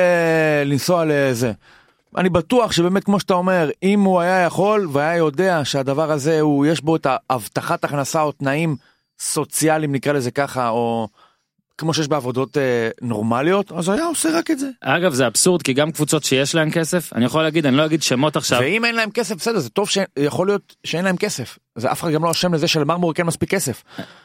[0.64, 1.52] לנסוע לזה.
[2.16, 6.66] אני בטוח שבאמת, כמו שאתה אומר, אם הוא היה יכול והיה יודע שהדבר הזה, הוא,
[6.66, 8.76] יש בו את ההבטחת הכנסה או תנאים
[9.18, 11.08] סוציאליים, נקרא לזה ככה, או
[11.78, 14.70] כמו שיש בעבודות אה, נורמליות, אז היה עושה רק את זה.
[14.80, 18.02] אגב זה אבסורד כי גם קבוצות שיש להן כסף אני יכול להגיד אני לא אגיד
[18.02, 21.58] שמות עכשיו ואם אין להם כסף, בסדר, זה טוב שיכול להיות שאין להם כסף.
[21.76, 23.82] זה אף אחד גם לא אשם לזה שלמרמור כן מספיק כסף.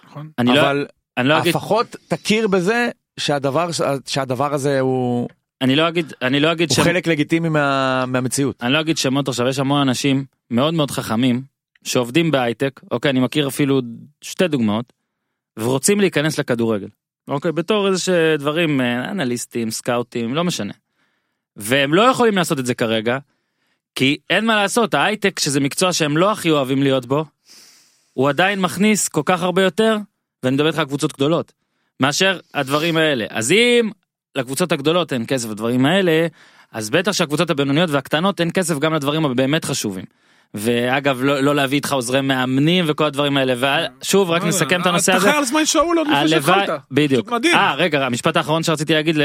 [0.07, 0.29] נכון?
[0.39, 0.85] אני לא אבל
[1.17, 2.89] אני לא אגיד לפחות תכיר בזה
[3.19, 3.69] שהדבר,
[4.05, 5.27] שהדבר הזה הוא,
[5.61, 8.55] אני לא אגיד אני לא אגיד הוא שמות חלק לגיטימי מה, מהמציאות.
[8.61, 11.41] אני לא אגיד שמות עכשיו יש המון אנשים מאוד מאוד חכמים
[11.83, 13.81] שעובדים בהייטק אוקיי אני מכיר אפילו
[14.21, 14.93] שתי דוגמאות
[15.59, 16.87] ורוצים להיכנס לכדורגל
[17.27, 20.73] אוקיי בתור איזה שדברים אה, אנליסטים סקאוטים לא משנה.
[21.55, 23.17] והם לא יכולים לעשות את זה כרגע
[23.95, 27.25] כי אין מה לעשות ההייטק שזה מקצוע שהם לא הכי אוהבים להיות בו
[28.13, 29.97] הוא עדיין מכניס כל כך הרבה יותר
[30.43, 31.53] ואני מדבר איתך על קבוצות גדולות
[31.99, 33.91] מאשר הדברים האלה אז אם
[34.35, 36.27] לקבוצות הגדולות אין כסף לדברים האלה
[36.71, 40.05] אז בטח שהקבוצות הבינוניות והקטנות אין כסף גם לדברים הבאמת חשובים.
[40.53, 45.13] ואגב לא, לא להביא איתך עוזרי מאמנים וכל הדברים האלה ושוב רק נסכם את הנושא
[45.13, 45.25] הזה.
[45.27, 46.69] אתה חי על זמן שאול עוד לפני שהתחלת.
[46.91, 47.33] בדיוק.
[47.53, 49.15] אה רגע המשפט האחרון שרציתי להגיד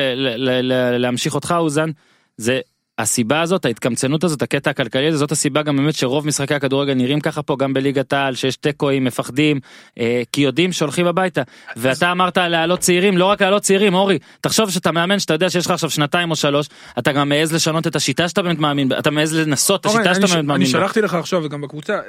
[0.98, 1.90] להמשיך אותך אוזן
[2.36, 2.60] זה
[2.98, 7.20] הסיבה הזאת ההתקמצנות הזאת הקטע הכלכלי הזה זאת הסיבה גם באמת שרוב משחקי הכדורגל נראים
[7.20, 9.60] ככה פה גם בליגת העל שיש תיקואים מפחדים
[9.98, 11.42] אה, כי יודעים שהולכים הביתה
[11.76, 15.66] ואתה אמרת להעלות צעירים לא רק להעלות צעירים אורי תחשוב שאתה מאמן שאתה יודע שיש
[15.66, 16.68] לך עכשיו שנתיים או שלוש
[16.98, 20.14] אתה גם מעז לשנות את השיטה שאתה באמת מאמין אתה מעז לנסות את השיטה אני
[20.14, 20.72] שאתה באמת אני מאמין בה.
[20.72, 22.00] שלחתי לך עכשיו וגם בקבוצה אה,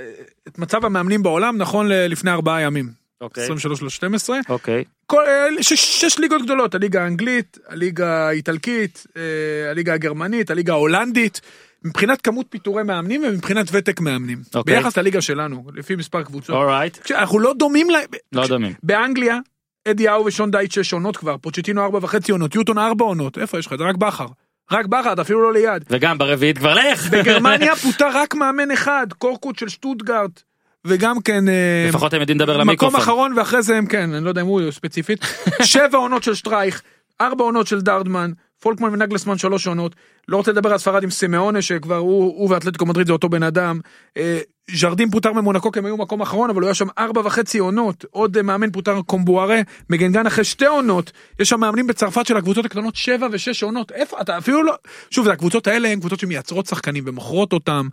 [0.47, 2.89] את מצב המאמנים בעולם נכון לפני ארבעה ימים.
[3.21, 4.37] אוקיי, 23 לא 12.
[4.49, 10.73] אוקיי כל אה, שש שש ליגות גדולות הליגה האנגלית הליגה האיטלקית אה, הליגה הגרמנית הליגה
[10.73, 11.41] ההולנדית.
[11.83, 14.41] מבחינת כמות פיטורי מאמנים ומבחינת ותק מאמנים.
[14.55, 14.75] אוקיי.
[14.75, 16.55] ביחס לליגה שלנו לפי מספר קבוצות.
[16.55, 18.73] אורייט אנחנו לא דומים להם לא דומים.
[18.83, 19.39] באנגליה
[19.87, 23.37] אדי האו ושון דייט שש עונות כבר פוצ'טינו ארבע וחצי עונות יוטון ארבע עונות.
[23.37, 23.83] איפה יש לך זה?
[23.83, 24.27] רק בכר.
[24.71, 27.09] רק בכר אפילו לא ליד וגם ברביעית כבר לך.
[27.09, 30.41] בגרמניה פוטר רק מאמן אחד קורקוט של שטוטגארט
[30.87, 33.01] וגם כן אה, לפחות הם יודעים לדבר מקום למיקרופון.
[33.01, 35.19] אחרון ואחרי זה הם כן אני לא יודע אם הוא ספציפית.
[35.63, 36.81] שבע עונות של שטרייך
[37.21, 39.95] ארבע עונות של דרדמן פולקמן ונגלסמן שלוש עונות.
[40.27, 43.43] לא רוצה לדבר על ספרד עם סימאונה שכבר הוא, הוא ואתלטיקו מדריד זה אותו בן
[43.43, 43.79] אדם.
[44.17, 44.39] אה,
[44.71, 48.05] ז'רדים פוטר ממונקו כי הם היו מקום אחרון אבל הוא היה שם ארבע וחצי עונות.
[48.11, 51.11] עוד אה, מאמן פוטר קומבוארה מגנגן אחרי שתי עונות.
[51.39, 53.91] יש שם מאמנים בצרפת של הקבוצות הקטנות שבע ושש עונות.
[53.91, 54.73] איפה אתה אפילו לא
[55.11, 57.87] שוב הקבוצות האלה הן קבוצות שמייצרות שחקנים ומוכרות אותם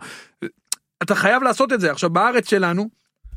[1.03, 1.91] אתה חייב לעשות את זה.
[1.91, 2.89] עכשיו בארץ שלנו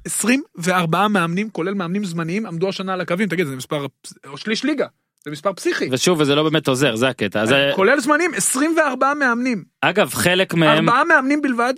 [0.04, 3.28] 24 מאמנים כולל מאמנים זמניים עמדו השנה על הקווים.
[3.28, 3.86] תגיד זה מספר
[4.26, 4.86] או שליש ליגה.
[5.24, 5.88] זה מספר פסיכי.
[5.92, 7.40] ושוב וזה לא באמת עוזר זה הקטע.
[7.40, 9.64] אז אה, כולל זמנים 24 מאמנים.
[9.80, 11.74] אגב חלק מהם ארבעה מאמנים בלבד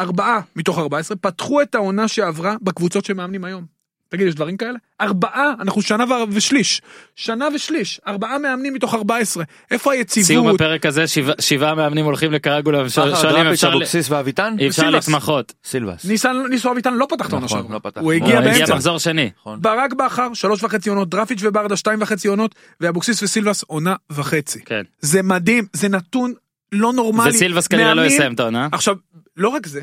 [0.00, 3.77] ארבעה מתוך 14 פתחו את העונה שעברה בקבוצות שמאמנים היום.
[4.08, 4.78] תגיד יש דברים כאלה?
[5.00, 6.82] ארבעה אנחנו שנה ושליש
[7.16, 12.32] שנה ושליש ארבעה מאמנים מתוך 14 איפה סיום היציבות הפרק הזה שבע- שבעה מאמנים הולכים
[12.32, 14.56] לקרגולה ושואלים אפשר אבוקסיס ואביטן?
[14.68, 14.90] אפשר.
[14.90, 15.52] להתמחות.
[15.64, 16.04] סילבס.
[16.04, 18.00] ניסן ניסו אביטן לא פתח את העונה נכון, שעברה לא.
[18.00, 19.30] הוא הגיע הוא הגיע באמצע מחזור שני.
[19.40, 19.62] נכון.
[19.62, 24.82] ברק בכר שלוש וחצי עונות דרפיץ' וברדה שתיים וחצי עונות ואבוקסיס וסילבס עונה וחצי כן.
[25.00, 26.32] זה מדהים זה נתון
[26.72, 28.68] לא נורמלי וסילבס כנראה לא יסיים את העונה.
[28.72, 28.96] עכשיו
[29.36, 29.82] לא רק זה.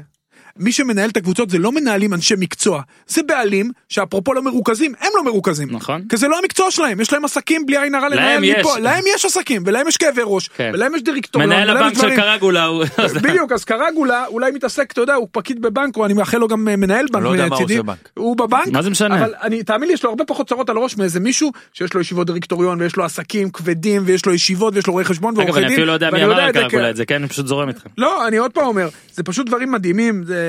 [0.59, 5.09] מי שמנהל את הקבוצות זה לא מנהלים אנשי מקצוע זה בעלים שאפרופו לא מרוכזים הם
[5.15, 6.01] לא מרוכזים נכון.
[6.09, 8.55] כי זה לא המקצוע שלהם יש להם עסקים בלי עין הרע להם לנהל יש.
[8.59, 10.71] מפה להם יש עסקים ולהם יש כאבי ראש כן.
[10.73, 12.15] ולהם יש דירקטוריון מנהל הבנק של.
[12.15, 12.83] קרגולה הוא...
[13.23, 16.67] בדיוק אז קרגולה אולי מתעסק אתה יודע הוא פקיד בבנק או אני מאחל לו גם
[16.67, 17.63] אה, מנהל בנק לא יודע מה הוא.
[17.63, 18.09] עושה בבנק.
[18.13, 19.19] הוא בבנק מה זה משנה?
[19.19, 22.01] אבל אני תאמין לי יש לו הרבה פחות צרות על הראש מאיזה מישהו שיש לו
[22.01, 25.59] ישיבות דירקטוריון ויש לו עסקים כבדים ויש לו ישיבות ויש לו רואי חשבון אגב ועורכי
[25.59, 25.73] אני דין.
[25.73, 27.27] אפילו לא יודע מי ואני אמר על את זה קרגולה כ- את זה כן אני
[27.27, 27.89] פשוט זורם איתכם.
[27.97, 30.44] לא אני עוד פעם אומר זה פשוט דברים מדהימים זה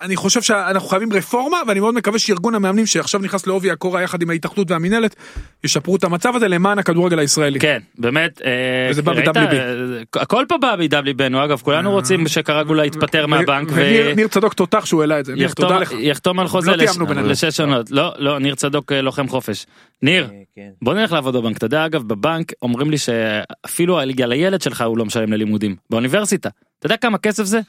[0.00, 4.22] אני חושב שאנחנו חייבים רפורמה ואני מאוד מקווה שארגון המאמנים שעכשיו נכנס לעובי הקורה יחד
[4.22, 5.16] עם ההתאחדות והמינהלת
[5.64, 7.60] ישפרו את המצב הזה למען הכדורגל הישראלי.
[7.60, 8.50] כן באמת אה,
[8.90, 9.38] וזה בא ב-WB.
[9.38, 11.94] אה, הכל פה בא ב-WBנו אגב כולנו אה.
[11.94, 15.34] רוצים שקרגולה יתפטר מהבנק וניר ניר צדוק תותח שהוא העלה את זה.
[15.34, 15.92] ניר תודה לך.
[15.98, 16.84] יחתום על חוזה לא.
[17.22, 19.66] לשש עונות לא לא ניר צדוק אה, לוחם חופש
[20.02, 20.68] ניר כן.
[20.82, 24.98] בוא נלך לעבוד בבנק אתה יודע אגב בבנק אומרים לי שאפילו על הילד שלך הוא
[24.98, 26.48] לא משלם ללימודים באוניברסיטה
[26.78, 27.60] אתה יודע כמה כסף זה?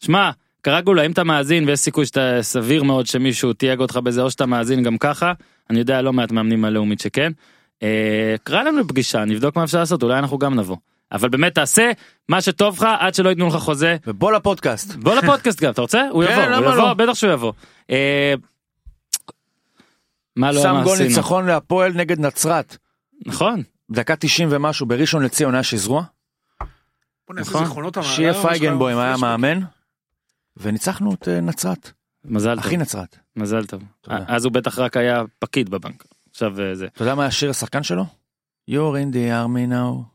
[0.00, 0.30] שמע
[0.62, 4.46] קרגולה אם אתה מאזין ויש סיכוי שאתה סביר מאוד שמישהו תייג אותך בזה או שאתה
[4.46, 5.32] מאזין גם ככה
[5.70, 7.32] אני יודע לא מעט מאמנים מהלאומית שכן.
[7.82, 10.76] אה, קרא לנו לפגישה נבדוק מה אפשר לעשות אולי אנחנו גם נבוא
[11.12, 11.90] אבל באמת תעשה
[12.28, 14.94] מה שטוב לך עד שלא ייתנו לך חוזה ובוא לפודקאסט.
[14.94, 16.94] בוא לפודקאסט גם אתה רוצה הוא כן, יבוא הוא יבוא לא?
[16.94, 17.52] בטח שהוא יבוא.
[17.90, 18.34] אה,
[20.36, 22.76] מה לא שם גול עשינו ניצחון להפועל נגד נצרת.
[23.26, 26.02] נכון דקה 90 ומשהו בראשון לציון היה שזרוע.
[27.30, 27.64] נכון.
[27.64, 29.16] זיכרונות המעלה, שיהיה פייגנבוים היה.
[29.16, 29.60] מאמן.
[30.56, 31.90] וניצחנו את אה, נצרת.
[32.24, 33.18] מזל טוב הכי נצרת.
[33.36, 34.18] מזל טוב תודה.
[34.26, 36.86] אז הוא בטח רק היה פקיד בבנק עכשיו אה, זה.
[36.86, 38.04] אתה יודע מה השיר השחקן שלו?
[38.70, 40.12] You're in the army now.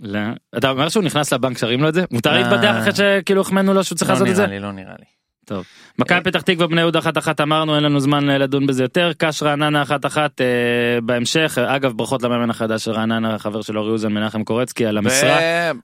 [0.00, 0.18] לא.
[0.56, 2.04] אתה אומר שהוא נכנס לבנק שרים לו את זה?
[2.10, 2.38] מותר אה.
[2.38, 4.46] להתבדח אחרי שכאילו החמאנו לו שהוא צריך לא לעשות את זה?
[4.46, 5.04] נראה לי, לא נראה לי.
[6.00, 9.10] מכבי פתח תקווה בני יהודה אחת אחת אמרנו אין לנו זמן אה, לדון בזה יותר
[9.18, 10.46] קש רעננה אחת אחת אה,
[11.02, 14.98] בהמשך אה, אגב ברכות למאמן החדש של רעננה החבר של אורי אוזן מנחם קורצקי על
[14.98, 15.38] המשרה.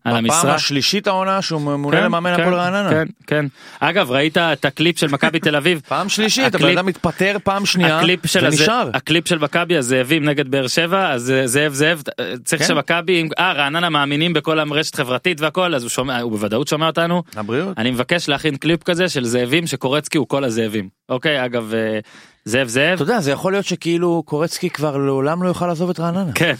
[0.05, 0.55] על המשרה.
[0.55, 2.91] השלישית העונה שהוא ממונה כן, למאמן כן, הפועל רעננה.
[2.91, 3.47] כן כן
[3.81, 7.99] אגב ראית את הקליפ של מכבי תל אביב פעם שלישית, הבן אדם מתפטר פעם שנייה
[7.99, 8.91] הקליפ של הזה, ונשאר.
[8.95, 12.03] הקליפ של מכבי הזאבים נגד באר שבע אז זאב זאב
[12.45, 12.69] צריך כן.
[12.69, 17.23] שמכבי אה רעננה מאמינים בכל הרשת חברתית והכל אז הוא שומע הוא בוודאות שומע אותנו
[17.37, 17.79] לבריאות.
[17.79, 21.99] אני מבקש להכין קליפ כזה של זאבים שקורצקי הוא כל הזאבים אוקיי אגב אה,
[22.45, 26.01] זאב זאב אתה יודע, זה יכול להיות שכאילו קורצקי כבר לעולם לא יוכל לעזוב את
[26.01, 26.33] רעננה.
[26.33, 26.55] כן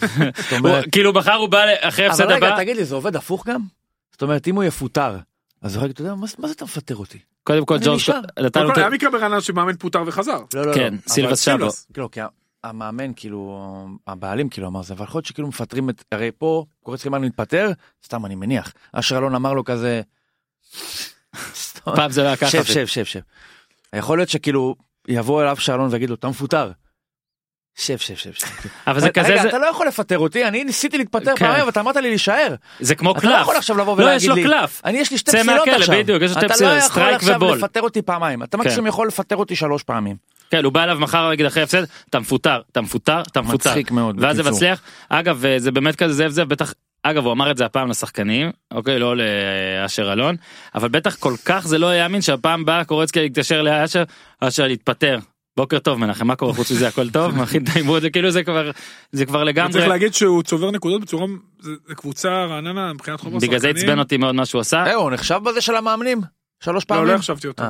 [0.91, 3.61] כאילו מחר הוא בא אחרי הפסד אבל רגע, הבא תגיד לי, זה עובד הפוך גם?
[4.11, 5.17] זאת אומרת, אם הוא יפוטר,
[5.61, 7.17] אז הוא יגיד, אתה יודע, מה זה אתה מפטר אותי?
[7.43, 8.19] קודם כל ג'ורג' נשאר.
[8.39, 10.39] נתנו היה מקרה ברעננה שמאמן פוטר וחזר.
[10.53, 11.67] לא, לא, כן, אבל- סילבס שבו.
[11.93, 12.09] כאילו,
[12.63, 13.67] המאמן, כאילו,
[14.07, 17.27] הבעלים כאילו אמר זה, אבל יכול להיות שכאילו מפטרים את, הרי פה קורצקי אמר לי
[17.27, 17.71] מתפטר,
[18.05, 18.73] סתם אני מניח.
[18.93, 20.01] אשר אלון אמר לו כזה.
[21.95, 22.49] פעם זה לא היה ככה.
[22.49, 23.19] שב, שב, שב, שב.
[23.95, 24.75] יכול להיות שכאילו
[25.07, 26.71] יבוא אליו שלום ויגיד לו, אתה מפוטר.
[27.75, 28.47] שב, שב, שב, שב.
[28.87, 31.45] אבל זה כזה רגע, אתה לא יכול לפטר אותי, אני ניסיתי להתפטר כן.
[31.45, 32.55] פעמים, ואתה אמרת לי להישאר.
[32.79, 33.41] זה כמו אתה לא קלף.
[33.41, 34.81] יכול עכשיו לבוא לא ולהגיד יש לו לי, קלף.
[34.85, 35.95] אני יש לי שתי צא פסילות מהכלא, עכשיו.
[35.95, 37.57] בדיוק, יש לו שתי אתה פסילות, לא יכול סטרייק עכשיו ובול.
[37.57, 38.63] לפטר אותי פעמיים, אתה כן.
[38.63, 40.15] מקסימום יכול לפטר אותי שלוש פעמים.
[40.49, 43.69] כן הוא בא אליו מחר להגיד אחרי הפסד אתה מפוטר אתה מפוטר אתה מפוטר.
[43.69, 44.57] מצחיק מאוד, ואז זה בקיצור.
[44.57, 46.73] מצליח אגב אה, זה באמת כזה זאב זאב בטח
[47.09, 50.35] אגב הוא אמר את זה הפעם לשחקנים אוקיי לא לאשר אלון
[50.75, 54.03] אבל בטח כל כך זה לא יאמין שהפעם בא קורצקי להתקשר לאשר
[54.39, 55.19] אשר להתפטר.
[55.57, 58.43] בוקר טוב מנחם מה קורה חוץ מזה הכל טוב מכין את העיבוד זה כאילו זה
[58.43, 58.71] כבר
[59.11, 61.25] זה כבר לגמרי צריך להגיד שהוא צובר נקודות בצורה,
[61.59, 64.85] זה קבוצה רעננה מבחינת חומר בגלל זה עצבן אותי מאוד מה שהוא עשה.
[64.85, 66.21] אה, הוא נחשב בזה של המאמנים?
[66.63, 67.03] שלוש פעמים?
[67.03, 67.63] לא, לא החשבתי אותו.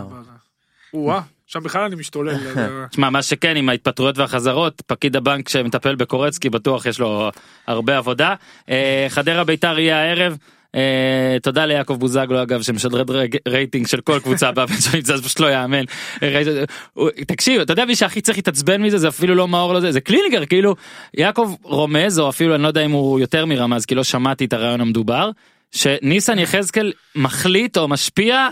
[1.48, 2.36] שם בכלל אני משתולל.
[2.92, 7.32] תשמע מה שכן עם ההתפטרויות והחזרות פקיד הבנק שמטפל בקורצקי בטוח יש לו
[7.68, 8.36] הרבה עבודה.
[8.70, 10.38] אה, חדרה ביתר יהיה הערב.
[10.76, 13.12] אה, תודה ליעקב בוזגלו אגב שמשדרד
[13.48, 14.66] רייטינג של כל קבוצה הבאה
[15.04, 15.84] זה פשוט לא יאמן.
[16.24, 16.44] אה,
[17.28, 20.46] תקשיב אתה יודע מי שהכי צריך להתעצבן מזה זה אפילו לא מאור לזה זה קלינגר
[20.46, 20.76] כאילו
[21.14, 24.54] יעקב רומז או אפילו אני לא יודע אם הוא יותר מרמז כי לא שמעתי את
[24.54, 25.32] הראיון המדובר
[25.72, 28.48] שניסן יחזקאל מחליט או משפיע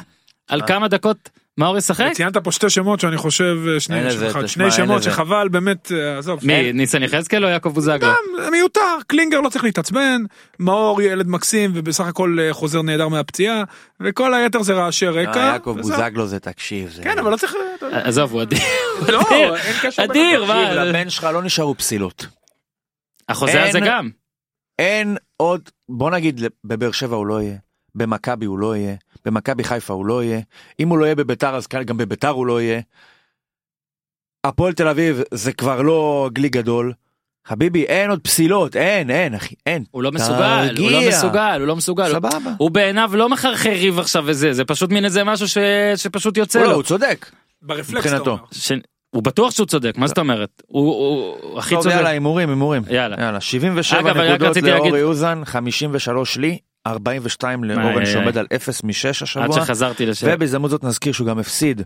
[0.47, 0.61] על.
[0.67, 2.11] כמה דקות מאור ישחק.
[2.13, 5.03] ציינת פה שתי שמות שאני חושב, אה, שני תשמע, שני שמות.
[5.03, 6.39] שחבל באמת, אה, עזוב.
[6.43, 8.11] מי ניסן יחזקאל או יעקב בוזגלו?
[8.43, 10.21] זה מיותר, קלינגר לא צריך להתעצבן,
[10.59, 13.63] מאור ילד מקסים ובסך הכל אה, חוזר נהדר מהפציעה,
[13.99, 15.39] וכל היתר זה רעשי רקע.
[15.39, 15.77] אה, יעקב.
[15.81, 16.89] בוזגלו זה תקשיב.
[16.89, 17.55] זה- כן, אבל לא צריך...
[17.83, 18.07] אה.
[18.07, 18.59] עזוב הוא אדיר.
[19.13, 19.21] לא.
[19.55, 20.45] אין קשר אדיר.
[20.45, 22.27] מה לבן שלך לא נשארו פסילות.
[23.29, 24.09] החוזה הזה גם.
[24.79, 27.55] אין עוד, בוא נגיד בבאר שבע הוא לא יהיה,
[27.95, 28.95] במכבי הוא לא יהיה,
[29.25, 30.39] במכבי חיפה הוא לא יהיה,
[30.79, 32.81] אם הוא לא יהיה בביתר אז כאן גם בביתר הוא לא יהיה.
[34.43, 36.93] הפועל תל אביב זה כבר לא גלי גדול.
[37.47, 39.83] חביבי אין עוד פסילות אין אין אחי אין.
[39.91, 40.35] הוא לא מסוגל,
[40.77, 41.09] הוא לא תרגיע.
[41.09, 42.09] מסוגל, הוא לא מסוגל.
[42.11, 42.37] סבבה.
[42.57, 45.57] הוא בעיניו לא מחרחר ריב עכשיו וזה, זה פשוט מין איזה משהו ש-
[45.95, 46.75] שפשוט יוצא הוא לא, לו.
[46.77, 47.31] הוא צודק.
[47.61, 48.07] ברפלקס.
[48.07, 48.35] אתה אומר.
[48.51, 48.71] ש-
[49.09, 50.61] הוא בטוח שהוא צודק, מה זאת אומרת?
[50.67, 51.95] הוא- הוא הכי טוב צודק.
[51.95, 52.83] יאללה הימורים הימורים.
[52.89, 53.15] יאללה.
[53.19, 58.39] יאללה 77 אגב, נקודות לאורי אוזן 53 לי 42 לאורן איי, שעומד איי.
[58.39, 59.65] על 0 מ-6 עד השבוע.
[59.65, 60.27] שחזרתי לשם.
[60.29, 61.81] ובהזדמנות זאת נזכיר שהוא גם הפסיד,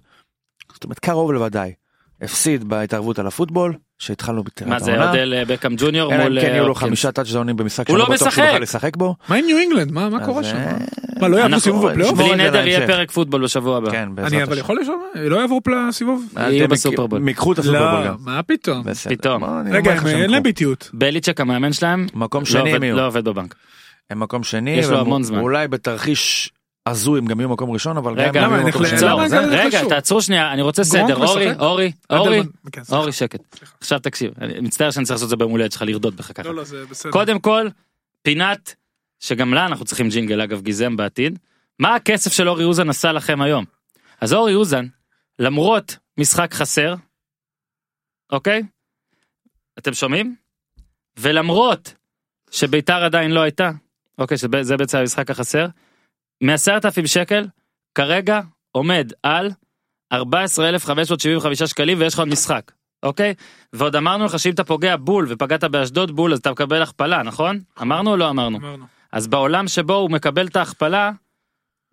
[0.74, 1.74] זאת אומרת קרוב לוודאי,
[2.22, 5.10] הפסיד בהתערבות על הפוטבול, שהתחלנו בתחילת מה זה העונה.
[5.10, 6.40] אודל בקאם ג'וניור אלא מול...
[6.40, 6.76] אם כן יהיו לו.
[6.76, 8.46] חמישה טאצ'דאונים במשחק הוא שאני לא בטוח שהוא.
[8.46, 9.16] יוכל לשחק בו.
[9.30, 9.92] מה עם ניו אינגלנד?
[9.92, 10.56] מה מה קורה שם?
[10.56, 10.78] אה,
[11.20, 12.18] מה לא יעברו סיבוב בפלייאוף?
[12.18, 12.88] בלי נדר יהיה.
[12.88, 13.92] פרק פוטבול בשבוע הבא.
[13.92, 14.62] כן, בעזרת אני אבל השם.
[14.62, 16.34] יכול לשאול, לא יעברו לסיבוב?
[16.38, 17.20] יהיו בסופרבול.
[17.20, 18.16] מיקחו את הסופרבול לא, גם.
[18.20, 18.84] מה פתאום?
[19.10, 19.44] פתאום.
[19.72, 20.44] רגע, אין להם.
[20.44, 20.90] ביטיות.
[20.94, 22.96] בליצ'ק המאמן שלהם מקום לא שני הם יהיו.
[22.96, 23.56] לא עובד בבנק.
[24.10, 25.40] הם מקום שני, יש לו המון זמן.
[25.40, 26.52] אולי בתרחיש
[26.86, 28.98] הזוי הם גם יהיו מקום ראשון אבל גם רגע, הם למה, יהיו מקום שני.
[29.30, 29.82] זה רגע?
[29.90, 31.16] תעצרו שנייה, אני רוצה סדר.
[31.16, 31.56] אורי?
[31.60, 32.42] אורי, אורי,
[32.72, 32.82] כן.
[32.92, 33.42] אורי, שקט.
[33.80, 36.50] עכשיו תקשיב, אני מצטער שאני צריך לעשות את זה ביום הולדת שלך, לרדות בך ככה.
[36.50, 36.64] לא, לא.
[37.12, 37.68] קודם כל,
[38.22, 38.76] פינת,
[39.20, 41.40] שגם לה אנחנו צריכים ג'ינגל אגב גיזם בעתיד,
[41.80, 43.66] מה הכסף של אורי אוזן עשה לכם היום?
[44.22, 44.86] אז אורי אוזן,
[45.40, 46.96] למרות משחק חסר,
[48.32, 48.64] אוקיי?
[49.80, 50.36] אתם שומעים?
[51.18, 51.94] ולמרות
[52.52, 53.72] שביתר עדיין לא הייתה,
[54.20, 55.68] אוקיי, שזה זה בעצם המשחק החסר,
[56.44, 57.48] מעשרת אלפים שקל,
[57.96, 58.42] כרגע
[58.72, 59.52] עומד על
[60.14, 62.72] 14,575 שקלים ויש לך עוד משחק,
[63.04, 63.34] אוקיי?
[63.74, 67.60] ועוד אמרנו לך שאם אתה פוגע בול ופגעת באשדוד בול אז אתה מקבל הכפלה, נכון?
[67.82, 68.58] אמרנו או לא אמרנו?
[68.58, 68.86] אמרנו.
[69.12, 71.12] אז בעולם שבו הוא מקבל את ההכפלה,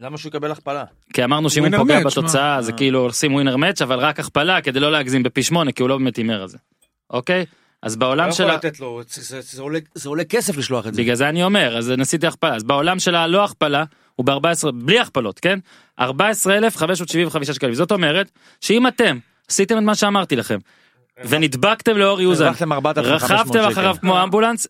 [0.01, 0.85] למה שהוא יקבל הכפלה?
[1.13, 2.79] כי אמרנו שאם הוא פוגע מאץ', בתוצאה זה מה?
[2.79, 5.99] כאילו עושים ווינר מאץ' אבל רק הכפלה כדי לא להגזים בפי שמונה כי הוא לא
[5.99, 6.59] באמת הימר על זה.
[7.11, 7.47] אוקיי?
[7.83, 8.57] אז בעולם של ה...
[8.81, 9.01] לו,
[9.41, 11.03] זה עולה- זה עולה כסף לשלוח את זה.
[11.03, 13.85] בגלל זה אני אומר אז ניסיתי הכפלה אז בעולם של הלא הכפלה
[14.15, 15.59] הוא ב-14 בלי הכפלות כן
[16.01, 18.31] 14,575 שקלים זאת אומרת
[18.61, 19.19] שאם אתם
[19.51, 20.59] עשיתם את מה שאמרתי לכם
[21.29, 23.73] ונדבקתם הרווחתם 4,500 רכבתם.
[23.73, 24.67] אחריו כמו אמבולנס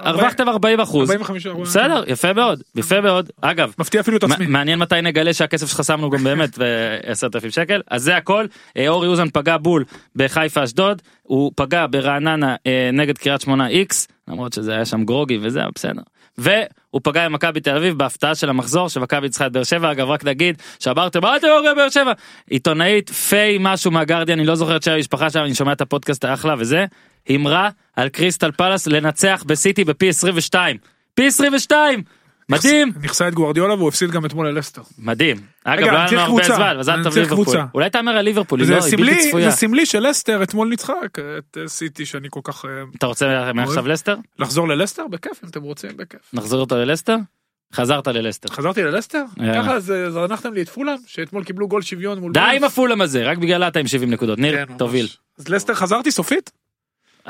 [0.00, 1.10] הרווחתם 40 אחוז.
[1.10, 3.30] 45 בסדר יפה מאוד יפה מאוד.
[3.40, 4.46] אגב מפתיע אפילו את עצמי.
[4.46, 7.80] מעניין מתי נגלה שהכסף שלך שמנו גם באמת ב-10,000 שקל.
[7.90, 8.46] אז זה הכל.
[8.76, 9.84] אה, אורי אוזן פגע בול
[10.16, 11.02] בחיפה אשדוד.
[11.22, 16.02] הוא פגע ברעננה אה, נגד קריית שמונה איקס למרות שזה היה שם גרוגי וזה בסדר.
[16.38, 19.92] והוא פגע עם מכבי תל אביב בהפתעה של המחזור שמכבי צריכה את באר שבע.
[19.92, 22.12] אגב רק נגיד שאמרתם מה אתם אומרים באר שבע?
[22.50, 26.24] עיתונאית פיי משהו מהגרדיאן אני לא זוכר את שם המשפחה שלה אני שומע את הפודקאסט
[26.24, 26.84] האחלה וזה
[27.26, 30.76] הימרה על קריסטל פלאס לנצח בסיטי בפי 22
[31.14, 32.02] פי 22
[32.48, 34.82] מדהים נכסה את גוארדיולה והוא הפסיד גם אתמול ללסטר.
[34.98, 35.36] מדהים.
[35.64, 36.42] אגב, לא היה לנו הרבה.
[36.42, 37.56] זמן, אז אל תביא ליברפול.
[37.74, 39.50] אולי תאמר על ליברפול, היא לא, היא בלתי צפויה.
[39.50, 40.92] זה סמלי שלסטר אתמול ניצחה
[41.38, 44.16] את אה, סיטי שאני כל כך אה, אתה רוצה מעכשיו לסטר?
[44.38, 46.20] לחזור ללסטר בכיף אם אתם רוצים בכיף.
[46.32, 47.16] נחזור אותו ללסטר?
[47.74, 48.48] חזרת ללסטר.
[48.48, 49.24] חזרתי ללסטר?
[49.36, 49.62] יאללה.
[49.62, 52.40] ככה אז אה, זנחתם לי את פולאם שאתמול קיבלו גול שוויון מול די.
[52.40, 54.38] עם הפולאם הזה, רק בגללה אתה עם 70 נקודות.
[54.38, 54.74] ניר, כן.
[54.78, 55.08] תוביל.
[55.38, 56.50] אז לסטר חזרתי סופית?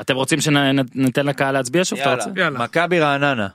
[0.01, 1.99] אתם רוצים שניתן לקהל להצביע שוב?
[1.99, 2.39] אתה יאללה, רוצה?
[2.41, 2.59] יאללה.
[2.59, 3.47] מכבי רעננה.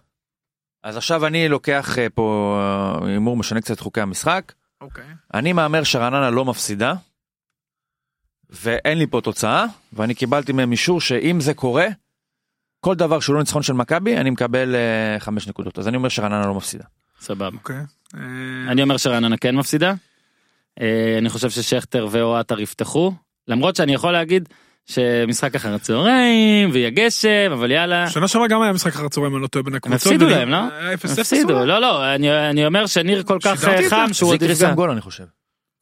[0.82, 4.52] אז עכשיו אני לוקח אה, פה אה, הימור משנה קצת את חוקי המשחק.
[4.80, 5.04] אוקיי.
[5.34, 6.94] אני מהמר שרעננה לא מפסידה.
[8.50, 11.86] ואין לי פה תוצאה ואני קיבלתי מהם אישור שאם זה קורה.
[12.80, 16.08] כל דבר שהוא לא ניצחון של מכבי אני מקבל אה, חמש נקודות אז אני אומר
[16.08, 16.84] שרעננה לא מפסידה.
[17.20, 17.46] סבבה.
[17.46, 17.76] אוקיי.
[18.14, 18.20] אה,
[18.68, 19.94] אני אומר שרעננה כן מפסידה.
[20.80, 23.12] אה, אני חושב ששכטר ואו עטר יפתחו.
[23.48, 24.48] למרות שאני יכול להגיד
[24.88, 28.10] שמשחק אחר הצהריים ויהיה גשם אבל יאללה.
[28.10, 30.12] שנה שעברה גם היה משחק אחר הצהריים אני לא טועה בין הם הקבוצות.
[30.12, 30.58] הפסידו להם, לא?
[30.94, 31.64] 0-0 הפסידו?
[31.64, 34.12] לא לא אני אני אומר שניר כל כך אה, חם?
[34.12, 34.54] שהוא עוד.
[34.54, 35.24] שם גול אני חושב.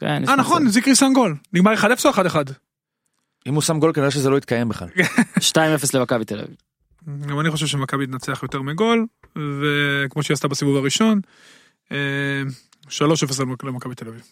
[0.00, 0.36] כן, יש אה.
[0.36, 1.36] נכון זיקרי שם גול.
[1.52, 2.36] נגמר 1-0 או 1-1?
[3.46, 4.88] אם הוא שם גול כנראה שזה לא יתקיים בכלל.
[5.52, 5.58] 2-0
[5.94, 6.56] למכבי תל אביב.
[7.28, 9.06] גם אני חושב שמכבי תנצח יותר מגול
[9.36, 11.20] וכמו שהיא עשתה בסיבוב הראשון.
[11.92, 11.96] אה,
[12.88, 13.00] 3-0
[13.64, 14.22] למכבי תל אביב.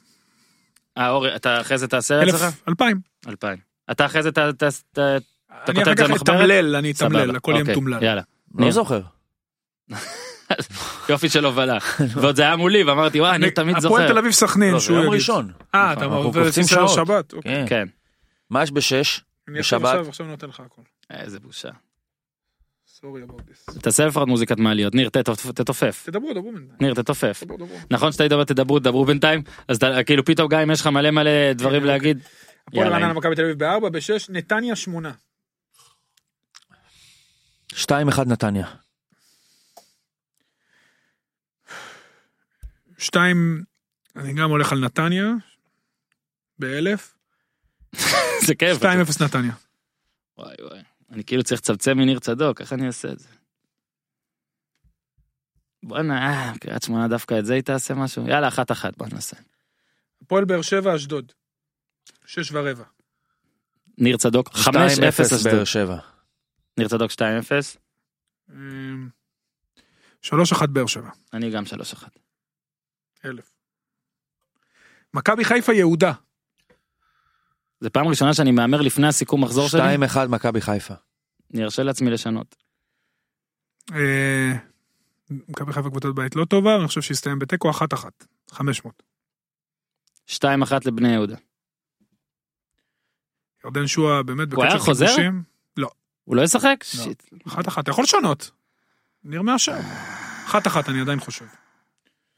[0.98, 2.44] אה אורי אתה אחרי זה תעשה אצלך?
[2.68, 3.00] אלפיים.
[3.28, 3.73] 2000.
[3.90, 4.62] אתה אחרי זה ת- ת-
[4.98, 5.20] ת- אני
[5.66, 6.36] כותב אחר את זה כך במחברת?
[6.36, 8.02] אתמלל, אני אתמלל, הכל יהיה אוקיי, מתומלל.
[8.02, 8.22] יאללה.
[8.58, 9.00] לא זוכר.
[11.08, 11.78] יופי של הובלה.
[12.14, 14.08] ועוד זה היה מולי ואמרתי וואי אני תמיד הפועל זוכר.
[14.08, 15.14] תל אביב סכנין, לא, שהוא יום.
[15.14, 15.52] ראשון.
[15.74, 16.00] אה, אתה
[16.50, 16.90] זה ישראל שעות.
[17.06, 17.32] שבת.
[17.32, 17.52] אוקיי.
[17.52, 17.66] כן.
[17.68, 17.86] כן.
[18.50, 19.20] מה יש בשש?
[19.48, 20.06] אני בשבת?
[20.08, 20.82] עכשיו- נותן לך הכל.
[21.10, 21.68] איזה בושה.
[23.00, 23.40] סורי about
[23.70, 23.80] this.
[23.80, 26.02] תעשה לפחות מוזיקת מעליות ניר תתופ- תתופף.
[26.06, 26.52] תדברו, דברו.
[26.80, 27.42] ניר תתופף.
[27.90, 31.10] נכון שאתה מדבר תדברו תדברו בינתיים אז אתה- כאילו פתאום גם אם יש לך מלא
[31.10, 32.18] מלא דברים להגיד.
[32.68, 33.12] הפועל רעננה.
[33.12, 35.12] מכבי תל אביב בארבע, בשש, נתניה שמונה.
[37.72, 37.76] 2-1
[38.26, 38.66] נתניה.
[42.98, 43.64] שתיים,
[44.16, 45.24] אני גם הולך על נתניה.
[46.58, 47.14] באלף.
[48.46, 48.76] זה כיף.
[48.76, 49.52] שתיים אפס נתניה.
[50.38, 50.80] וואי וואי.
[51.10, 53.28] אני כאילו צריך לצמצם מניר צדוק איך אני אעשה את זה.
[55.82, 59.36] בואנה אה, קריית שמונה דווקא את זה היא תעשה משהו יאללה אחת אחת בוא נעשה.
[60.22, 61.32] הפועל באר שבע, אשדוד.
[62.26, 62.84] שש ורבע.
[63.98, 64.52] ניר צדוק 5-0
[65.22, 65.52] אשדוד.
[65.54, 65.98] באר שבע.
[66.78, 67.22] ניר צדוק 2-0
[68.50, 69.08] אמ,
[70.22, 71.10] שלוש אחת באר שבע.
[71.32, 72.08] אני גם 3-1.
[73.24, 73.54] אלף.
[75.14, 76.12] מכבי חיפה יהודה.
[77.80, 79.80] זה פעם ראשונה שאני מהמר לפני הסיכום מחזור שלי
[80.14, 80.94] 2-1 מכבי חיפה.
[81.54, 82.56] אני ארשה לעצמי לשנות.
[83.92, 84.52] אה,
[85.30, 88.26] מכבי חיפה קבוצת בית לא טובה, אני חושב שיסתיים בתיקו אחת אחת.
[88.50, 89.02] חמש מאות.
[90.30, 90.44] 2-1
[90.86, 91.36] לבני יהודה.
[93.64, 95.06] ירדן שועה באמת הוא היה בקצב חוזר?
[95.06, 95.42] כיבושים.
[96.24, 96.84] הוא לא ישחק?
[96.94, 97.04] לא.
[97.04, 97.22] שיט.
[97.46, 98.50] אחת אחת, אתה יכול לשנות.
[99.24, 99.76] ניר מאשר.
[100.46, 101.44] אחת אחת אני עדיין חושב.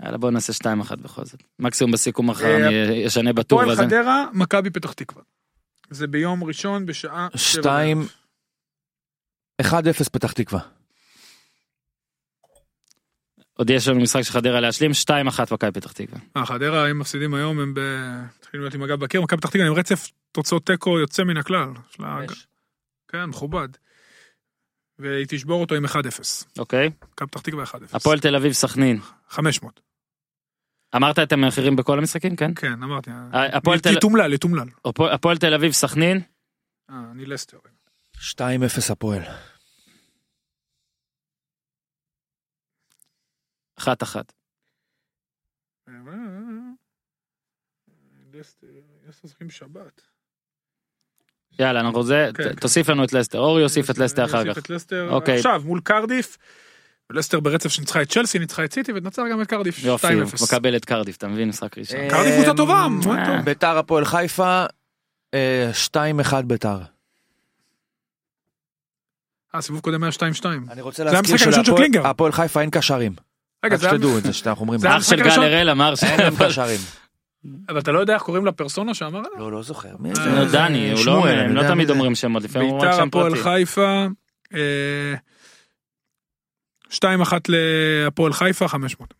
[0.03, 1.43] יאללה בוא נעשה 2-1 בכל זאת.
[1.59, 3.83] מקסימום בסיכום מחר אה, אני אשנה בטור הפועל הזה.
[3.83, 5.23] חדרה, מכבי פתח תקווה.
[5.91, 8.07] זה ביום ראשון בשעה שבע 2
[9.63, 9.85] בערב.
[10.03, 10.61] 1-0 פתח תקווה.
[13.59, 15.15] עוד יש לנו משחק של חדרה להשלים 2-1
[15.55, 16.19] מכבי פתח תקווה.
[16.37, 17.81] אה, חדרה, אם מפסידים היום, הם ב...
[18.39, 21.69] מתחילים להיות עם הגב בקיר, מכבי פתח תקווה עם רצף תוצאות תיקו יוצא מן הכלל.
[22.31, 22.47] יש
[23.09, 23.69] כן, מכובד.
[24.99, 25.91] והיא תשבור אותו עם 1-0.
[26.59, 26.91] אוקיי.
[27.13, 27.69] מכבי פתח תקווה 1-0.
[27.93, 29.01] הפועל תל אביב סכנין.
[29.29, 29.81] 500.
[30.97, 32.53] אמרת אתם מאחרים בכל המשחקים כן?
[32.57, 33.11] כן, אמרתי.
[33.33, 34.69] הפועל תל- לתומלל, לתומלל.
[34.85, 36.21] הפועל- הפועל תל אביב סכנין.
[36.91, 37.59] אה, אני לסטר.
[38.21, 38.41] 2-0
[38.93, 39.23] הפועל.
[43.81, 43.85] 1-1.
[45.89, 45.95] אה,
[48.35, 48.67] לסטר,
[49.09, 50.01] לסטר משחקים שבת.
[51.59, 52.55] יאללה אנחנו זה כן, כן.
[52.55, 54.71] תוסיף לנו את לסטר אורי יוסיף את לסטר אחר כך.
[54.71, 55.37] לסטר אוקיי.
[55.37, 56.39] עכשיו מול קרדיף.
[57.11, 59.79] לסטר ברצף שניצחה את צ'לסי, ניצחה את סיטי ותנצח גם את קרדיף.
[59.79, 59.87] 2-0.
[59.87, 60.07] יופי
[60.43, 62.01] מקבל את קרדיף אתה מבין משחק ראשון.
[62.01, 63.43] אה, קרדיף קבוצה טובה, אה.
[63.43, 64.65] ביתר הפועל חיפה,
[65.35, 66.79] אה, 2-1 ביתר.
[69.55, 70.45] אה, סיבוב קודם היה 2-2.
[70.71, 73.26] אני רוצה להזכיר שלהפועל חיפה אין קשרים.
[73.67, 74.81] רגע, רק זה היה- שתדעו את זה שאנחנו אומרים.
[74.87, 75.17] אח של?
[75.17, 76.05] גל הראל אמר ש...
[76.05, 76.81] אין להם קשרים.
[77.69, 79.39] אבל אתה לא יודע איך קוראים לפרסונה שאמר עליו?
[79.39, 79.89] לא, לא זוכר.
[79.89, 79.95] אה?
[79.99, 81.91] נו, דני הוא לא הם לא תמיד.
[81.91, 83.43] אומרים שמות לפעמים אומרים רק ביתר שם הפועל פרטי.
[83.43, 84.07] חיפה.
[84.55, 85.15] אה,
[86.91, 89.15] 2-1 להפועל חיפה 500.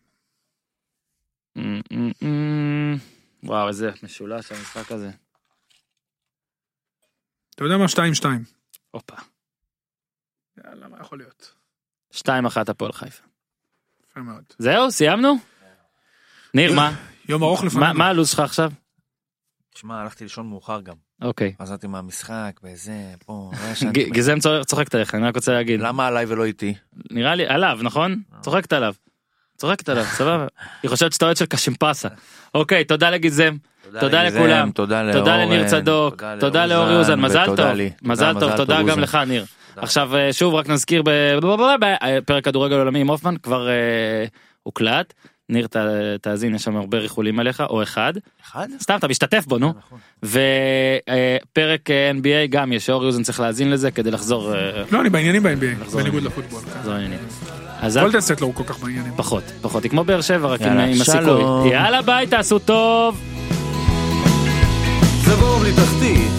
[1.57, 2.95] אמ, אמ, אמ.
[3.43, 5.09] וואו איזה משולש המשחק הזה.
[7.55, 7.85] אתה יודע מה?
[7.85, 8.25] 2-2.
[8.91, 9.15] הופה.
[10.65, 11.53] יאללה, מה יכול להיות?
[12.13, 12.21] 2-1
[12.67, 13.23] הפועל חיפה.
[14.17, 14.43] יפה מאוד.
[14.57, 15.35] זהו סיימנו?
[16.53, 16.91] ניר מה?
[17.29, 17.93] יום ארוך מה לפנינו.
[17.93, 18.71] מה הלו"ז שלך עכשיו?
[19.75, 20.93] שמע, הלכתי לישון מאוחר גם.
[21.21, 21.53] אוקיי.
[21.61, 22.91] חזרתי מהמשחק, וזה,
[23.25, 24.09] פה, לא ג- ישנתי.
[24.09, 25.79] גיזם צוחק- צוחקת עליך אני רק רוצה להגיד.
[25.81, 26.73] למה עליי ולא איתי?
[27.11, 28.21] נראה לי עליו נכון?
[28.41, 28.93] צוחקת עליו.
[29.57, 30.47] צוחקת עליו סבבה.
[30.83, 32.09] היא חושבת שאתה אוהד של קשימפסה.
[32.53, 33.55] אוקיי תודה לגיזם.
[33.99, 34.71] תודה לכולם.
[34.71, 35.03] תודה
[35.37, 37.65] לניר צדוק, תודה לאורי אוזן, מזל טוב.
[38.01, 38.99] מזל טוב, תודה גם.
[38.99, 39.45] לך ניר.
[39.77, 41.03] עכשיו אה, שוב רק נזכיר
[41.79, 43.73] בפרק כדורגל עולמי עם הופמן כבר אה,
[44.63, 45.13] הוקלט.
[45.49, 45.75] ניר ת-
[46.21, 48.13] תאזין יש שם הרבה ריחולים עליך או אחד
[48.45, 48.67] אחד?
[48.79, 49.99] סתם אתה משתתף בו נו נכון.
[50.23, 51.89] ופרק
[52.21, 55.91] NBA גם יש אורי אוזן צריך להאזין לזה כדי לחזור אה, לא, אני בעניינים ב-NBA,
[55.95, 56.23] בניגוד.
[56.23, 56.61] לפוטבול.
[56.83, 57.11] כן.
[57.81, 59.13] אז את- גולדנסט לא כל כך בעניינים.
[59.15, 61.71] פחות פחות היא כמו באר שבע רק עם הסיכוי.
[61.71, 63.21] יאללה ביי תעשו טוב.
[65.25, 66.31] זה בור בלי תחתית